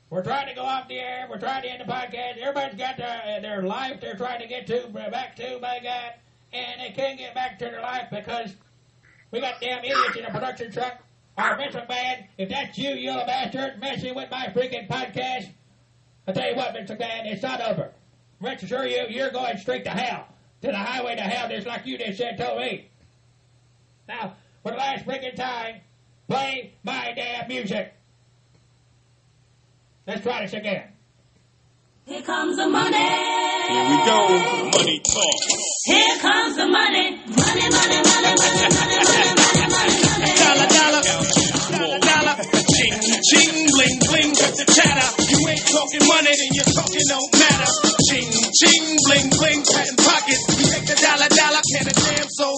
We're 0.09 0.23
trying 0.23 0.47
to 0.47 0.53
go 0.53 0.63
off 0.63 0.87
the 0.87 0.95
air. 0.99 1.27
We're 1.29 1.39
trying 1.39 1.61
to 1.63 1.69
end 1.69 1.81
the 1.81 1.91
podcast. 1.91 2.37
Everybody's 2.37 2.77
got 2.77 2.97
their, 2.97 3.37
uh, 3.37 3.39
their 3.39 3.63
life 3.63 4.01
they're 4.01 4.15
trying 4.15 4.41
to 4.41 4.47
get 4.47 4.67
to, 4.67 4.87
uh, 4.87 5.09
back 5.09 5.35
to, 5.37 5.57
by 5.61 5.79
God, 5.81 6.13
and 6.51 6.81
they 6.81 6.91
can't 6.91 7.17
get 7.17 7.33
back 7.33 7.59
to 7.59 7.65
their 7.65 7.81
life 7.81 8.07
because 8.11 8.53
we 9.31 9.39
got 9.39 9.61
damn 9.61 9.83
idiots 9.83 10.17
in 10.17 10.25
a 10.25 10.31
production 10.31 10.71
truck. 10.71 11.01
Our 11.37 11.55
Vince 11.55 11.75
McMahon, 11.75 12.25
if 12.37 12.49
that's 12.49 12.77
you, 12.77 12.89
you 12.89 13.11
little 13.11 13.25
bastard, 13.25 13.79
messing 13.79 14.13
with 14.15 14.29
my 14.29 14.47
freaking 14.47 14.89
podcast, 14.89 15.49
I'll 16.27 16.33
tell 16.33 16.49
you 16.49 16.55
what, 16.57 16.73
Vince 16.73 16.91
McMahon, 16.91 17.31
it's 17.31 17.41
not 17.41 17.61
over. 17.61 17.91
Rest 18.41 18.63
assure 18.63 18.85
you, 18.85 19.05
you're 19.07 19.31
going 19.31 19.57
straight 19.57 19.85
to 19.85 19.91
hell. 19.91 20.27
To 20.61 20.67
the 20.67 20.77
highway 20.77 21.15
to 21.15 21.21
hell, 21.21 21.47
just 21.49 21.65
like 21.65 21.85
you 21.85 21.97
just 21.97 22.17
said, 22.17 22.37
told 22.37 22.59
me. 22.59 22.89
Now, 24.07 24.35
for 24.61 24.71
the 24.71 24.77
last 24.77 25.05
freaking 25.05 25.35
time, 25.35 25.81
Play 26.31 26.71
my 26.87 27.11
damn 27.13 27.45
music. 27.49 27.91
Let's 30.07 30.23
try 30.23 30.47
this 30.47 30.53
again. 30.53 30.95
Here 32.05 32.21
comes 32.21 32.55
the 32.55 32.69
money. 32.71 32.95
Here 32.95 33.83
we 33.91 33.97
go. 34.07 34.19
Money 34.71 35.03
talk. 35.11 35.39
Here 35.91 36.15
comes 36.23 36.55
the 36.55 36.71
money. 36.71 37.19
Money, 37.35 37.67
money, 37.67 37.99
money, 37.99 38.31
money, 38.31 38.63
money, 38.63 38.67
money, 38.79 39.31
money, 39.35 39.65
money, 39.75 40.31
Dollar, 40.39 40.67
dollar. 40.71 41.03
Dollar, 41.03 41.99
dollar. 41.99 42.35
Ching, 42.79 42.95
ching, 43.27 43.67
bling, 43.75 43.99
bling 43.99 44.31
with 44.31 44.55
the 44.55 44.67
chatter. 44.71 45.07
You 45.27 45.39
ain't 45.51 45.67
talking 45.67 46.05
money, 46.15 46.31
then 46.31 46.51
you're 46.55 46.71
talking 46.79 47.07
no 47.11 47.19
matter. 47.43 47.67
Ching, 48.07 48.31
ching, 48.55 48.85
bling, 49.03 49.27
bling, 49.35 49.61
patent 49.67 49.99
pockets. 49.99 50.43
You 50.47 50.79
make 50.79 50.87
the 50.87 50.95
dollar, 50.95 51.27
dollar, 51.27 51.59
can 51.59 51.91
a 51.91 51.95
damn 52.07 52.29
soul. 52.31 52.55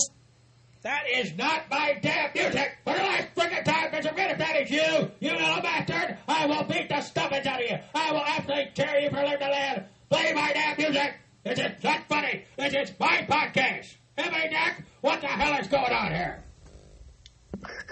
That 0.83 1.09
is 1.09 1.33
not 1.37 1.69
my 1.71 1.97
damn 2.01 2.31
music. 2.35 2.77
For 2.83 2.93
the 2.93 2.99
last 2.99 3.33
freaking 3.35 3.63
time, 3.63 3.91
Mr. 3.91 4.13
If 4.17 4.37
that 4.37 4.55
is 4.57 4.69
you, 4.69 5.11
you 5.21 5.31
little 5.31 5.61
bastard, 5.61 6.17
I 6.27 6.45
will 6.45 6.65
beat 6.65 6.89
the 6.89 6.99
stuffings 6.99 7.45
out 7.45 7.63
of 7.63 7.69
you. 7.69 7.77
I 7.95 8.11
will 8.11 8.23
absolutely 8.25 8.71
tear 8.75 8.99
you 8.99 9.09
from 9.09 9.23
limb 9.23 9.39
to 9.39 9.49
limb. 9.49 9.85
Play 10.09 10.33
my 10.33 10.51
damn 10.51 10.77
music. 10.77 11.13
This 11.45 11.59
is 11.59 11.83
not 11.83 12.07
funny. 12.09 12.43
This 12.57 12.73
is 12.73 12.91
my 12.99 13.25
podcast. 13.29 13.95
Hey, 14.17 14.49
Jack, 14.51 14.83
what 14.99 15.21
the 15.21 15.27
hell 15.27 15.57
is 15.57 15.67
going 15.67 15.91
on 15.91 16.11
here? 16.11 16.43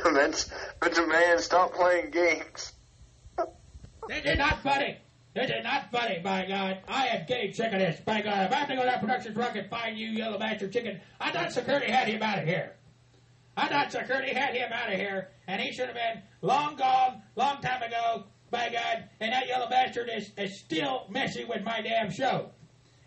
Vince, 0.04 0.52
Vince 0.84 1.00
McMahon, 1.00 1.40
stop 1.40 1.74
playing 1.74 2.12
games. 2.12 2.74
This 4.10 4.26
is 4.26 4.38
not 4.38 4.62
funny. 4.64 4.98
This 5.34 5.50
is 5.50 5.64
not 5.64 5.92
funny, 5.94 6.20
by 6.20 6.46
God. 6.46 6.80
I 6.90 7.08
am 7.08 7.26
getting 7.26 7.54
sick 7.54 7.72
of 7.72 7.80
this. 7.80 8.02
By 8.02 8.22
God, 8.22 8.48
if 8.48 8.52
I 8.52 8.56
have 8.56 8.68
to 8.68 8.76
go 8.76 8.82
to 8.82 8.88
that 8.88 9.00
production 9.00 9.34
truck 9.34 9.56
and 9.56 9.70
find 9.70 9.98
you, 9.98 10.08
yellow 10.10 10.38
bastard 10.38 10.74
chicken, 10.74 11.00
I 11.22 11.32
thought 11.32 11.54
security 11.54 11.90
had 11.90 12.10
him 12.10 12.22
out 12.22 12.40
of 12.40 12.46
here. 12.46 12.74
I 13.58 13.68
thought 13.68 13.92
security 13.92 14.34
had 14.34 14.56
him 14.56 14.72
out 14.72 14.92
of 14.92 15.00
here, 15.00 15.30
and 15.48 15.62
he 15.62 15.74
should 15.74 15.88
have 15.88 15.96
been 15.96 16.22
long 16.42 16.76
gone, 16.76 17.22
long 17.36 17.62
time 17.62 17.84
ago, 17.84 18.26
by 18.50 18.70
God, 18.70 19.10
and 19.20 19.32
that 19.32 19.48
yellow 19.48 19.70
bastard 19.70 20.10
is, 20.14 20.32
is 20.38 20.60
still 20.60 21.06
messing 21.10 21.48
with 21.48 21.64
my 21.64 21.82
damn 21.82 22.12
show. 22.12 22.50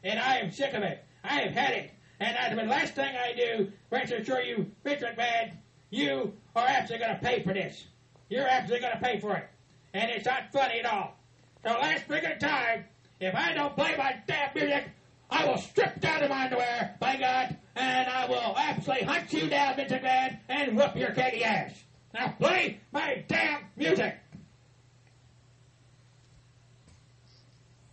And 0.03 0.19
I 0.19 0.39
am 0.39 0.51
sick 0.51 0.73
of 0.75 0.83
it. 0.83 1.05
I 1.23 1.41
have 1.41 1.53
had 1.53 1.71
it. 1.73 1.91
And 2.21 2.37
I, 2.37 2.55
the 2.55 2.69
last 2.69 2.95
thing 2.95 3.15
I 3.15 3.35
do, 3.35 3.73
rest 3.91 4.13
assure 4.13 4.43
you, 4.43 4.71
Rich 4.85 5.01
McMahon, 5.01 5.57
you 5.91 6.33
are 6.55 6.67
absolutely 6.67 7.07
going 7.07 7.19
to 7.19 7.25
pay 7.25 7.43
for 7.43 7.53
this. 7.53 7.87
You're 8.29 8.47
absolutely 8.47 8.87
going 8.87 8.99
to 8.99 9.05
pay 9.05 9.21
for 9.21 9.37
it. 9.37 9.49
And 9.93 10.11
it's 10.11 10.27
not 10.27 10.53
funny 10.53 10.81
at 10.81 10.87
all. 10.87 11.17
So 11.63 11.71
last 11.71 12.07
freaking 12.09 12.39
time, 12.39 12.85
if 13.21 13.35
I 13.35 13.53
don't 13.53 13.75
play 13.75 13.95
my 13.97 14.17
damn 14.27 14.51
music, 14.55 14.91
I 15.31 15.47
will 15.47 15.59
strip 15.59 16.01
down 16.01 16.21
to 16.21 16.29
my 16.29 16.45
underwear, 16.45 16.97
by 17.01 17.17
God, 17.17 17.57
and 17.77 18.09
I 18.09 18.27
will 18.27 18.55
absolutely 18.57 19.07
hunt 19.07 19.33
you 19.33 19.49
down, 19.49 19.75
Mr. 19.75 20.03
Man, 20.03 20.39
and 20.49 20.77
whoop 20.77 20.97
your 20.97 21.11
candy 21.13 21.45
ass. 21.45 21.73
Now 22.13 22.35
play 22.39 22.81
my 22.93 23.25
damn 23.27 23.61
music. 23.77 24.19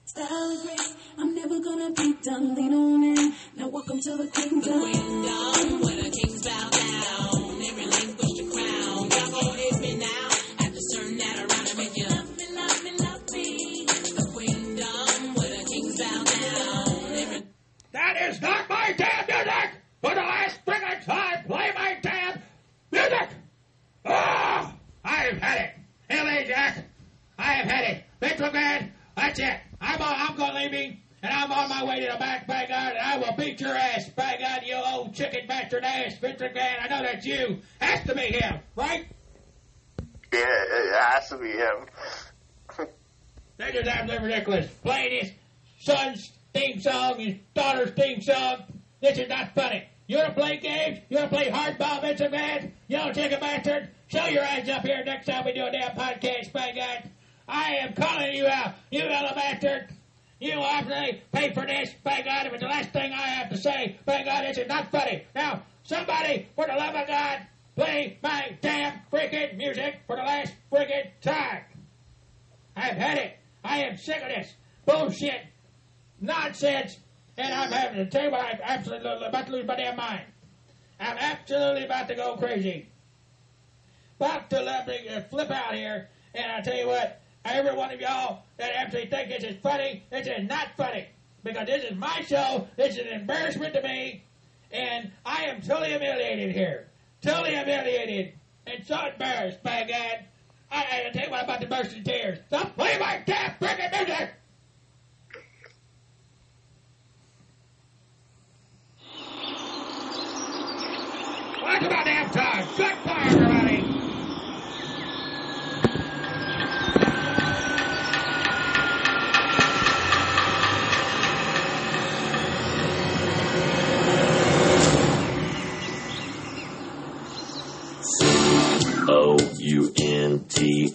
Style. 0.06 0.68
I'm 1.18 1.36
never 1.36 1.60
gonna 1.60 1.92
be 1.92 2.16
done. 2.22 2.56
Lean 2.56 2.74
on 2.74 3.04
in. 3.04 3.34
Now 3.56 3.70
welcome 3.70 4.00
to 4.02 4.18
the 4.18 4.28
kingdom. 4.28 4.92
Kingdom 4.92 5.82
where 5.82 6.04
the 6.04 6.10
kings 6.10 6.46
bow 6.46 6.71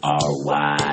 R 0.07 0.21
Y. 0.45 0.86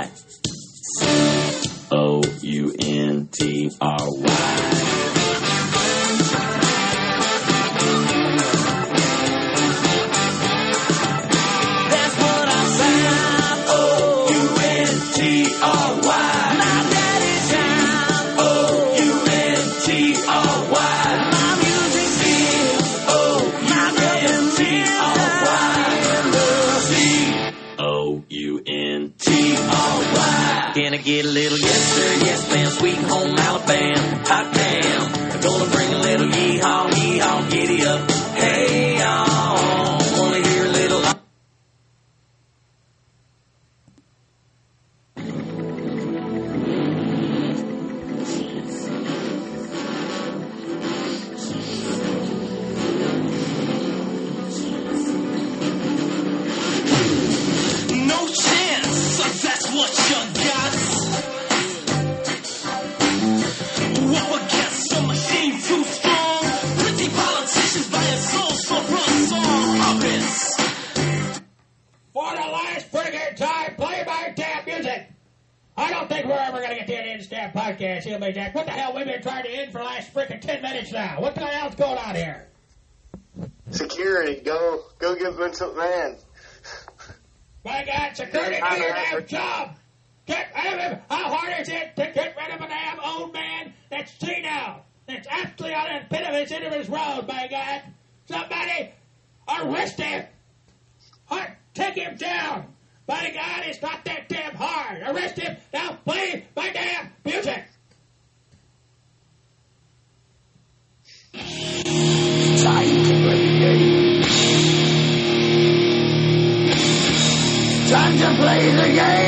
play 118.44 118.72
the 118.76 118.88
game. 118.94 119.24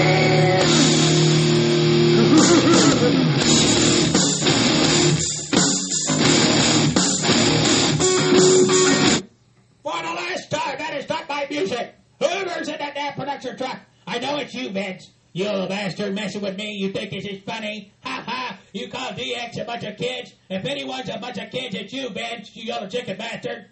music. 11.50 11.96
Whoever's 12.20 12.68
in 12.68 12.78
that 12.80 12.96
damn 12.96 13.14
production 13.14 13.58
truck, 13.58 13.80
I 14.06 14.20
know 14.20 14.38
it's 14.38 14.54
you, 14.54 14.70
Vince. 14.70 15.12
You 15.34 15.46
little 15.46 15.68
bastard 15.68 16.14
messing 16.16 16.42
with 16.42 16.58
me. 16.58 16.74
You 16.74 16.92
think 16.92 17.12
this 17.12 17.26
is 17.26 17.42
funny? 17.44 17.94
Ha 18.04 18.24
ha. 18.26 18.58
You 18.74 18.90
call 18.90 19.12
DX 19.12 19.62
a 19.62 19.66
bunch 19.66 19.84
of 19.84 19.98
kids. 19.98 20.34
If 20.50 20.66
anyone's 20.66 21.10
a 21.10 21.18
bunch 21.18 21.38
of 21.38 21.52
kids, 21.52 21.76
it's 21.76 21.94
you, 21.94 22.10
Vince. 22.10 22.56
You 22.56 22.74
little 22.74 22.90
chicken 22.90 23.18
bastard. 23.18 23.68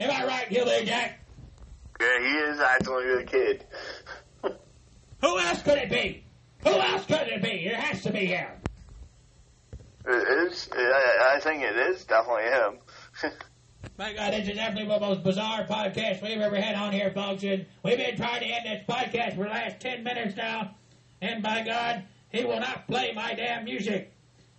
Am 0.00 0.10
I 0.10 0.26
right, 0.26 0.48
Hillbilly 0.48 0.84
Jack? 0.84 1.20
Yeah, 2.00 2.18
he 2.20 2.26
is 2.26 2.60
actually 2.60 3.22
a 3.22 3.24
kid. 3.24 3.64
Who 5.26 5.40
else 5.40 5.60
could 5.62 5.78
it 5.78 5.90
be? 5.90 6.22
Who 6.62 6.70
else 6.70 7.04
could 7.04 7.26
it 7.26 7.42
be? 7.42 7.66
It 7.66 7.74
has 7.74 8.00
to 8.04 8.12
be 8.12 8.26
him. 8.26 8.46
It 10.06 10.52
is. 10.52 10.68
I, 10.72 11.40
think 11.40 11.64
it 11.64 11.74
is 11.74 12.04
definitely 12.04 12.44
him. 12.44 13.32
My 13.98 14.12
God, 14.12 14.34
this 14.34 14.46
is 14.46 14.54
definitely 14.54 14.88
the 14.88 15.00
most 15.00 15.24
bizarre 15.24 15.64
podcast 15.64 16.22
we've 16.22 16.40
ever 16.40 16.54
had 16.54 16.76
on 16.76 16.92
here, 16.92 17.10
folks. 17.10 17.42
And 17.42 17.66
we've 17.82 17.96
been 17.98 18.16
trying 18.16 18.38
to 18.38 18.46
end 18.46 18.66
this 18.66 18.84
podcast 18.88 19.34
for 19.34 19.42
the 19.42 19.50
last 19.50 19.80
10 19.80 20.04
minutes 20.04 20.36
now. 20.36 20.76
And 21.20 21.42
by 21.42 21.62
God, 21.62 22.04
he 22.28 22.44
will 22.44 22.60
not 22.60 22.86
play 22.86 23.12
my 23.12 23.34
damn 23.34 23.64
music. 23.64 24.12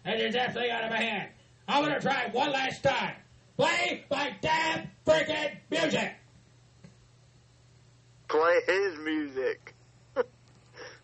That 0.04 0.20
is 0.20 0.34
definitely 0.34 0.72
out 0.72 0.84
of 0.84 0.90
my 0.90 1.00
hand. 1.00 1.30
I'm 1.70 1.82
going 1.82 1.96
to 1.96 2.02
try 2.02 2.28
one 2.34 2.52
last 2.52 2.84
time. 2.84 3.16
Play 3.56 4.04
my 4.12 4.36
damn 4.42 4.90
freaking 5.06 5.60
music. 5.72 6.14
Play 8.28 8.60
his 8.68 9.00
music. 9.00 9.77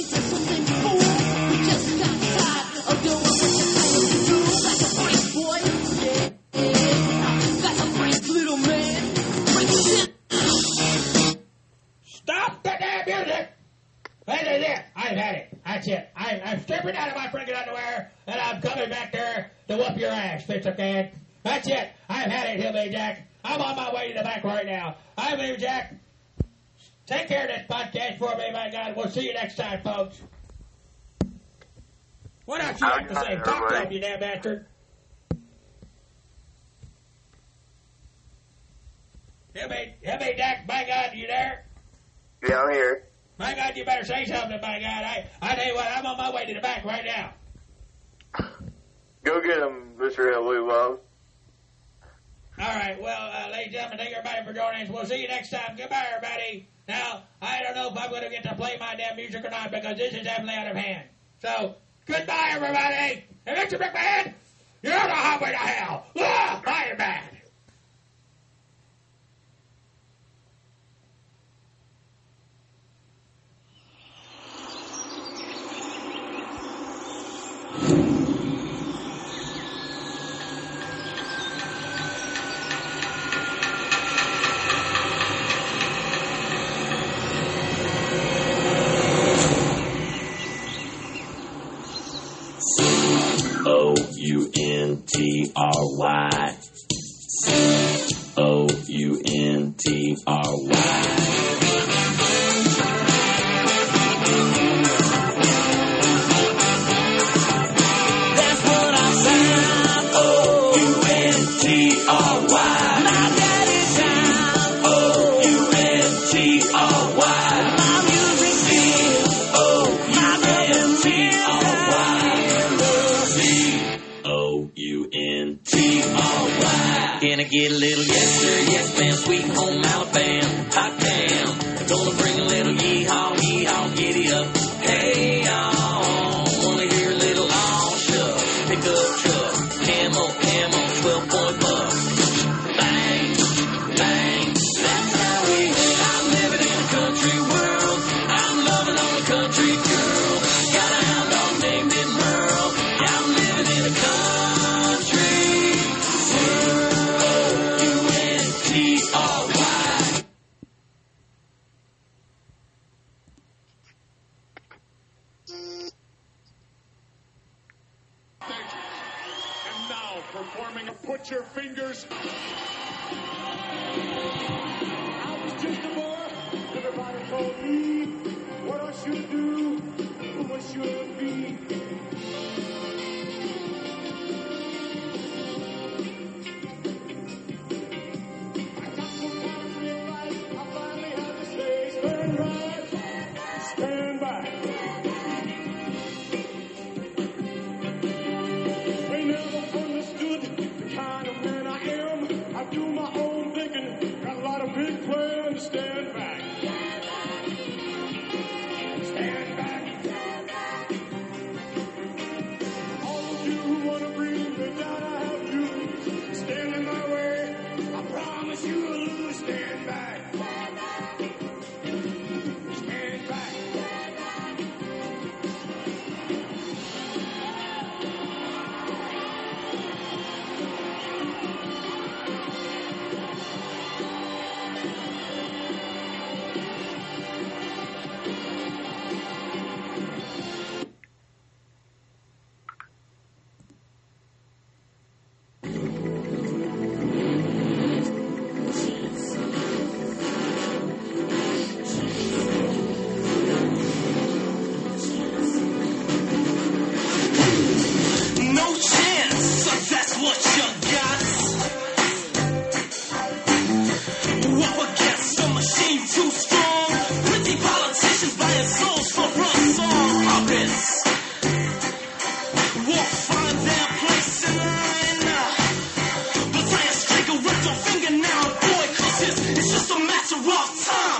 It's 0.00 0.12
a 0.12 0.20
something 0.20 0.97
What 32.48 32.62
else 32.62 32.80
you 32.80 32.86
have 32.86 33.06
to 33.06 33.14
say? 33.14 33.36
Talk 33.44 33.68
to 33.68 33.82
him, 33.82 33.92
you 33.92 34.00
damn 34.00 34.20
bastard. 34.20 34.64
Hey, 39.52 39.96
hey, 40.00 40.34
Duck, 40.34 40.66
by 40.66 40.84
God, 40.84 41.10
you 41.14 41.26
there? 41.26 41.66
Yeah, 42.42 42.62
I'm 42.62 42.72
here. 42.72 43.02
My 43.38 43.54
God, 43.54 43.76
you 43.76 43.84
better 43.84 44.06
say 44.06 44.24
something, 44.24 44.58
by 44.62 44.80
God. 44.80 45.04
I, 45.04 45.26
I 45.42 45.56
tell 45.56 45.66
you 45.66 45.74
what, 45.74 45.88
I'm 45.94 46.06
on 46.06 46.16
my 46.16 46.30
way 46.30 46.46
to 46.46 46.54
the 46.54 46.60
back 46.62 46.86
right 46.86 47.04
now. 47.04 47.34
Go 49.24 49.42
get 49.42 49.58
him, 49.58 49.92
Mr. 49.98 50.32
Hillary 50.32 50.60
Love. 50.60 51.00
All 52.58 52.66
right, 52.66 52.98
well, 52.98 53.30
uh, 53.30 53.50
ladies 53.52 53.66
and 53.66 53.74
gentlemen, 53.74 53.98
thank 53.98 54.16
everybody 54.16 54.46
for 54.46 54.54
joining 54.54 54.86
us. 54.86 54.88
We'll 54.88 55.04
see 55.04 55.20
you 55.20 55.28
next 55.28 55.50
time. 55.50 55.76
Goodbye, 55.76 56.06
everybody. 56.14 56.70
Now, 56.88 57.24
I 57.42 57.62
don't 57.62 57.74
know 57.74 57.90
if 57.90 57.98
I'm 57.98 58.08
going 58.08 58.22
to 58.22 58.30
get 58.30 58.42
to 58.44 58.54
play 58.54 58.78
my 58.80 58.94
damn 58.96 59.16
music 59.16 59.44
or 59.44 59.50
not 59.50 59.70
because 59.70 59.98
this 59.98 60.14
is 60.14 60.22
definitely 60.22 60.54
out 60.54 60.68
of 60.68 60.76
hand. 60.78 61.10
So, 61.42 61.76
Goodbye, 62.08 62.52
everybody. 62.52 63.24
And 63.46 63.58
if 63.58 63.70
you 63.70 63.78
break 63.78 63.92
my 63.92 64.00
head, 64.00 64.34
you're 64.82 64.98
on 64.98 65.08
the 65.08 65.14
highway 65.14 65.50
to 65.50 65.56
hell. 65.56 66.06
Ah, 66.18 66.62
Iron 66.66 66.98
man. 66.98 67.17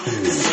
Cause 0.04 0.47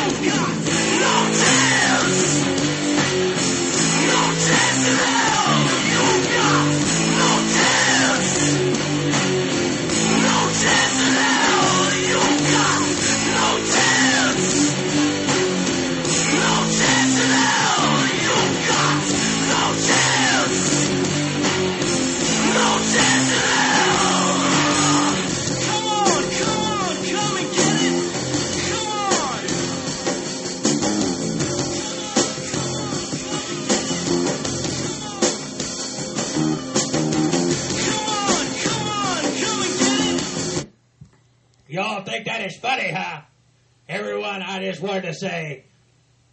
say 45.15 45.65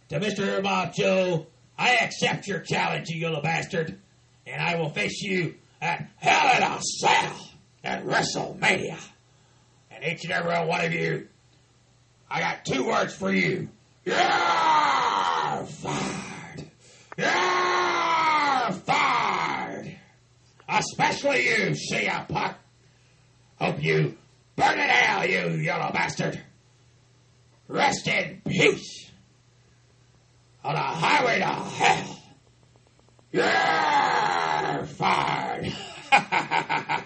to 0.09 0.19
Mr. 0.19 0.61
Bob 0.61 0.93
Joe, 0.93 1.47
I 1.77 1.95
accept 1.95 2.47
your 2.47 2.59
challenge, 2.59 3.09
you 3.09 3.25
little 3.25 3.41
bastard, 3.41 3.99
and 4.45 4.61
I 4.61 4.75
will 4.75 4.89
face 4.89 5.21
you 5.21 5.55
at 5.81 6.07
Hell 6.17 6.57
in 6.57 6.63
a 6.63 6.81
Cell 6.81 7.49
at 7.83 8.05
WrestleMania. 8.05 8.99
And 9.91 10.03
each 10.03 10.23
and 10.23 10.31
every 10.33 10.67
one 10.67 10.85
of 10.85 10.93
you, 10.93 11.27
I 12.29 12.39
got 12.39 12.65
two 12.65 12.85
words 12.85 13.13
for 13.13 13.31
you. 13.31 13.69
You're 14.05 14.15
fired. 15.65 16.65
You're 17.17 18.71
fired. 18.85 19.97
Especially 20.67 21.45
you, 21.45 21.75
Shia 21.75 22.27
Puck. 22.27 22.57
Hope 23.59 23.83
you 23.83 24.17
burn 24.55 24.79
it 24.79 24.89
hell, 24.89 25.27
you 25.27 25.61
yellow 25.61 25.91
bastard. 25.93 26.41
Rest 27.67 28.07
in 28.07 28.41
peace. 28.47 29.11
On 30.63 30.75
a 30.75 30.79
highway 30.79 31.39
to 31.39 31.45
hell. 31.45 32.19
You're 33.31 34.85
fired. 34.85 35.73